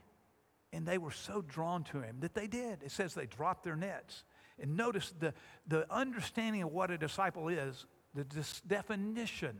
And 0.72 0.86
they 0.86 0.98
were 0.98 1.12
so 1.12 1.42
drawn 1.42 1.84
to 1.84 2.00
him 2.00 2.16
that 2.20 2.34
they 2.34 2.46
did. 2.46 2.82
It 2.82 2.90
says 2.90 3.14
they 3.14 3.26
dropped 3.26 3.64
their 3.64 3.76
nets. 3.76 4.24
And 4.60 4.76
notice 4.76 5.14
the, 5.18 5.32
the 5.66 5.86
understanding 5.90 6.62
of 6.62 6.72
what 6.72 6.90
a 6.90 6.98
disciple 6.98 7.48
is, 7.48 7.86
the 8.14 8.24
definition, 8.66 9.56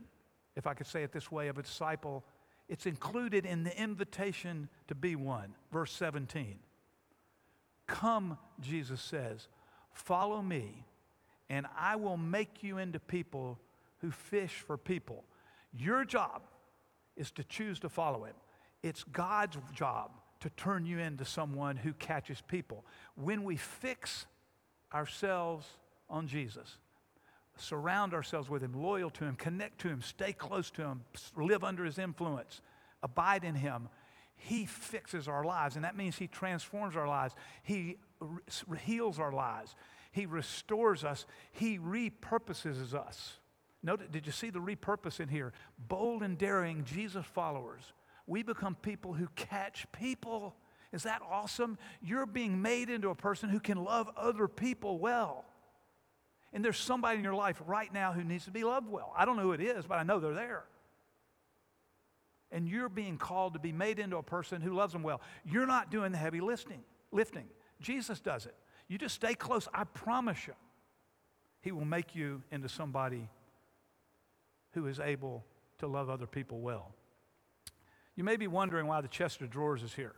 if 0.56 0.66
I 0.66 0.74
could 0.74 0.86
say 0.86 1.02
it 1.04 1.12
this 1.12 1.30
way, 1.30 1.48
of 1.48 1.56
a 1.56 1.62
disciple, 1.62 2.24
it's 2.68 2.84
included 2.84 3.46
in 3.46 3.64
the 3.64 3.80
invitation 3.80 4.68
to 4.88 4.94
be 4.94 5.16
one. 5.16 5.54
Verse 5.72 5.92
17. 5.92 6.58
Come, 7.86 8.36
Jesus 8.60 9.00
says, 9.00 9.48
follow 9.92 10.42
me, 10.42 10.84
and 11.50 11.66
I 11.76 11.96
will 11.96 12.16
make 12.16 12.62
you 12.62 12.78
into 12.78 12.98
people 12.98 13.58
who 13.98 14.10
fish 14.10 14.62
for 14.66 14.76
people. 14.76 15.24
Your 15.72 16.04
job 16.04 16.42
is 17.16 17.30
to 17.32 17.44
choose 17.44 17.80
to 17.80 17.88
follow 17.88 18.24
him. 18.24 18.34
It's 18.82 19.04
God's 19.04 19.58
job 19.74 20.10
to 20.40 20.50
turn 20.50 20.86
you 20.86 20.98
into 20.98 21.24
someone 21.24 21.76
who 21.76 21.92
catches 21.94 22.40
people. 22.42 22.84
When 23.16 23.42
we 23.42 23.56
fix 23.56 24.26
ourselves 24.94 25.66
on 26.08 26.28
Jesus, 26.28 26.78
surround 27.56 28.14
ourselves 28.14 28.48
with 28.48 28.62
him, 28.62 28.72
loyal 28.72 29.10
to 29.10 29.24
him, 29.24 29.34
connect 29.34 29.80
to 29.80 29.88
him, 29.88 30.00
stay 30.00 30.32
close 30.32 30.70
to 30.70 30.82
him, 30.82 31.04
live 31.36 31.64
under 31.64 31.84
his 31.84 31.98
influence, 31.98 32.60
abide 33.02 33.42
in 33.42 33.56
him, 33.56 33.88
he 34.36 34.66
fixes 34.66 35.26
our 35.26 35.44
lives. 35.44 35.74
And 35.74 35.84
that 35.84 35.96
means 35.96 36.16
he 36.16 36.28
transforms 36.28 36.96
our 36.96 37.08
lives. 37.08 37.34
He 37.64 37.96
heals 38.84 39.18
our 39.18 39.32
lives. 39.32 39.74
He 40.10 40.26
restores 40.26 41.04
us. 41.04 41.26
He 41.52 41.78
repurposes 41.78 42.94
us. 42.94 43.38
Note, 43.82 44.10
did 44.10 44.26
you 44.26 44.32
see 44.32 44.50
the 44.50 44.58
repurpose 44.58 45.20
in 45.20 45.28
here? 45.28 45.52
Bold 45.78 46.22
and 46.22 46.36
daring 46.36 46.84
Jesus 46.84 47.24
followers. 47.26 47.82
We 48.26 48.42
become 48.42 48.74
people 48.74 49.12
who 49.12 49.28
catch 49.36 49.86
people. 49.92 50.56
Is 50.92 51.04
that 51.04 51.22
awesome? 51.30 51.78
You're 52.02 52.26
being 52.26 52.60
made 52.60 52.90
into 52.90 53.10
a 53.10 53.14
person 53.14 53.48
who 53.48 53.60
can 53.60 53.82
love 53.84 54.08
other 54.16 54.48
people 54.48 54.98
well. 54.98 55.44
And 56.52 56.64
there's 56.64 56.78
somebody 56.78 57.18
in 57.18 57.24
your 57.24 57.34
life 57.34 57.62
right 57.66 57.92
now 57.92 58.12
who 58.12 58.24
needs 58.24 58.46
to 58.46 58.50
be 58.50 58.64
loved 58.64 58.88
well. 58.88 59.12
I 59.16 59.24
don't 59.24 59.36
know 59.36 59.42
who 59.42 59.52
it 59.52 59.60
is, 59.60 59.86
but 59.86 59.98
I 59.98 60.02
know 60.02 60.18
they're 60.18 60.34
there. 60.34 60.64
And 62.50 62.66
you're 62.66 62.88
being 62.88 63.18
called 63.18 63.52
to 63.52 63.58
be 63.58 63.72
made 63.72 63.98
into 63.98 64.16
a 64.16 64.22
person 64.22 64.62
who 64.62 64.72
loves 64.72 64.94
them 64.94 65.02
well. 65.02 65.20
You're 65.44 65.66
not 65.66 65.90
doing 65.90 66.12
the 66.12 66.18
heavy 66.18 66.40
lifting. 66.40 66.82
Lifting. 67.12 67.44
Jesus 67.80 68.20
does 68.20 68.46
it. 68.46 68.54
You 68.88 68.98
just 68.98 69.14
stay 69.14 69.34
close. 69.34 69.68
I 69.72 69.84
promise 69.84 70.46
you, 70.46 70.54
He 71.60 71.72
will 71.72 71.84
make 71.84 72.14
you 72.14 72.42
into 72.50 72.68
somebody 72.68 73.28
who 74.72 74.86
is 74.86 74.98
able 74.98 75.44
to 75.78 75.86
love 75.86 76.10
other 76.10 76.26
people 76.26 76.60
well. 76.60 76.92
You 78.16 78.24
may 78.24 78.36
be 78.36 78.46
wondering 78.46 78.86
why 78.86 79.00
the 79.00 79.08
chest 79.08 79.42
of 79.42 79.50
drawers 79.50 79.82
is 79.82 79.94
here. 79.94 80.14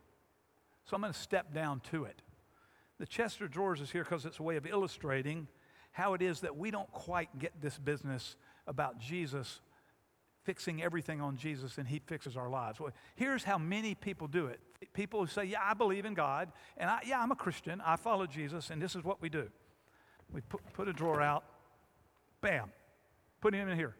So 0.87 0.95
I'm 0.95 1.03
going 1.03 1.13
to 1.13 1.19
step 1.19 1.53
down 1.53 1.81
to 1.91 2.05
it. 2.05 2.23
The 2.99 3.07
chest 3.07 3.41
of 3.41 3.51
drawers 3.51 3.81
is 3.81 3.91
here 3.91 4.05
because 4.05 4.25
it's 4.25 4.39
a 4.39 4.43
way 4.43 4.57
of 4.57 4.67
illustrating 4.67 5.49
how 5.93 6.15
it 6.15 6.23
is 6.23 6.41
that 6.41 6.57
we 6.57 6.71
don't 6.71 6.91
quite 6.93 7.39
get 7.39 7.53
this 7.61 7.79
business 7.79 8.37
about 8.67 8.99
Jesus 8.99 9.61
fixing 10.45 10.83
everything 10.83 11.21
on 11.21 11.37
Jesus 11.37 11.79
and 11.79 11.87
he 11.87 11.99
fixes 11.99 12.37
our 12.37 12.49
lives. 12.49 12.81
Well, 12.81 12.93
here's 13.17 13.45
how 13.45 13.59
many 13.59 13.95
people 13.95 14.27
do 14.27 14.47
it. 14.47 14.61
People 14.93 15.21
who 15.21 15.27
say, 15.27 15.45
"Yeah, 15.45 15.61
I 15.63 15.75
believe 15.75 16.05
in 16.05 16.15
God, 16.15 16.51
and 16.77 16.91
I, 16.91 17.01
yeah, 17.07 17.21
I'm 17.21 17.31
a 17.31 17.37
Christian. 17.37 17.83
I 17.85 17.97
follow 17.97 18.27
Jesus, 18.27 18.71
and 18.71 18.81
this 18.81 18.97
is 18.97 19.05
what 19.05 19.21
we 19.21 19.29
do. 19.29 19.49
We 20.33 20.41
put, 20.43 20.61
put 20.73 20.89
a 20.89 20.93
drawer 20.93 21.21
out, 21.21 21.45
bam, 22.41 22.71
put 23.41 23.55
him 23.55 23.69
in 23.69 23.77
here. 23.77 23.95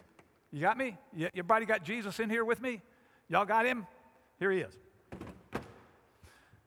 You 0.53 0.61
got 0.61 0.79
me? 0.79 0.97
You, 1.15 1.27
everybody 1.27 1.67
got 1.67 1.85
Jesus 1.85 2.19
in 2.19 2.31
here 2.31 2.45
with 2.45 2.61
me? 2.61 2.81
Y'all 3.29 3.45
got 3.45 3.67
him? 3.67 3.87
Here 4.39 4.51
he 4.51 4.61
is. 4.61 4.75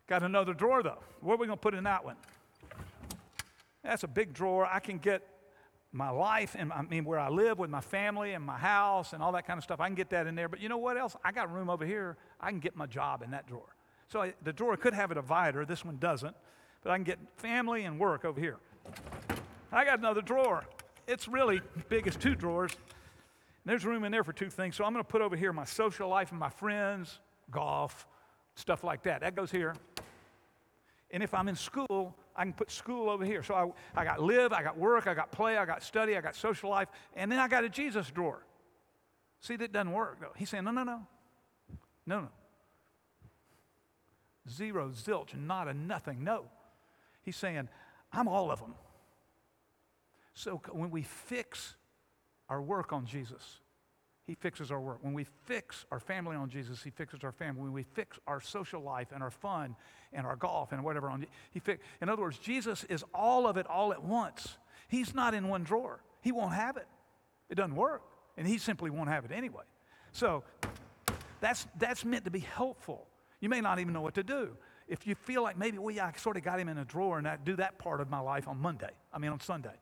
Got 0.08 0.24
another 0.24 0.54
drawer 0.54 0.84
though. 0.84 1.00
What 1.22 1.36
are 1.36 1.38
we 1.38 1.48
going 1.48 1.58
to 1.58 1.62
put 1.62 1.74
in 1.74 1.84
that 1.86 2.06
one? 2.06 2.16
That's 3.84 4.04
a 4.04 4.08
big 4.08 4.34
drawer. 4.34 4.66
I 4.66 4.80
can 4.80 4.98
get 4.98 5.22
my 5.94 6.10
life 6.10 6.56
and 6.58 6.74
I 6.74 6.82
mean 6.82 7.06
where 7.06 7.20
I 7.20 7.30
live 7.30 7.60
with 7.60 7.70
my 7.70 7.80
family 7.80 8.34
and 8.34 8.44
my 8.44 8.58
house 8.58 9.14
and 9.14 9.22
all 9.22 9.32
that 9.34 9.46
kind 9.46 9.60
of 9.60 9.64
stuff. 9.64 9.80
I 9.80 9.86
can 9.86 9.96
get 9.96 10.10
that 10.10 10.26
in 10.26 10.34
there. 10.34 10.50
But 10.50 10.60
you 10.60 10.68
know 10.68 10.78
what 10.78 10.98
else? 10.98 11.16
I 11.24 11.32
got 11.32 11.54
room 11.54 11.70
over 11.70 11.86
here. 11.86 12.18
I 12.42 12.50
can 12.50 12.60
get 12.60 12.76
my 12.76 12.88
job 12.88 13.22
in 13.22 13.32
that 13.32 13.48
drawer. 13.48 13.76
So 14.10 14.24
I, 14.24 14.34
the 14.44 14.52
drawer 14.52 14.76
could 14.76 14.96
have 14.96 15.12
a 15.12 15.16
divider. 15.16 15.66
This 15.66 15.86
one 15.86 15.98
doesn't. 15.98 16.36
But 16.82 16.92
I 16.92 16.96
can 16.96 17.04
get 17.04 17.20
family 17.38 17.84
and 17.84 18.00
work 18.00 18.26
over 18.26 18.40
here. 18.40 18.58
I 19.72 19.86
got 19.86 20.00
another 20.00 20.22
drawer. 20.22 20.66
It's 21.08 21.28
really 21.28 21.62
big 21.90 22.08
as 22.08 22.16
two 22.16 22.36
drawers. 22.36 22.72
And 22.74 23.72
There's 23.72 23.86
room 23.86 24.04
in 24.04 24.12
there 24.12 24.24
for 24.24 24.34
two 24.34 24.50
things. 24.50 24.76
So 24.76 24.84
I'm 24.84 24.94
going 24.94 25.04
to 25.04 25.10
put 25.10 25.22
over 25.22 25.36
here 25.36 25.54
my 25.54 25.66
social 25.66 26.10
life 26.10 26.32
and 26.32 26.40
my 26.40 26.50
friends, 26.50 27.20
golf, 27.52 28.08
stuff 28.56 28.84
like 28.84 29.04
that. 29.04 29.22
That 29.22 29.36
goes 29.36 29.52
here. 29.52 29.76
And 31.14 31.22
if 31.22 31.34
I'm 31.36 31.48
in 31.48 31.56
school, 31.56 32.16
I 32.36 32.44
can 32.44 32.54
put 32.54 32.72
school 32.72 33.08
over 33.08 33.24
here. 33.24 33.44
So 33.44 33.54
I, 33.54 34.02
I 34.02 34.04
got 34.04 34.20
live, 34.20 34.52
I 34.52 34.64
got 34.64 34.78
work, 34.78 35.06
I 35.06 35.14
got 35.14 35.32
play, 35.32 35.58
I 35.58 35.66
got 35.66 35.84
study, 35.84 36.18
I 36.18 36.22
got 36.22 36.36
social 36.36 36.72
life, 36.72 36.90
and 37.16 37.32
then 37.32 37.40
I 37.40 37.48
got 37.48 37.64
a 37.64 37.70
Jesus 37.70 38.10
drawer. 38.10 38.44
See, 39.40 39.56
that 39.58 39.72
doesn't 39.72 39.92
work 39.92 40.20
though. 40.20 40.34
He's 40.36 40.50
saying, 40.50 40.64
no, 40.64 40.72
no, 40.72 40.84
no. 40.84 41.08
No, 42.06 42.22
no. 42.22 42.30
Zero, 44.50 44.90
zilch, 44.90 45.40
not 45.40 45.68
a 45.68 45.74
nothing. 45.74 46.24
No. 46.24 46.46
He's 47.22 47.38
saying, 47.38 47.70
I'm 48.12 48.28
all 48.28 48.52
of 48.52 48.60
them. 48.60 48.74
So 50.34 50.62
when 50.72 50.90
we 50.90 51.04
fix 51.04 51.76
our 52.50 52.62
work 52.62 52.92
on 52.92 53.06
Jesus, 53.06 53.60
he 54.26 54.36
fixes 54.36 54.72
our 54.72 54.80
work. 54.80 55.00
When 55.02 55.14
we 55.14 55.26
fix 55.46 55.86
our 55.92 56.00
family 56.00 56.36
on 56.36 56.50
Jesus, 56.50 56.82
He 56.82 56.90
fixes 56.90 57.24
our 57.24 57.34
family. 57.34 57.62
When 57.62 57.74
we 57.74 57.84
fix 57.84 58.18
our 58.26 58.40
social 58.40 58.82
life 58.82 59.10
and 59.14 59.22
our 59.22 59.32
fun 59.32 59.76
and 60.14 60.26
our 60.26 60.38
golf 60.38 60.72
and 60.72 60.84
whatever 60.84 61.10
on 61.10 61.26
He 61.52 61.60
fix. 61.60 61.84
In 62.02 62.08
other 62.08 62.22
words, 62.22 62.38
Jesus 62.38 62.86
is 62.86 63.04
all 63.14 63.48
of 63.48 63.58
it 63.58 63.68
all 63.68 63.92
at 63.92 64.02
once. 64.02 64.58
He's 64.88 65.14
not 65.14 65.34
in 65.34 65.50
one 65.50 65.64
drawer. 65.64 66.02
He 66.22 66.32
won't 66.32 66.54
have 66.54 66.78
it. 66.78 66.88
It 67.50 67.56
doesn't 67.56 67.76
work, 67.76 68.04
and 68.38 68.48
He 68.48 68.58
simply 68.58 68.90
won't 68.90 69.10
have 69.10 69.26
it 69.26 69.32
anyway. 69.32 69.64
So 70.14 70.44
that's 71.42 71.68
that's 71.78 72.06
meant 72.06 72.24
to 72.24 72.32
be 72.32 72.40
helpful. 72.40 73.08
You 73.42 73.50
may 73.50 73.60
not 73.60 73.80
even 73.80 73.92
know 73.92 74.02
what 74.02 74.16
to 74.16 74.24
do. 74.24 74.56
If 74.88 75.06
you 75.06 75.16
feel 75.16 75.44
like 75.44 75.58
maybe, 75.58 75.80
well, 75.80 75.94
yeah, 75.94 76.06
I 76.06 76.18
sort 76.18 76.38
of 76.38 76.44
got 76.44 76.60
him 76.60 76.70
in 76.70 76.78
a 76.78 76.86
drawer 76.86 77.18
and 77.18 77.28
I 77.28 77.38
do 77.38 77.56
that 77.58 77.78
part 77.78 78.00
of 78.00 78.10
my 78.10 78.20
life 78.20 78.48
on 78.48 78.58
Monday. 78.60 78.92
I 79.14 79.18
mean, 79.18 79.32
on 79.32 79.40
Sunday. 79.40 79.76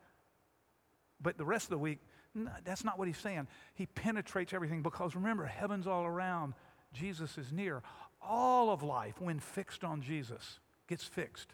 But 1.22 1.38
the 1.38 1.46
rest 1.46 1.66
of 1.66 1.72
the 1.72 1.78
week, 1.78 2.00
no, 2.34 2.52
that's 2.64 2.84
not 2.84 2.98
what 2.98 3.08
he's 3.08 3.18
saying. 3.18 3.48
He 3.74 3.86
penetrates 3.86 4.54
everything 4.54 4.82
because 4.82 5.16
remember, 5.16 5.46
heaven's 5.46 5.88
all 5.88 6.06
around, 6.06 6.54
Jesus 6.94 7.38
is 7.38 7.52
near. 7.52 7.84
All 8.22 8.70
of 8.70 8.84
life, 8.84 9.20
when 9.20 9.40
fixed 9.40 9.84
on 9.84 10.02
Jesus, 10.02 10.60
gets 10.88 11.04
fixed. 11.04 11.50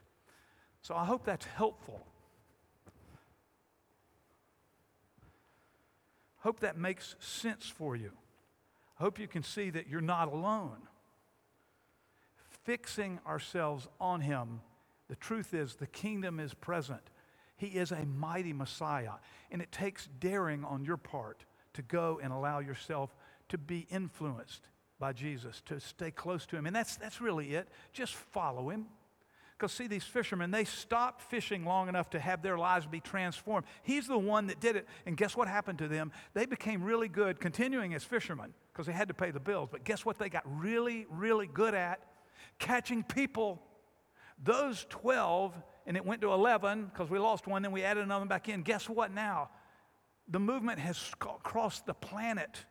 So 0.82 0.95
I 0.95 1.05
hope 1.05 1.25
that's 1.25 1.45
helpful. 1.45 2.05
Hope 6.39 6.59
that 6.59 6.78
makes 6.78 7.15
sense 7.19 7.67
for 7.67 7.95
you. 7.95 8.11
Hope 8.95 9.19
you 9.19 9.28
can 9.28 9.43
see 9.43 9.69
that 9.69 9.88
you're 9.88 10.01
not 10.01 10.32
alone. 10.32 10.78
Fixing 12.63 13.19
ourselves 13.25 13.88
on 13.99 14.21
Him, 14.21 14.61
the 15.07 15.15
truth 15.15 15.53
is 15.53 15.75
the 15.75 15.88
kingdom 15.88 16.39
is 16.39 16.53
present. 16.53 17.01
He 17.57 17.67
is 17.67 17.91
a 17.91 18.05
mighty 18.05 18.53
Messiah. 18.53 19.13
And 19.51 19.61
it 19.61 19.71
takes 19.71 20.07
daring 20.19 20.63
on 20.63 20.85
your 20.85 20.97
part 20.97 21.45
to 21.73 21.81
go 21.81 22.19
and 22.21 22.31
allow 22.31 22.59
yourself 22.59 23.15
to 23.49 23.57
be 23.57 23.87
influenced 23.89 24.69
by 24.99 25.13
Jesus, 25.13 25.61
to 25.65 25.79
stay 25.79 26.11
close 26.11 26.45
to 26.47 26.55
him. 26.55 26.65
And 26.65 26.75
that's, 26.75 26.95
that's 26.95 27.21
really 27.21 27.53
it. 27.53 27.67
Just 27.93 28.15
follow 28.15 28.69
him. 28.69 28.87
Because, 29.57 29.71
see, 29.71 29.87
these 29.87 30.03
fishermen, 30.03 30.51
they 30.51 30.65
stopped 30.65 31.21
fishing 31.21 31.65
long 31.65 31.89
enough 31.89 32.11
to 32.11 32.19
have 32.19 32.43
their 32.43 32.59
lives 32.59 32.85
be 32.85 32.99
transformed. 32.99 33.65
He's 33.81 34.07
the 34.07 34.17
one 34.17 34.47
that 34.47 34.59
did 34.59 34.75
it. 34.75 34.87
And 35.07 35.17
guess 35.17 35.35
what 35.35 35.47
happened 35.47 35.79
to 35.79 35.87
them? 35.87 36.11
They 36.35 36.45
became 36.45 36.83
really 36.83 37.07
good 37.07 37.39
continuing 37.39 37.95
as 37.95 38.03
fishermen 38.03 38.53
because 38.71 38.85
they 38.85 38.93
had 38.93 39.07
to 39.07 39.15
pay 39.15 39.31
the 39.31 39.39
bills. 39.39 39.69
But 39.71 39.83
guess 39.83 40.05
what 40.05 40.19
they 40.19 40.29
got 40.29 40.43
really, 40.45 41.07
really 41.09 41.47
good 41.47 41.73
at? 41.73 42.01
Catching 42.59 43.01
people. 43.03 43.59
Those 44.43 44.85
12 44.89 45.55
and 45.88 45.95
it 45.95 46.05
went 46.05 46.21
to 46.21 46.33
11 46.33 46.91
because 46.93 47.09
we 47.09 47.17
lost 47.17 47.47
one, 47.47 47.61
then 47.61 47.71
we 47.71 47.81
added 47.81 48.03
another 48.03 48.25
back 48.25 48.49
in. 48.49 48.61
Guess 48.61 48.89
what 48.89 49.13
now? 49.13 49.49
The 50.27 50.39
movement 50.39 50.79
has 50.79 51.11
crossed 51.17 51.85
the 51.85 51.93
planet. 51.93 52.65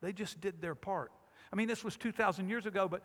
They 0.00 0.12
just 0.12 0.40
did 0.40 0.62
their 0.62 0.76
part. 0.76 1.10
I 1.52 1.56
mean, 1.56 1.66
this 1.66 1.82
was 1.82 1.96
2,000 1.96 2.48
years 2.48 2.64
ago, 2.64 2.86
but 2.86 3.02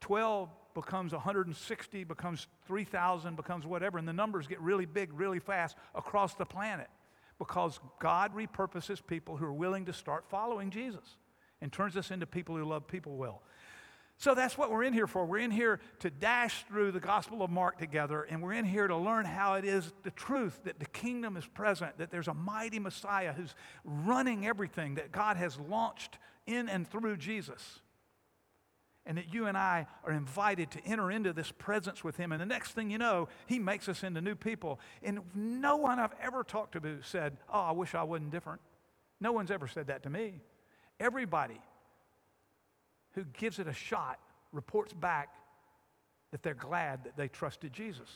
12 0.00 0.48
becomes 0.74 1.12
160, 1.12 2.04
becomes 2.04 2.46
3,000, 2.66 3.36
becomes 3.36 3.66
whatever, 3.66 3.98
and 3.98 4.08
the 4.08 4.14
numbers 4.14 4.46
get 4.46 4.60
really 4.60 4.86
big 4.86 5.12
really 5.12 5.38
fast 5.38 5.76
across 5.94 6.34
the 6.34 6.46
planet 6.46 6.88
because 7.38 7.78
God 7.98 8.34
repurposes 8.34 9.06
people 9.06 9.36
who 9.36 9.44
are 9.44 9.52
willing 9.52 9.84
to 9.84 9.92
start 9.92 10.24
following 10.30 10.70
Jesus 10.70 11.18
and 11.60 11.70
turns 11.70 11.96
us 11.96 12.10
into 12.10 12.26
people 12.26 12.56
who 12.56 12.64
love 12.64 12.86
people 12.86 13.16
well. 13.16 13.42
So 14.18 14.34
that's 14.34 14.56
what 14.56 14.70
we're 14.70 14.84
in 14.84 14.94
here 14.94 15.06
for. 15.06 15.26
We're 15.26 15.38
in 15.38 15.50
here 15.50 15.78
to 16.00 16.08
dash 16.08 16.64
through 16.64 16.92
the 16.92 17.00
Gospel 17.00 17.42
of 17.42 17.50
Mark 17.50 17.78
together, 17.78 18.22
and 18.22 18.42
we're 18.42 18.54
in 18.54 18.64
here 18.64 18.88
to 18.88 18.96
learn 18.96 19.26
how 19.26 19.54
it 19.54 19.64
is 19.64 19.92
the 20.04 20.10
truth 20.10 20.58
that 20.64 20.78
the 20.78 20.86
kingdom 20.86 21.36
is 21.36 21.46
present, 21.46 21.98
that 21.98 22.10
there's 22.10 22.28
a 22.28 22.34
mighty 22.34 22.78
Messiah 22.78 23.34
who's 23.34 23.54
running 23.84 24.46
everything, 24.46 24.94
that 24.94 25.12
God 25.12 25.36
has 25.36 25.58
launched 25.60 26.16
in 26.46 26.68
and 26.68 26.88
through 26.88 27.18
Jesus. 27.18 27.80
And 29.04 29.18
that 29.18 29.32
you 29.32 29.46
and 29.46 29.56
I 29.56 29.86
are 30.02 30.12
invited 30.12 30.70
to 30.72 30.84
enter 30.84 31.12
into 31.12 31.32
this 31.32 31.52
presence 31.52 32.02
with 32.02 32.16
Him. 32.16 32.32
And 32.32 32.40
the 32.40 32.46
next 32.46 32.72
thing 32.72 32.90
you 32.90 32.98
know, 32.98 33.28
He 33.46 33.58
makes 33.58 33.88
us 33.88 34.02
into 34.02 34.20
new 34.20 34.34
people. 34.34 34.80
And 35.02 35.20
no 35.34 35.76
one 35.76 36.00
I've 36.00 36.14
ever 36.20 36.42
talked 36.42 36.72
to 36.72 36.98
said, 37.02 37.36
Oh, 37.48 37.60
I 37.60 37.72
wish 37.72 37.94
I 37.94 38.02
wasn't 38.02 38.32
different. 38.32 38.60
No 39.20 39.30
one's 39.30 39.52
ever 39.52 39.68
said 39.68 39.86
that 39.88 40.02
to 40.04 40.10
me. 40.10 40.40
Everybody 40.98 41.60
who 43.16 43.24
gives 43.36 43.58
it 43.58 43.66
a 43.66 43.72
shot 43.72 44.20
reports 44.52 44.92
back 44.92 45.34
that 46.30 46.44
they're 46.44 46.54
glad 46.54 47.02
that 47.02 47.16
they 47.16 47.26
trusted 47.26 47.72
Jesus. 47.72 48.08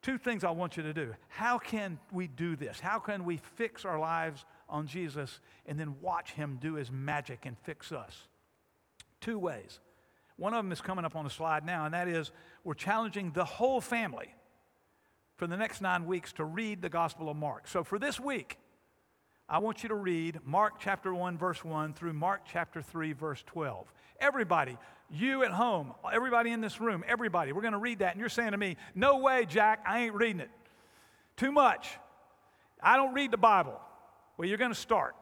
Two 0.00 0.16
things 0.18 0.42
I 0.42 0.50
want 0.50 0.76
you 0.76 0.82
to 0.82 0.94
do. 0.94 1.14
How 1.28 1.58
can 1.58 1.98
we 2.10 2.26
do 2.26 2.56
this? 2.56 2.80
How 2.80 2.98
can 2.98 3.24
we 3.24 3.36
fix 3.56 3.84
our 3.84 4.00
lives 4.00 4.44
on 4.72 4.86
Jesus 4.86 5.38
and 5.66 5.78
then 5.78 5.94
watch 6.00 6.32
him 6.32 6.58
do 6.60 6.74
his 6.74 6.90
magic 6.90 7.46
and 7.46 7.56
fix 7.58 7.92
us. 7.92 8.26
Two 9.20 9.38
ways. 9.38 9.78
One 10.36 10.54
of 10.54 10.64
them 10.64 10.72
is 10.72 10.80
coming 10.80 11.04
up 11.04 11.14
on 11.14 11.24
the 11.24 11.30
slide 11.30 11.64
now, 11.64 11.84
and 11.84 11.94
that 11.94 12.08
is 12.08 12.32
we're 12.64 12.74
challenging 12.74 13.30
the 13.32 13.44
whole 13.44 13.80
family 13.80 14.34
for 15.36 15.46
the 15.46 15.56
next 15.56 15.80
nine 15.80 16.06
weeks 16.06 16.32
to 16.34 16.44
read 16.44 16.82
the 16.82 16.88
Gospel 16.88 17.28
of 17.28 17.36
Mark. 17.36 17.68
So 17.68 17.84
for 17.84 17.98
this 17.98 18.18
week, 18.18 18.58
I 19.52 19.58
want 19.58 19.82
you 19.82 19.90
to 19.90 19.94
read 19.94 20.40
Mark 20.46 20.80
chapter 20.80 21.12
1, 21.12 21.36
verse 21.36 21.62
1 21.62 21.92
through 21.92 22.14
Mark 22.14 22.40
chapter 22.50 22.80
3, 22.80 23.12
verse 23.12 23.42
12. 23.44 23.86
Everybody, 24.18 24.78
you 25.10 25.44
at 25.44 25.50
home, 25.50 25.92
everybody 26.10 26.52
in 26.52 26.62
this 26.62 26.80
room, 26.80 27.04
everybody, 27.06 27.52
we're 27.52 27.60
going 27.60 27.74
to 27.74 27.78
read 27.78 27.98
that. 27.98 28.12
And 28.12 28.20
you're 28.20 28.30
saying 28.30 28.52
to 28.52 28.56
me, 28.56 28.78
No 28.94 29.18
way, 29.18 29.44
Jack, 29.44 29.84
I 29.86 30.04
ain't 30.04 30.14
reading 30.14 30.40
it. 30.40 30.48
Too 31.36 31.52
much. 31.52 31.90
I 32.82 32.96
don't 32.96 33.12
read 33.12 33.30
the 33.30 33.36
Bible. 33.36 33.78
Well, 34.38 34.48
you're 34.48 34.56
going 34.56 34.72
to 34.72 34.74
start. 34.74 35.14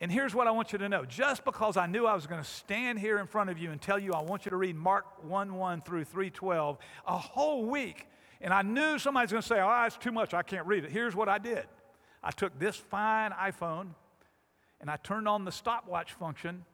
And 0.00 0.08
here's 0.08 0.36
what 0.36 0.46
I 0.46 0.52
want 0.52 0.72
you 0.72 0.78
to 0.78 0.88
know. 0.88 1.04
Just 1.04 1.44
because 1.44 1.76
I 1.76 1.86
knew 1.86 2.06
I 2.06 2.14
was 2.14 2.28
going 2.28 2.40
to 2.40 2.48
stand 2.48 3.00
here 3.00 3.18
in 3.18 3.26
front 3.26 3.50
of 3.50 3.58
you 3.58 3.72
and 3.72 3.82
tell 3.82 3.98
you 3.98 4.12
I 4.12 4.22
want 4.22 4.44
you 4.46 4.50
to 4.50 4.56
read 4.56 4.76
Mark 4.76 5.24
1 5.24 5.52
1 5.52 5.82
through 5.82 6.04
312 6.04 6.78
a 7.08 7.18
whole 7.18 7.66
week, 7.66 8.06
and 8.40 8.54
I 8.54 8.62
knew 8.62 9.00
somebody's 9.00 9.32
going 9.32 9.42
to 9.42 9.48
say, 9.48 9.60
Oh, 9.60 9.84
it's 9.84 9.96
too 9.96 10.12
much. 10.12 10.32
I 10.32 10.44
can't 10.44 10.64
read 10.64 10.84
it. 10.84 10.92
Here's 10.92 11.16
what 11.16 11.28
I 11.28 11.38
did 11.38 11.66
I 12.24 12.30
took 12.30 12.58
this 12.58 12.74
fine 12.74 13.32
iPhone 13.32 13.88
and 14.80 14.90
I 14.90 14.96
turned 14.96 15.28
on 15.28 15.44
the 15.44 15.52
stopwatch 15.52 16.14
function 16.14 16.64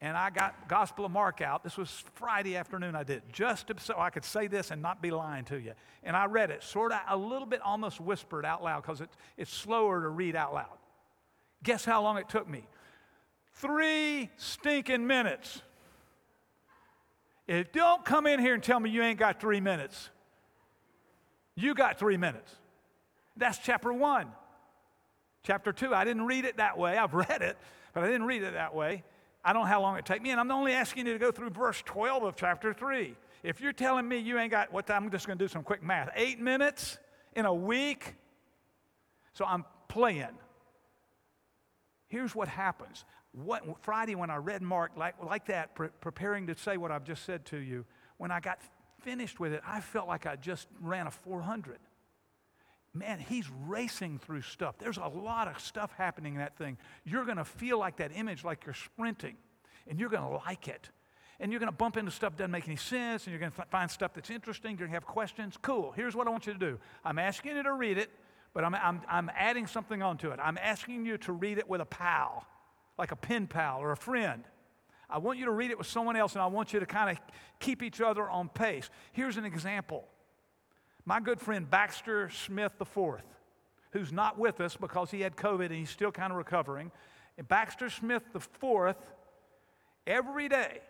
and 0.00 0.16
I 0.16 0.30
got 0.30 0.68
Gospel 0.68 1.04
of 1.04 1.10
Mark 1.10 1.42
out. 1.42 1.62
This 1.62 1.76
was 1.76 2.04
Friday 2.14 2.56
afternoon 2.56 2.94
I 2.94 3.02
did, 3.02 3.22
just 3.32 3.66
to, 3.66 3.74
so 3.78 3.96
I 3.98 4.10
could 4.10 4.24
say 4.24 4.46
this 4.46 4.70
and 4.70 4.80
not 4.80 5.02
be 5.02 5.10
lying 5.10 5.44
to 5.46 5.58
you. 5.58 5.72
And 6.04 6.16
I 6.16 6.26
read 6.26 6.50
it, 6.50 6.62
sort 6.62 6.92
of 6.92 7.00
a 7.08 7.16
little 7.16 7.46
bit 7.46 7.60
almost 7.62 8.00
whispered 8.00 8.46
out 8.46 8.62
loud 8.62 8.82
because 8.82 9.00
it, 9.00 9.10
it's 9.36 9.52
slower 9.52 10.00
to 10.00 10.08
read 10.08 10.36
out 10.36 10.54
loud. 10.54 10.78
Guess 11.64 11.84
how 11.84 12.02
long 12.02 12.16
it 12.16 12.28
took 12.28 12.48
me? 12.48 12.64
Three 13.54 14.30
stinking 14.36 15.06
minutes. 15.06 15.62
If 17.48 17.72
don't 17.72 18.04
come 18.04 18.26
in 18.26 18.38
here 18.38 18.54
and 18.54 18.62
tell 18.62 18.78
me 18.78 18.90
you 18.90 19.02
ain't 19.02 19.18
got 19.18 19.40
three 19.40 19.60
minutes. 19.60 20.10
You 21.56 21.74
got 21.74 21.98
three 21.98 22.16
minutes. 22.16 22.54
That's 23.36 23.58
chapter 23.58 23.92
one. 23.92 24.28
Chapter 25.42 25.72
two, 25.72 25.94
I 25.94 26.04
didn't 26.04 26.26
read 26.26 26.44
it 26.44 26.56
that 26.58 26.78
way. 26.78 26.96
I've 26.96 27.14
read 27.28 27.42
it, 27.42 27.56
but 27.94 28.04
I 28.04 28.06
didn't 28.06 28.24
read 28.24 28.42
it 28.42 28.54
that 28.54 28.74
way. 28.74 29.04
I 29.44 29.52
don't 29.52 29.62
know 29.62 29.68
how 29.68 29.80
long 29.80 29.96
it 29.96 30.04
take 30.04 30.22
me, 30.22 30.30
and 30.30 30.40
I'm 30.40 30.50
only 30.50 30.72
asking 30.72 31.06
you 31.06 31.12
to 31.12 31.18
go 31.18 31.30
through 31.30 31.50
verse 31.50 31.82
12 31.86 32.22
of 32.24 32.36
chapter 32.36 32.72
3. 32.72 33.14
If 33.42 33.60
you're 33.60 33.72
telling 33.72 34.06
me 34.08 34.18
you 34.18 34.38
ain't 34.38 34.50
got 34.50 34.72
what 34.72 34.90
I'm 34.90 35.10
just 35.10 35.26
going 35.26 35.38
to 35.38 35.44
do 35.44 35.48
some 35.48 35.62
quick 35.62 35.82
math. 35.82 36.10
Eight 36.16 36.40
minutes 36.40 36.98
in 37.34 37.46
a 37.46 37.54
week. 37.54 38.16
So 39.34 39.44
I'm 39.44 39.64
playing. 39.86 40.36
Here's 42.08 42.34
what 42.34 42.48
happens. 42.48 43.04
What, 43.32 43.62
Friday, 43.82 44.16
when 44.16 44.30
I 44.30 44.36
read 44.36 44.62
Mark 44.62 44.92
like, 44.96 45.14
like 45.22 45.46
that, 45.46 45.74
pre- 45.74 45.88
preparing 46.00 46.48
to 46.48 46.56
say 46.56 46.76
what 46.76 46.90
I've 46.90 47.04
just 47.04 47.24
said 47.24 47.44
to 47.46 47.58
you, 47.58 47.84
when 48.16 48.30
I 48.30 48.40
got 48.40 48.58
finished 49.00 49.38
with 49.38 49.52
it, 49.52 49.62
I 49.66 49.80
felt 49.80 50.08
like 50.08 50.26
I 50.26 50.36
just 50.36 50.66
ran 50.80 51.06
a 51.06 51.10
400 51.10 51.78
man, 52.98 53.18
he's 53.18 53.48
racing 53.66 54.18
through 54.18 54.42
stuff. 54.42 54.76
There's 54.78 54.98
a 54.98 55.06
lot 55.06 55.48
of 55.48 55.60
stuff 55.60 55.92
happening 55.96 56.34
in 56.34 56.40
that 56.40 56.56
thing. 56.56 56.76
You're 57.04 57.24
going 57.24 57.36
to 57.36 57.44
feel 57.44 57.78
like 57.78 57.96
that 57.96 58.10
image, 58.14 58.44
like 58.44 58.64
you're 58.66 58.74
sprinting, 58.74 59.36
and 59.86 59.98
you're 59.98 60.10
going 60.10 60.22
to 60.22 60.44
like 60.46 60.68
it. 60.68 60.90
And 61.40 61.52
you're 61.52 61.60
going 61.60 61.70
to 61.70 61.76
bump 61.76 61.96
into 61.96 62.10
stuff 62.10 62.32
that 62.32 62.38
doesn't 62.38 62.50
make 62.50 62.66
any 62.66 62.76
sense, 62.76 63.24
and 63.26 63.32
you're 63.32 63.40
going 63.40 63.52
to 63.52 63.64
find 63.70 63.90
stuff 63.90 64.12
that's 64.14 64.30
interesting. 64.30 64.72
You're 64.72 64.88
going 64.88 64.90
to 64.90 64.96
have 64.96 65.06
questions. 65.06 65.56
Cool. 65.62 65.92
Here's 65.92 66.16
what 66.16 66.26
I 66.26 66.30
want 66.30 66.46
you 66.46 66.52
to 66.52 66.58
do 66.58 66.78
I'm 67.04 67.18
asking 67.18 67.56
you 67.56 67.62
to 67.62 67.72
read 67.72 67.98
it, 67.98 68.10
but 68.52 68.64
I'm, 68.64 68.74
I'm, 68.74 69.02
I'm 69.08 69.30
adding 69.36 69.66
something 69.66 70.02
onto 70.02 70.30
it. 70.30 70.40
I'm 70.42 70.58
asking 70.58 71.06
you 71.06 71.16
to 71.18 71.32
read 71.32 71.58
it 71.58 71.68
with 71.68 71.80
a 71.80 71.86
pal, 71.86 72.44
like 72.98 73.12
a 73.12 73.16
pen 73.16 73.46
pal 73.46 73.78
or 73.80 73.92
a 73.92 73.96
friend. 73.96 74.44
I 75.10 75.18
want 75.18 75.38
you 75.38 75.46
to 75.46 75.52
read 75.52 75.70
it 75.70 75.78
with 75.78 75.86
someone 75.86 76.16
else, 76.16 76.34
and 76.34 76.42
I 76.42 76.46
want 76.46 76.72
you 76.72 76.80
to 76.80 76.86
kind 76.86 77.10
of 77.10 77.22
keep 77.60 77.82
each 77.82 78.00
other 78.00 78.28
on 78.28 78.48
pace. 78.48 78.90
Here's 79.12 79.36
an 79.36 79.44
example 79.44 80.04
my 81.08 81.20
good 81.20 81.40
friend 81.40 81.70
Baxter 81.70 82.28
Smith 82.28 82.72
IV, 82.78 83.22
who's 83.92 84.12
not 84.12 84.38
with 84.38 84.60
us 84.60 84.76
because 84.76 85.10
he 85.10 85.22
had 85.22 85.36
COVID 85.36 85.64
and 85.64 85.76
he's 85.76 85.88
still 85.88 86.12
kind 86.12 86.30
of 86.30 86.36
recovering, 86.36 86.92
and 87.38 87.48
Baxter 87.48 87.88
Smith 87.88 88.24
IV, 88.34 88.94
every 90.06 90.50
day 90.50 90.80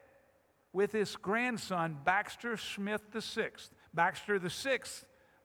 with 0.73 0.91
his 0.91 1.15
grandson, 1.15 1.99
Baxter 2.05 2.57
Smith 2.57 3.03
VI. 3.15 3.51
Baxter 3.95 4.41
VI 4.41 4.81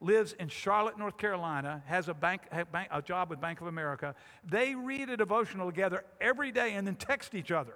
lives 0.02 0.34
in 0.40 0.50
Charlotte, 0.50 0.98
North 0.98 1.20
Carolina, 1.20 1.84
has 1.86 2.10
a, 2.10 2.16
bank, 2.16 2.42
a 2.90 3.02
job 3.04 3.30
with 3.30 3.40
Bank 3.40 3.62
of 3.62 3.68
America. 3.68 4.16
They 4.44 4.74
read 4.74 5.08
a 5.08 5.16
devotional 5.16 5.70
together 5.70 6.04
every 6.20 6.52
day 6.52 6.74
and 6.74 6.88
then 6.88 6.96
text 6.96 7.36
each 7.36 7.52
other. 7.52 7.76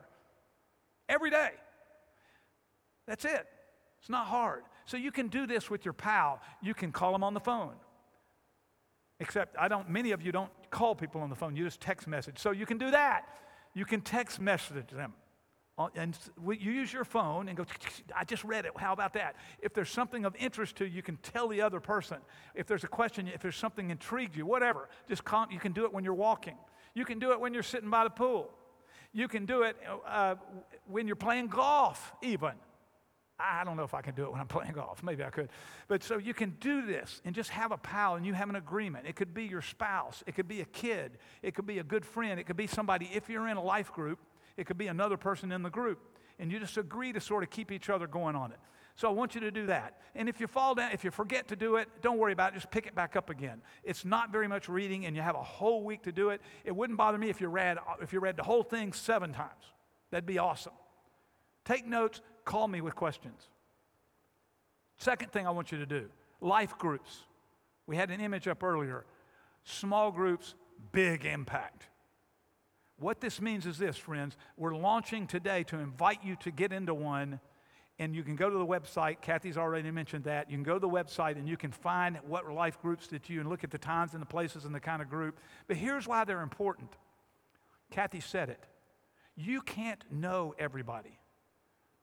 Every 1.07 1.29
day. 1.29 1.51
That's 3.05 3.23
it. 3.23 3.45
It's 3.99 4.09
not 4.09 4.25
hard. 4.25 4.63
So 4.87 4.97
you 4.97 5.11
can 5.11 5.27
do 5.27 5.45
this 5.45 5.69
with 5.69 5.85
your 5.85 5.93
pal. 5.93 6.41
You 6.61 6.73
can 6.73 6.91
call 6.91 7.11
them 7.11 7.23
on 7.23 7.33
the 7.33 7.39
phone. 7.39 7.75
Except 9.19 9.55
I 9.59 9.67
don't 9.67 9.89
many 9.89 10.11
of 10.11 10.21
you 10.21 10.31
don't 10.31 10.51
call 10.71 10.95
people 10.95 11.21
on 11.21 11.29
the 11.29 11.35
phone. 11.35 11.55
You 11.55 11.65
just 11.65 11.81
text 11.81 12.07
message. 12.07 12.39
So 12.39 12.51
you 12.51 12.65
can 12.65 12.77
do 12.77 12.89
that. 12.91 13.25
You 13.73 13.85
can 13.85 14.01
text 14.01 14.39
message 14.39 14.89
them. 14.89 15.13
Uh, 15.77 15.89
and 15.95 16.17
you 16.47 16.71
use 16.71 16.91
your 16.91 17.03
phone 17.03 17.49
and 17.49 17.57
go, 17.57 17.65
I 18.15 18.23
just 18.23 18.43
read 18.43 18.65
it. 18.65 18.71
How 18.77 18.93
about 18.93 19.13
that? 19.13 19.35
If 19.61 19.73
there's 19.73 19.91
something 19.91 20.25
of 20.25 20.35
interest 20.37 20.77
to 20.77 20.85
you, 20.85 20.91
you 20.91 21.03
can 21.03 21.17
tell 21.17 21.47
the 21.47 21.61
other 21.61 21.79
person. 21.79 22.17
If 22.55 22.65
there's 22.65 22.83
a 22.83 22.87
question, 22.87 23.27
if 23.27 23.41
there's 23.41 23.57
something 23.57 23.91
intrigued 23.91 24.35
you, 24.35 24.45
whatever, 24.45 24.89
just 25.07 25.23
call, 25.23 25.45
you 25.51 25.59
can 25.59 25.73
do 25.73 25.83
it 25.83 25.93
when 25.93 26.03
you're 26.03 26.15
walking. 26.15 26.55
You 26.95 27.05
can 27.05 27.19
do 27.19 27.31
it 27.31 27.39
when 27.39 27.53
you're 27.53 27.61
sitting 27.61 27.91
by 27.91 28.05
the 28.05 28.09
pool. 28.09 28.49
You 29.13 29.27
can 29.27 29.45
do 29.45 29.63
it 29.63 29.75
uh, 30.07 30.35
when 30.87 31.05
you're 31.05 31.15
playing 31.15 31.47
golf, 31.47 32.13
even. 32.23 32.53
I 33.39 33.63
don't 33.63 33.77
know 33.77 33.83
if 33.83 33.93
I 33.93 34.01
can 34.01 34.15
do 34.15 34.23
it 34.23 34.31
when 34.31 34.41
I'm 34.41 34.47
playing 34.47 34.73
golf. 34.73 35.03
Maybe 35.03 35.23
I 35.23 35.29
could. 35.29 35.49
But 35.87 36.03
so 36.03 36.17
you 36.17 36.33
can 36.33 36.55
do 36.59 36.85
this 36.85 37.21
and 37.25 37.35
just 37.35 37.49
have 37.51 37.71
a 37.71 37.77
pal 37.77 38.15
and 38.15 38.25
you 38.25 38.33
have 38.33 38.49
an 38.49 38.55
agreement. 38.55 39.05
It 39.07 39.15
could 39.15 39.33
be 39.33 39.45
your 39.45 39.61
spouse, 39.61 40.23
it 40.27 40.35
could 40.35 40.47
be 40.47 40.61
a 40.61 40.65
kid, 40.65 41.17
it 41.41 41.55
could 41.55 41.67
be 41.67 41.79
a 41.79 41.83
good 41.83 42.05
friend, 42.05 42.39
it 42.39 42.45
could 42.45 42.57
be 42.57 42.67
somebody, 42.67 43.09
if 43.13 43.29
you're 43.29 43.47
in 43.47 43.57
a 43.57 43.63
life 43.63 43.91
group, 43.93 44.19
it 44.57 44.65
could 44.65 44.77
be 44.77 44.87
another 44.87 45.17
person 45.17 45.51
in 45.51 45.63
the 45.63 45.69
group. 45.69 45.99
And 46.39 46.51
you 46.51 46.59
just 46.59 46.77
agree 46.77 47.13
to 47.13 47.19
sort 47.19 47.43
of 47.43 47.49
keep 47.49 47.71
each 47.71 47.89
other 47.89 48.05
going 48.07 48.35
on 48.35 48.51
it. 48.51 48.59
So 48.95 49.07
I 49.07 49.11
want 49.11 49.35
you 49.35 49.41
to 49.41 49.51
do 49.51 49.67
that. 49.67 50.01
And 50.15 50.27
if 50.27 50.39
you 50.39 50.47
fall 50.47 50.73
down, 50.73 50.91
if 50.91 51.03
you 51.03 51.11
forget 51.11 51.47
to 51.49 51.55
do 51.55 51.75
it, 51.75 51.87
don't 52.01 52.17
worry 52.17 52.33
about 52.33 52.53
it. 52.53 52.55
Just 52.55 52.71
pick 52.71 52.87
it 52.87 52.95
back 52.95 53.15
up 53.15 53.29
again. 53.29 53.61
It's 53.83 54.03
not 54.03 54.31
very 54.31 54.47
much 54.47 54.67
reading, 54.67 55.05
and 55.05 55.15
you 55.15 55.21
have 55.21 55.35
a 55.35 55.43
whole 55.43 55.83
week 55.83 56.01
to 56.03 56.11
do 56.11 56.29
it. 56.29 56.41
It 56.65 56.75
wouldn't 56.75 56.97
bother 56.97 57.19
me 57.19 57.29
if 57.29 57.39
you 57.39 57.47
read 57.47 57.77
if 58.01 58.11
you 58.11 58.19
read 58.19 58.37
the 58.37 58.43
whole 58.43 58.63
thing 58.63 58.93
seven 58.93 59.33
times. 59.33 59.51
That'd 60.09 60.25
be 60.25 60.39
awesome. 60.39 60.73
Take 61.67 61.85
notes, 61.85 62.21
call 62.45 62.69
me 62.69 62.79
with 62.79 62.95
questions. 62.95 63.49
Second 64.95 65.33
thing 65.33 65.45
I 65.45 65.49
want 65.49 65.69
you 65.73 65.77
to 65.79 65.85
do 65.85 66.07
life 66.39 66.77
groups. 66.77 67.23
We 67.87 67.97
had 67.97 68.09
an 68.09 68.21
image 68.21 68.47
up 68.47 68.63
earlier. 68.63 69.05
Small 69.65 70.11
groups, 70.11 70.55
big 70.93 71.25
impact. 71.25 71.89
What 72.99 73.19
this 73.19 73.41
means 73.41 73.65
is 73.65 73.77
this, 73.77 73.97
friends. 73.97 74.37
We're 74.55 74.77
launching 74.77 75.27
today 75.27 75.63
to 75.65 75.77
invite 75.77 76.23
you 76.23 76.37
to 76.37 76.51
get 76.51 76.71
into 76.71 76.93
one. 76.93 77.41
And 77.99 78.15
you 78.15 78.23
can 78.23 78.37
go 78.37 78.49
to 78.49 78.57
the 78.57 78.65
website. 78.65 79.19
Kathy's 79.19 79.57
already 79.57 79.91
mentioned 79.91 80.23
that. 80.23 80.49
You 80.49 80.55
can 80.55 80.63
go 80.63 80.75
to 80.75 80.79
the 80.79 80.87
website 80.87 81.35
and 81.35 81.49
you 81.49 81.57
can 81.57 81.71
find 81.71 82.17
what 82.27 82.49
life 82.49 82.81
groups 82.81 83.07
that 83.07 83.29
you 83.29 83.41
and 83.41 83.49
look 83.49 83.65
at 83.65 83.71
the 83.71 83.77
times 83.77 84.13
and 84.13 84.21
the 84.21 84.27
places 84.27 84.63
and 84.63 84.73
the 84.73 84.79
kind 84.79 85.01
of 85.01 85.09
group. 85.09 85.37
But 85.67 85.75
here's 85.75 86.07
why 86.07 86.23
they're 86.23 86.43
important. 86.43 86.91
Kathy 87.91 88.21
said 88.21 88.47
it. 88.49 88.63
You 89.35 89.61
can't 89.61 90.03
know 90.09 90.55
everybody. 90.57 91.19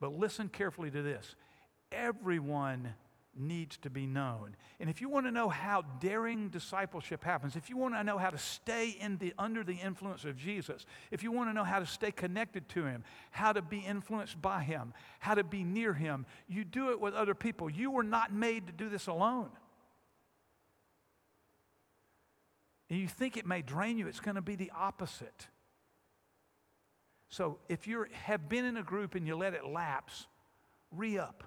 But 0.05 0.19
listen 0.19 0.51
carefully 0.51 0.91
to 0.91 1.01
this 1.01 1.35
everyone 1.91 2.93
needs 3.35 3.79
to 3.79 3.89
be 3.89 4.07
known. 4.07 4.55
And 4.79 4.91
if 4.91 5.01
you 5.01 5.09
want 5.09 5.25
to 5.25 5.33
know 5.33 5.49
how 5.49 5.81
daring 5.99 6.51
discipleship 6.51 7.25
happens, 7.25 7.57
if 7.57 7.71
you 7.71 7.79
want 7.79 7.95
to 7.95 8.05
know 8.05 8.19
how 8.19 8.29
to 8.29 8.37
stay 8.37 8.99
in 9.01 9.17
the, 9.17 9.33
under 9.39 9.65
the 9.65 9.77
influence 9.77 10.27
of 10.27 10.37
Jesus, 10.37 10.85
if 11.11 11.23
you 11.23 11.33
want 11.33 11.49
to 11.49 11.55
know 11.55 11.65
how 11.65 11.79
to 11.79 11.87
stay 11.87 12.11
connected 12.11 12.69
to 12.69 12.85
Him, 12.85 13.03
how 13.31 13.55
to 13.55 13.63
be 13.63 13.79
influenced 13.79 14.43
by 14.43 14.63
Him, 14.63 14.93
how 15.21 15.37
to 15.37 15.43
be 15.43 15.65
near 15.65 15.95
Him, 15.95 16.27
you 16.49 16.65
do 16.65 16.91
it 16.91 17.01
with 17.01 17.15
other 17.15 17.35
people. 17.35 17.71
You 17.71 17.91
were 17.91 18.03
not 18.03 18.31
made 18.31 18.67
to 18.67 18.75
do 18.75 18.91
this 18.91 19.07
alone. 19.07 19.49
And 22.91 22.99
you 22.99 23.09
think 23.09 23.39
it 23.39 23.47
may 23.47 23.63
drain 23.63 23.97
you, 23.97 24.07
it's 24.07 24.21
going 24.21 24.35
to 24.37 24.43
be 24.43 24.55
the 24.55 24.71
opposite. 24.77 25.47
So 27.35 27.59
if 27.69 27.89
you 27.89 28.07
have 28.13 28.49
been 28.49 28.65
in 28.65 28.77
a 28.77 28.83
group 28.85 29.17
and 29.17 29.27
you 29.27 29.35
let 29.35 29.55
it 29.55 29.67
lapse, 29.67 30.29
re 30.93 31.19
up. 31.19 31.43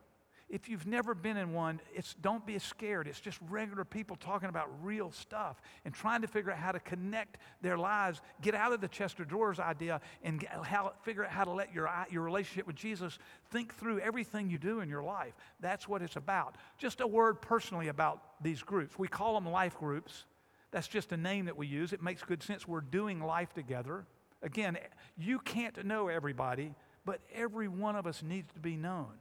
If 0.49 0.67
you've 0.67 0.85
never 0.85 1.15
been 1.15 1.37
in 1.37 1.53
one, 1.53 1.79
it's 1.95 2.13
don't 2.15 2.45
be 2.45 2.59
scared. 2.59 3.07
It's 3.07 3.21
just 3.21 3.39
regular 3.49 3.85
people 3.85 4.17
talking 4.17 4.49
about 4.49 4.67
real 4.83 5.13
stuff 5.13 5.61
and 5.85 5.93
trying 5.93 6.23
to 6.23 6.27
figure 6.27 6.51
out 6.51 6.57
how 6.57 6.73
to 6.73 6.81
connect 6.81 7.37
their 7.61 7.77
lives, 7.77 8.19
get 8.41 8.53
out 8.53 8.73
of 8.73 8.81
the 8.81 8.89
Chester 8.89 9.23
drawers 9.23 9.59
idea, 9.59 10.01
and 10.23 10.45
how, 10.65 10.91
figure 11.03 11.23
out 11.23 11.31
how 11.31 11.45
to 11.45 11.51
let 11.51 11.73
your, 11.73 11.89
your 12.11 12.23
relationship 12.23 12.67
with 12.67 12.75
Jesus 12.75 13.17
think 13.49 13.73
through 13.73 13.99
everything 13.99 14.49
you 14.49 14.57
do 14.57 14.81
in 14.81 14.89
your 14.89 15.03
life. 15.03 15.35
That's 15.61 15.87
what 15.87 16.01
it's 16.01 16.17
about. 16.17 16.57
Just 16.77 16.99
a 16.99 17.07
word 17.07 17.41
personally 17.41 17.87
about 17.87 18.21
these 18.41 18.61
groups. 18.61 18.99
We 18.99 19.07
call 19.07 19.35
them 19.35 19.49
life 19.49 19.77
groups. 19.77 20.25
That's 20.71 20.89
just 20.89 21.13
a 21.13 21.17
name 21.17 21.45
that 21.45 21.55
we 21.55 21.65
use. 21.65 21.93
It 21.93 22.03
makes 22.03 22.23
good 22.23 22.43
sense. 22.43 22.67
We're 22.67 22.81
doing 22.81 23.21
life 23.21 23.53
together. 23.53 24.05
Again, 24.41 24.77
you 25.17 25.39
can't 25.39 25.85
know 25.85 26.07
everybody, 26.07 26.75
but 27.05 27.21
every 27.33 27.67
one 27.67 27.95
of 27.95 28.05
us 28.05 28.21
needs 28.21 28.51
to 28.53 28.59
be 28.59 28.75
known. 28.75 29.13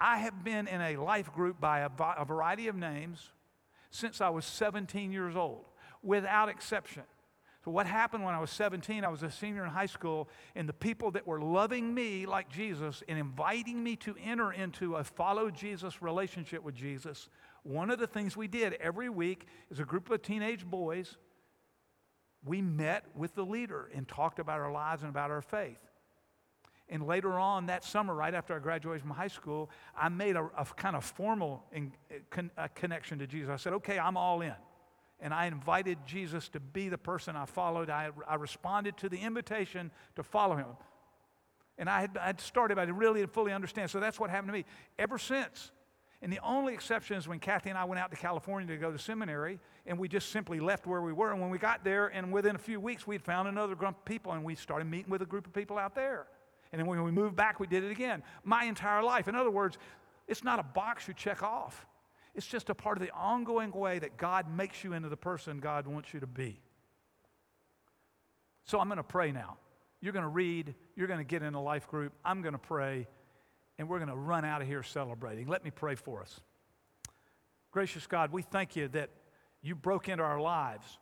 I 0.00 0.18
have 0.18 0.44
been 0.44 0.68
in 0.68 0.80
a 0.80 0.96
life 0.96 1.32
group 1.32 1.60
by 1.60 1.80
a, 1.80 2.24
variety 2.24 2.68
of 2.68 2.76
names 2.76 3.32
since 3.90 4.20
I 4.20 4.28
was 4.28 4.44
17 4.44 5.10
years 5.10 5.34
old, 5.34 5.64
without 6.02 6.48
exception. 6.48 7.02
So, 7.64 7.72
what 7.72 7.86
happened 7.86 8.24
when 8.24 8.34
I 8.34 8.40
was 8.40 8.50
17? 8.50 9.04
I 9.04 9.08
was 9.08 9.24
a 9.24 9.30
senior 9.30 9.64
in 9.64 9.70
high 9.70 9.86
school, 9.86 10.28
and 10.54 10.68
the 10.68 10.72
people 10.72 11.10
that 11.12 11.26
were 11.26 11.40
loving 11.40 11.92
me 11.92 12.26
like 12.26 12.48
Jesus 12.48 13.02
and 13.08 13.18
inviting 13.18 13.82
me 13.82 13.96
to 13.96 14.14
enter 14.22 14.52
into 14.52 14.94
a 14.94 15.02
follow 15.02 15.50
Jesus 15.50 16.00
relationship 16.00 16.62
with 16.62 16.76
Jesus, 16.76 17.28
one 17.64 17.90
of 17.90 17.98
the 17.98 18.06
things 18.06 18.36
we 18.36 18.46
did 18.46 18.74
every 18.74 19.08
week 19.08 19.46
is 19.70 19.80
a 19.80 19.84
group 19.84 20.08
of 20.10 20.22
teenage 20.22 20.64
boys, 20.64 21.16
we 22.44 22.62
met 22.62 23.04
with 23.14 23.34
the 23.34 23.44
leader 23.44 23.90
and 23.94 24.06
talked 24.06 24.38
about 24.38 24.60
our 24.60 24.72
lives 24.72 25.02
and 25.02 25.10
about 25.10 25.30
our 25.30 25.42
faith. 25.42 25.78
And 26.90 27.06
later 27.06 27.38
on 27.38 27.66
that 27.66 27.84
summer, 27.84 28.14
right 28.14 28.32
after 28.32 28.56
I 28.56 28.60
graduated 28.60 29.02
from 29.02 29.10
high 29.10 29.28
school, 29.28 29.70
I 29.96 30.08
made 30.08 30.36
a, 30.36 30.48
a 30.56 30.64
kind 30.64 30.96
of 30.96 31.04
formal 31.04 31.64
in, 31.72 31.92
con, 32.30 32.50
connection 32.74 33.18
to 33.18 33.26
Jesus. 33.26 33.50
I 33.50 33.56
said, 33.56 33.74
okay, 33.74 33.98
I'm 33.98 34.16
all 34.16 34.40
in. 34.40 34.54
And 35.20 35.34
I 35.34 35.46
invited 35.46 35.98
Jesus 36.06 36.48
to 36.50 36.60
be 36.60 36.88
the 36.88 36.96
person 36.96 37.36
I 37.36 37.44
followed. 37.44 37.90
I, 37.90 38.10
I 38.26 38.36
responded 38.36 38.96
to 38.98 39.08
the 39.08 39.18
invitation 39.18 39.90
to 40.16 40.22
follow 40.22 40.56
him. 40.56 40.66
And 41.76 41.90
I 41.90 42.00
had 42.00 42.16
I'd 42.16 42.40
started, 42.40 42.78
I 42.78 42.84
really 42.84 43.24
fully 43.26 43.52
understand. 43.52 43.90
So 43.90 44.00
that's 44.00 44.18
what 44.18 44.30
happened 44.30 44.48
to 44.48 44.52
me. 44.52 44.64
Ever 44.98 45.18
since, 45.18 45.72
and 46.20 46.32
the 46.32 46.40
only 46.42 46.74
exception 46.74 47.16
is 47.16 47.28
when 47.28 47.38
Kathy 47.38 47.70
and 47.70 47.78
I 47.78 47.84
went 47.84 48.00
out 48.00 48.10
to 48.10 48.16
California 48.16 48.74
to 48.74 48.80
go 48.80 48.90
to 48.90 48.98
seminary, 48.98 49.60
and 49.86 49.98
we 49.98 50.08
just 50.08 50.30
simply 50.30 50.58
left 50.58 50.86
where 50.86 51.00
we 51.00 51.12
were. 51.12 51.30
And 51.30 51.40
when 51.40 51.50
we 51.50 51.58
got 51.58 51.84
there, 51.84 52.08
and 52.08 52.32
within 52.32 52.56
a 52.56 52.58
few 52.58 52.80
weeks, 52.80 53.06
we'd 53.06 53.22
found 53.22 53.46
another 53.46 53.76
group 53.76 53.96
of 53.96 54.04
people, 54.04 54.32
and 54.32 54.44
we 54.44 54.56
started 54.56 54.86
meeting 54.86 55.10
with 55.10 55.22
a 55.22 55.26
group 55.26 55.46
of 55.46 55.52
people 55.52 55.78
out 55.78 55.94
there. 55.94 56.26
And 56.72 56.80
then 56.80 56.86
when 56.86 57.02
we 57.04 57.12
moved 57.12 57.36
back, 57.36 57.60
we 57.60 57.68
did 57.68 57.84
it 57.84 57.92
again. 57.92 58.22
My 58.42 58.64
entire 58.64 59.02
life. 59.02 59.28
In 59.28 59.36
other 59.36 59.50
words, 59.50 59.78
it's 60.26 60.42
not 60.42 60.58
a 60.58 60.62
box 60.62 61.06
you 61.06 61.14
check 61.14 61.42
off, 61.42 61.86
it's 62.34 62.46
just 62.46 62.68
a 62.68 62.74
part 62.74 62.98
of 62.98 63.02
the 63.02 63.12
ongoing 63.12 63.70
way 63.70 63.98
that 63.98 64.16
God 64.16 64.54
makes 64.54 64.84
you 64.84 64.92
into 64.92 65.08
the 65.08 65.16
person 65.16 65.58
God 65.58 65.86
wants 65.86 66.12
you 66.12 66.20
to 66.20 66.26
be. 66.26 66.60
So 68.64 68.78
I'm 68.78 68.88
going 68.88 68.98
to 68.98 69.02
pray 69.02 69.32
now. 69.32 69.56
You're 70.00 70.12
going 70.12 70.24
to 70.24 70.28
read, 70.28 70.74
you're 70.94 71.08
going 71.08 71.18
to 71.18 71.24
get 71.24 71.42
in 71.42 71.54
a 71.54 71.62
life 71.62 71.88
group, 71.88 72.12
I'm 72.24 72.42
going 72.42 72.52
to 72.52 72.58
pray, 72.58 73.08
and 73.78 73.88
we're 73.88 73.98
going 73.98 74.10
to 74.10 74.16
run 74.16 74.44
out 74.44 74.60
of 74.60 74.68
here 74.68 74.82
celebrating. 74.82 75.46
Let 75.46 75.64
me 75.64 75.70
pray 75.70 75.94
for 75.94 76.20
us. 76.20 76.40
Gracious 77.70 78.06
God, 78.06 78.32
we 78.32 78.42
thank 78.42 78.76
you 78.76 78.88
that 78.88 79.10
you 79.62 79.74
broke 79.74 80.08
into 80.08 80.24
our 80.24 80.40
lives 80.40 80.98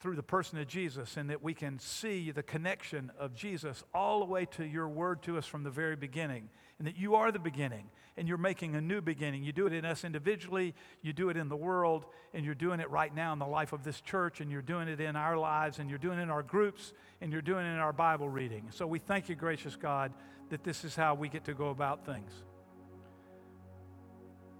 through 0.00 0.14
the 0.14 0.22
person 0.22 0.58
of 0.58 0.68
Jesus 0.68 1.16
and 1.16 1.28
that 1.30 1.42
we 1.42 1.54
can 1.54 1.78
see 1.78 2.30
the 2.30 2.42
connection 2.42 3.10
of 3.18 3.34
Jesus 3.34 3.82
all 3.92 4.20
the 4.20 4.26
way 4.26 4.46
to 4.46 4.64
your 4.64 4.88
word 4.88 5.22
to 5.24 5.36
us 5.36 5.46
from 5.46 5.64
the 5.64 5.70
very 5.70 5.96
beginning. 5.96 6.48
And 6.78 6.86
that 6.86 6.96
you 6.96 7.16
are 7.16 7.32
the 7.32 7.40
beginning 7.40 7.90
and 8.16 8.28
you're 8.28 8.36
making 8.36 8.74
a 8.74 8.80
new 8.80 9.00
beginning. 9.00 9.42
You 9.44 9.52
do 9.52 9.66
it 9.66 9.72
in 9.72 9.84
us 9.84 10.04
individually, 10.04 10.74
you 11.02 11.12
do 11.12 11.30
it 11.30 11.36
in 11.36 11.48
the 11.48 11.56
world, 11.56 12.06
and 12.34 12.44
you're 12.44 12.54
doing 12.54 12.80
it 12.80 12.90
right 12.90 13.14
now 13.14 13.32
in 13.32 13.38
the 13.38 13.46
life 13.46 13.72
of 13.72 13.84
this 13.84 14.00
church, 14.00 14.40
and 14.40 14.50
you're 14.50 14.60
doing 14.60 14.88
it 14.88 15.00
in 15.00 15.14
our 15.14 15.38
lives, 15.38 15.78
and 15.78 15.88
you're 15.88 16.00
doing 16.00 16.18
it 16.18 16.22
in 16.22 16.30
our 16.30 16.42
groups, 16.42 16.92
and 17.20 17.32
you're 17.32 17.42
doing 17.42 17.64
it 17.64 17.70
in 17.70 17.78
our 17.78 17.92
Bible 17.92 18.28
reading. 18.28 18.68
So 18.72 18.86
we 18.88 18.98
thank 18.98 19.28
you, 19.28 19.36
gracious 19.36 19.76
God, 19.76 20.12
that 20.50 20.64
this 20.64 20.84
is 20.84 20.94
how 20.96 21.14
we 21.14 21.28
get 21.28 21.44
to 21.44 21.54
go 21.54 21.68
about 21.68 22.04
things. 22.04 22.30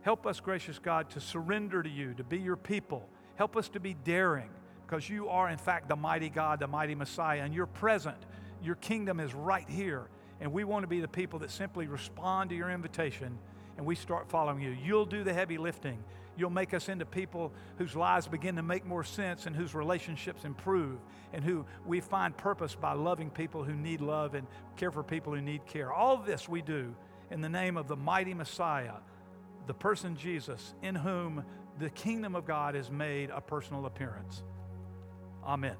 Help 0.02 0.26
us, 0.26 0.40
gracious 0.40 0.78
God, 0.78 1.10
to 1.10 1.20
surrender 1.20 1.82
to 1.82 1.88
you, 1.88 2.14
to 2.14 2.24
be 2.24 2.38
your 2.38 2.56
people. 2.56 3.08
Help 3.36 3.56
us 3.56 3.68
to 3.70 3.80
be 3.80 3.94
daring 3.94 4.50
because 4.86 5.08
you 5.08 5.28
are, 5.28 5.50
in 5.50 5.58
fact, 5.58 5.88
the 5.88 5.96
mighty 5.96 6.28
God, 6.28 6.60
the 6.60 6.66
mighty 6.66 6.94
Messiah, 6.94 7.42
and 7.42 7.54
you're 7.54 7.66
present. 7.66 8.16
Your 8.62 8.76
kingdom 8.76 9.20
is 9.20 9.34
right 9.34 9.68
here. 9.68 10.08
And 10.40 10.52
we 10.52 10.64
want 10.64 10.84
to 10.84 10.86
be 10.86 11.00
the 11.00 11.08
people 11.08 11.40
that 11.40 11.50
simply 11.50 11.86
respond 11.88 12.50
to 12.50 12.56
your 12.56 12.70
invitation 12.70 13.38
and 13.78 13.86
we 13.86 13.94
start 13.94 14.28
following 14.28 14.60
you. 14.60 14.76
You'll 14.84 15.06
do 15.06 15.22
the 15.24 15.32
heavy 15.32 15.56
lifting. 15.56 16.02
You'll 16.38 16.50
make 16.50 16.72
us 16.72 16.88
into 16.88 17.04
people 17.04 17.52
whose 17.78 17.96
lives 17.96 18.28
begin 18.28 18.54
to 18.56 18.62
make 18.62 18.86
more 18.86 19.02
sense 19.02 19.46
and 19.46 19.56
whose 19.56 19.74
relationships 19.74 20.44
improve 20.44 21.00
and 21.32 21.42
who 21.42 21.66
we 21.84 22.00
find 22.00 22.36
purpose 22.36 22.76
by 22.76 22.92
loving 22.92 23.28
people 23.28 23.64
who 23.64 23.74
need 23.74 24.00
love 24.00 24.34
and 24.34 24.46
care 24.76 24.92
for 24.92 25.02
people 25.02 25.34
who 25.34 25.40
need 25.40 25.66
care. 25.66 25.92
All 25.92 26.16
this 26.16 26.48
we 26.48 26.62
do 26.62 26.94
in 27.32 27.40
the 27.40 27.48
name 27.48 27.76
of 27.76 27.88
the 27.88 27.96
mighty 27.96 28.34
Messiah, 28.34 28.94
the 29.66 29.74
person 29.74 30.16
Jesus, 30.16 30.74
in 30.80 30.94
whom 30.94 31.44
the 31.80 31.90
kingdom 31.90 32.36
of 32.36 32.46
God 32.46 32.76
has 32.76 32.88
made 32.88 33.30
a 33.30 33.40
personal 33.40 33.86
appearance. 33.86 34.44
Amen. 35.44 35.76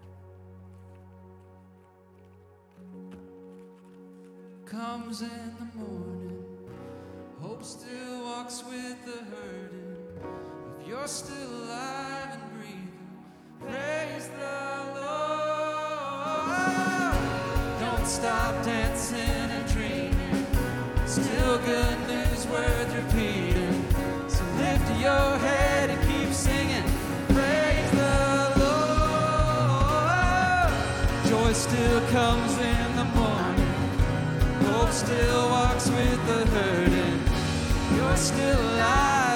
Comes 4.67 5.23
in 5.23 5.55
the 5.59 5.79
morning, 5.79 6.45
hope 7.41 7.65
still 7.65 8.25
walks 8.25 8.65
with 8.65 9.05
the 9.07 9.25
hurting. 9.25 9.78
If 10.81 10.87
you're 10.89 11.07
still 11.07 11.51
alive 11.65 12.31
and 12.33 12.43
breathing, 12.55 12.93
praise 13.61 14.29
the 14.29 15.01
Lord. 15.01 16.49
Don't 17.81 18.07
stop 18.07 18.65
dancing 18.65 19.19
and 19.19 19.67
dreaming. 19.73 20.47
Still 21.07 21.59
good 21.59 21.99
news 22.09 22.47
worth 22.47 22.95
repeating. 22.95 23.85
So 24.29 24.45
lift 24.57 24.89
your 25.01 25.39
head 25.39 25.91
and 25.91 26.01
keep 26.09 26.33
singing. 26.33 26.85
Praise 27.29 27.91
the 27.93 28.53
Lord. 28.63 29.93
Joy 31.29 31.53
still 31.53 32.01
comes 32.09 32.59
in 32.59 32.97
the 32.97 33.05
morning. 33.05 33.75
Hope 34.71 34.91
still 34.91 35.49
walks 35.51 35.89
with 35.89 36.27
the 36.27 36.47
hurting. 36.47 37.23
You're 37.97 38.17
still 38.17 38.61
alive. 38.61 39.28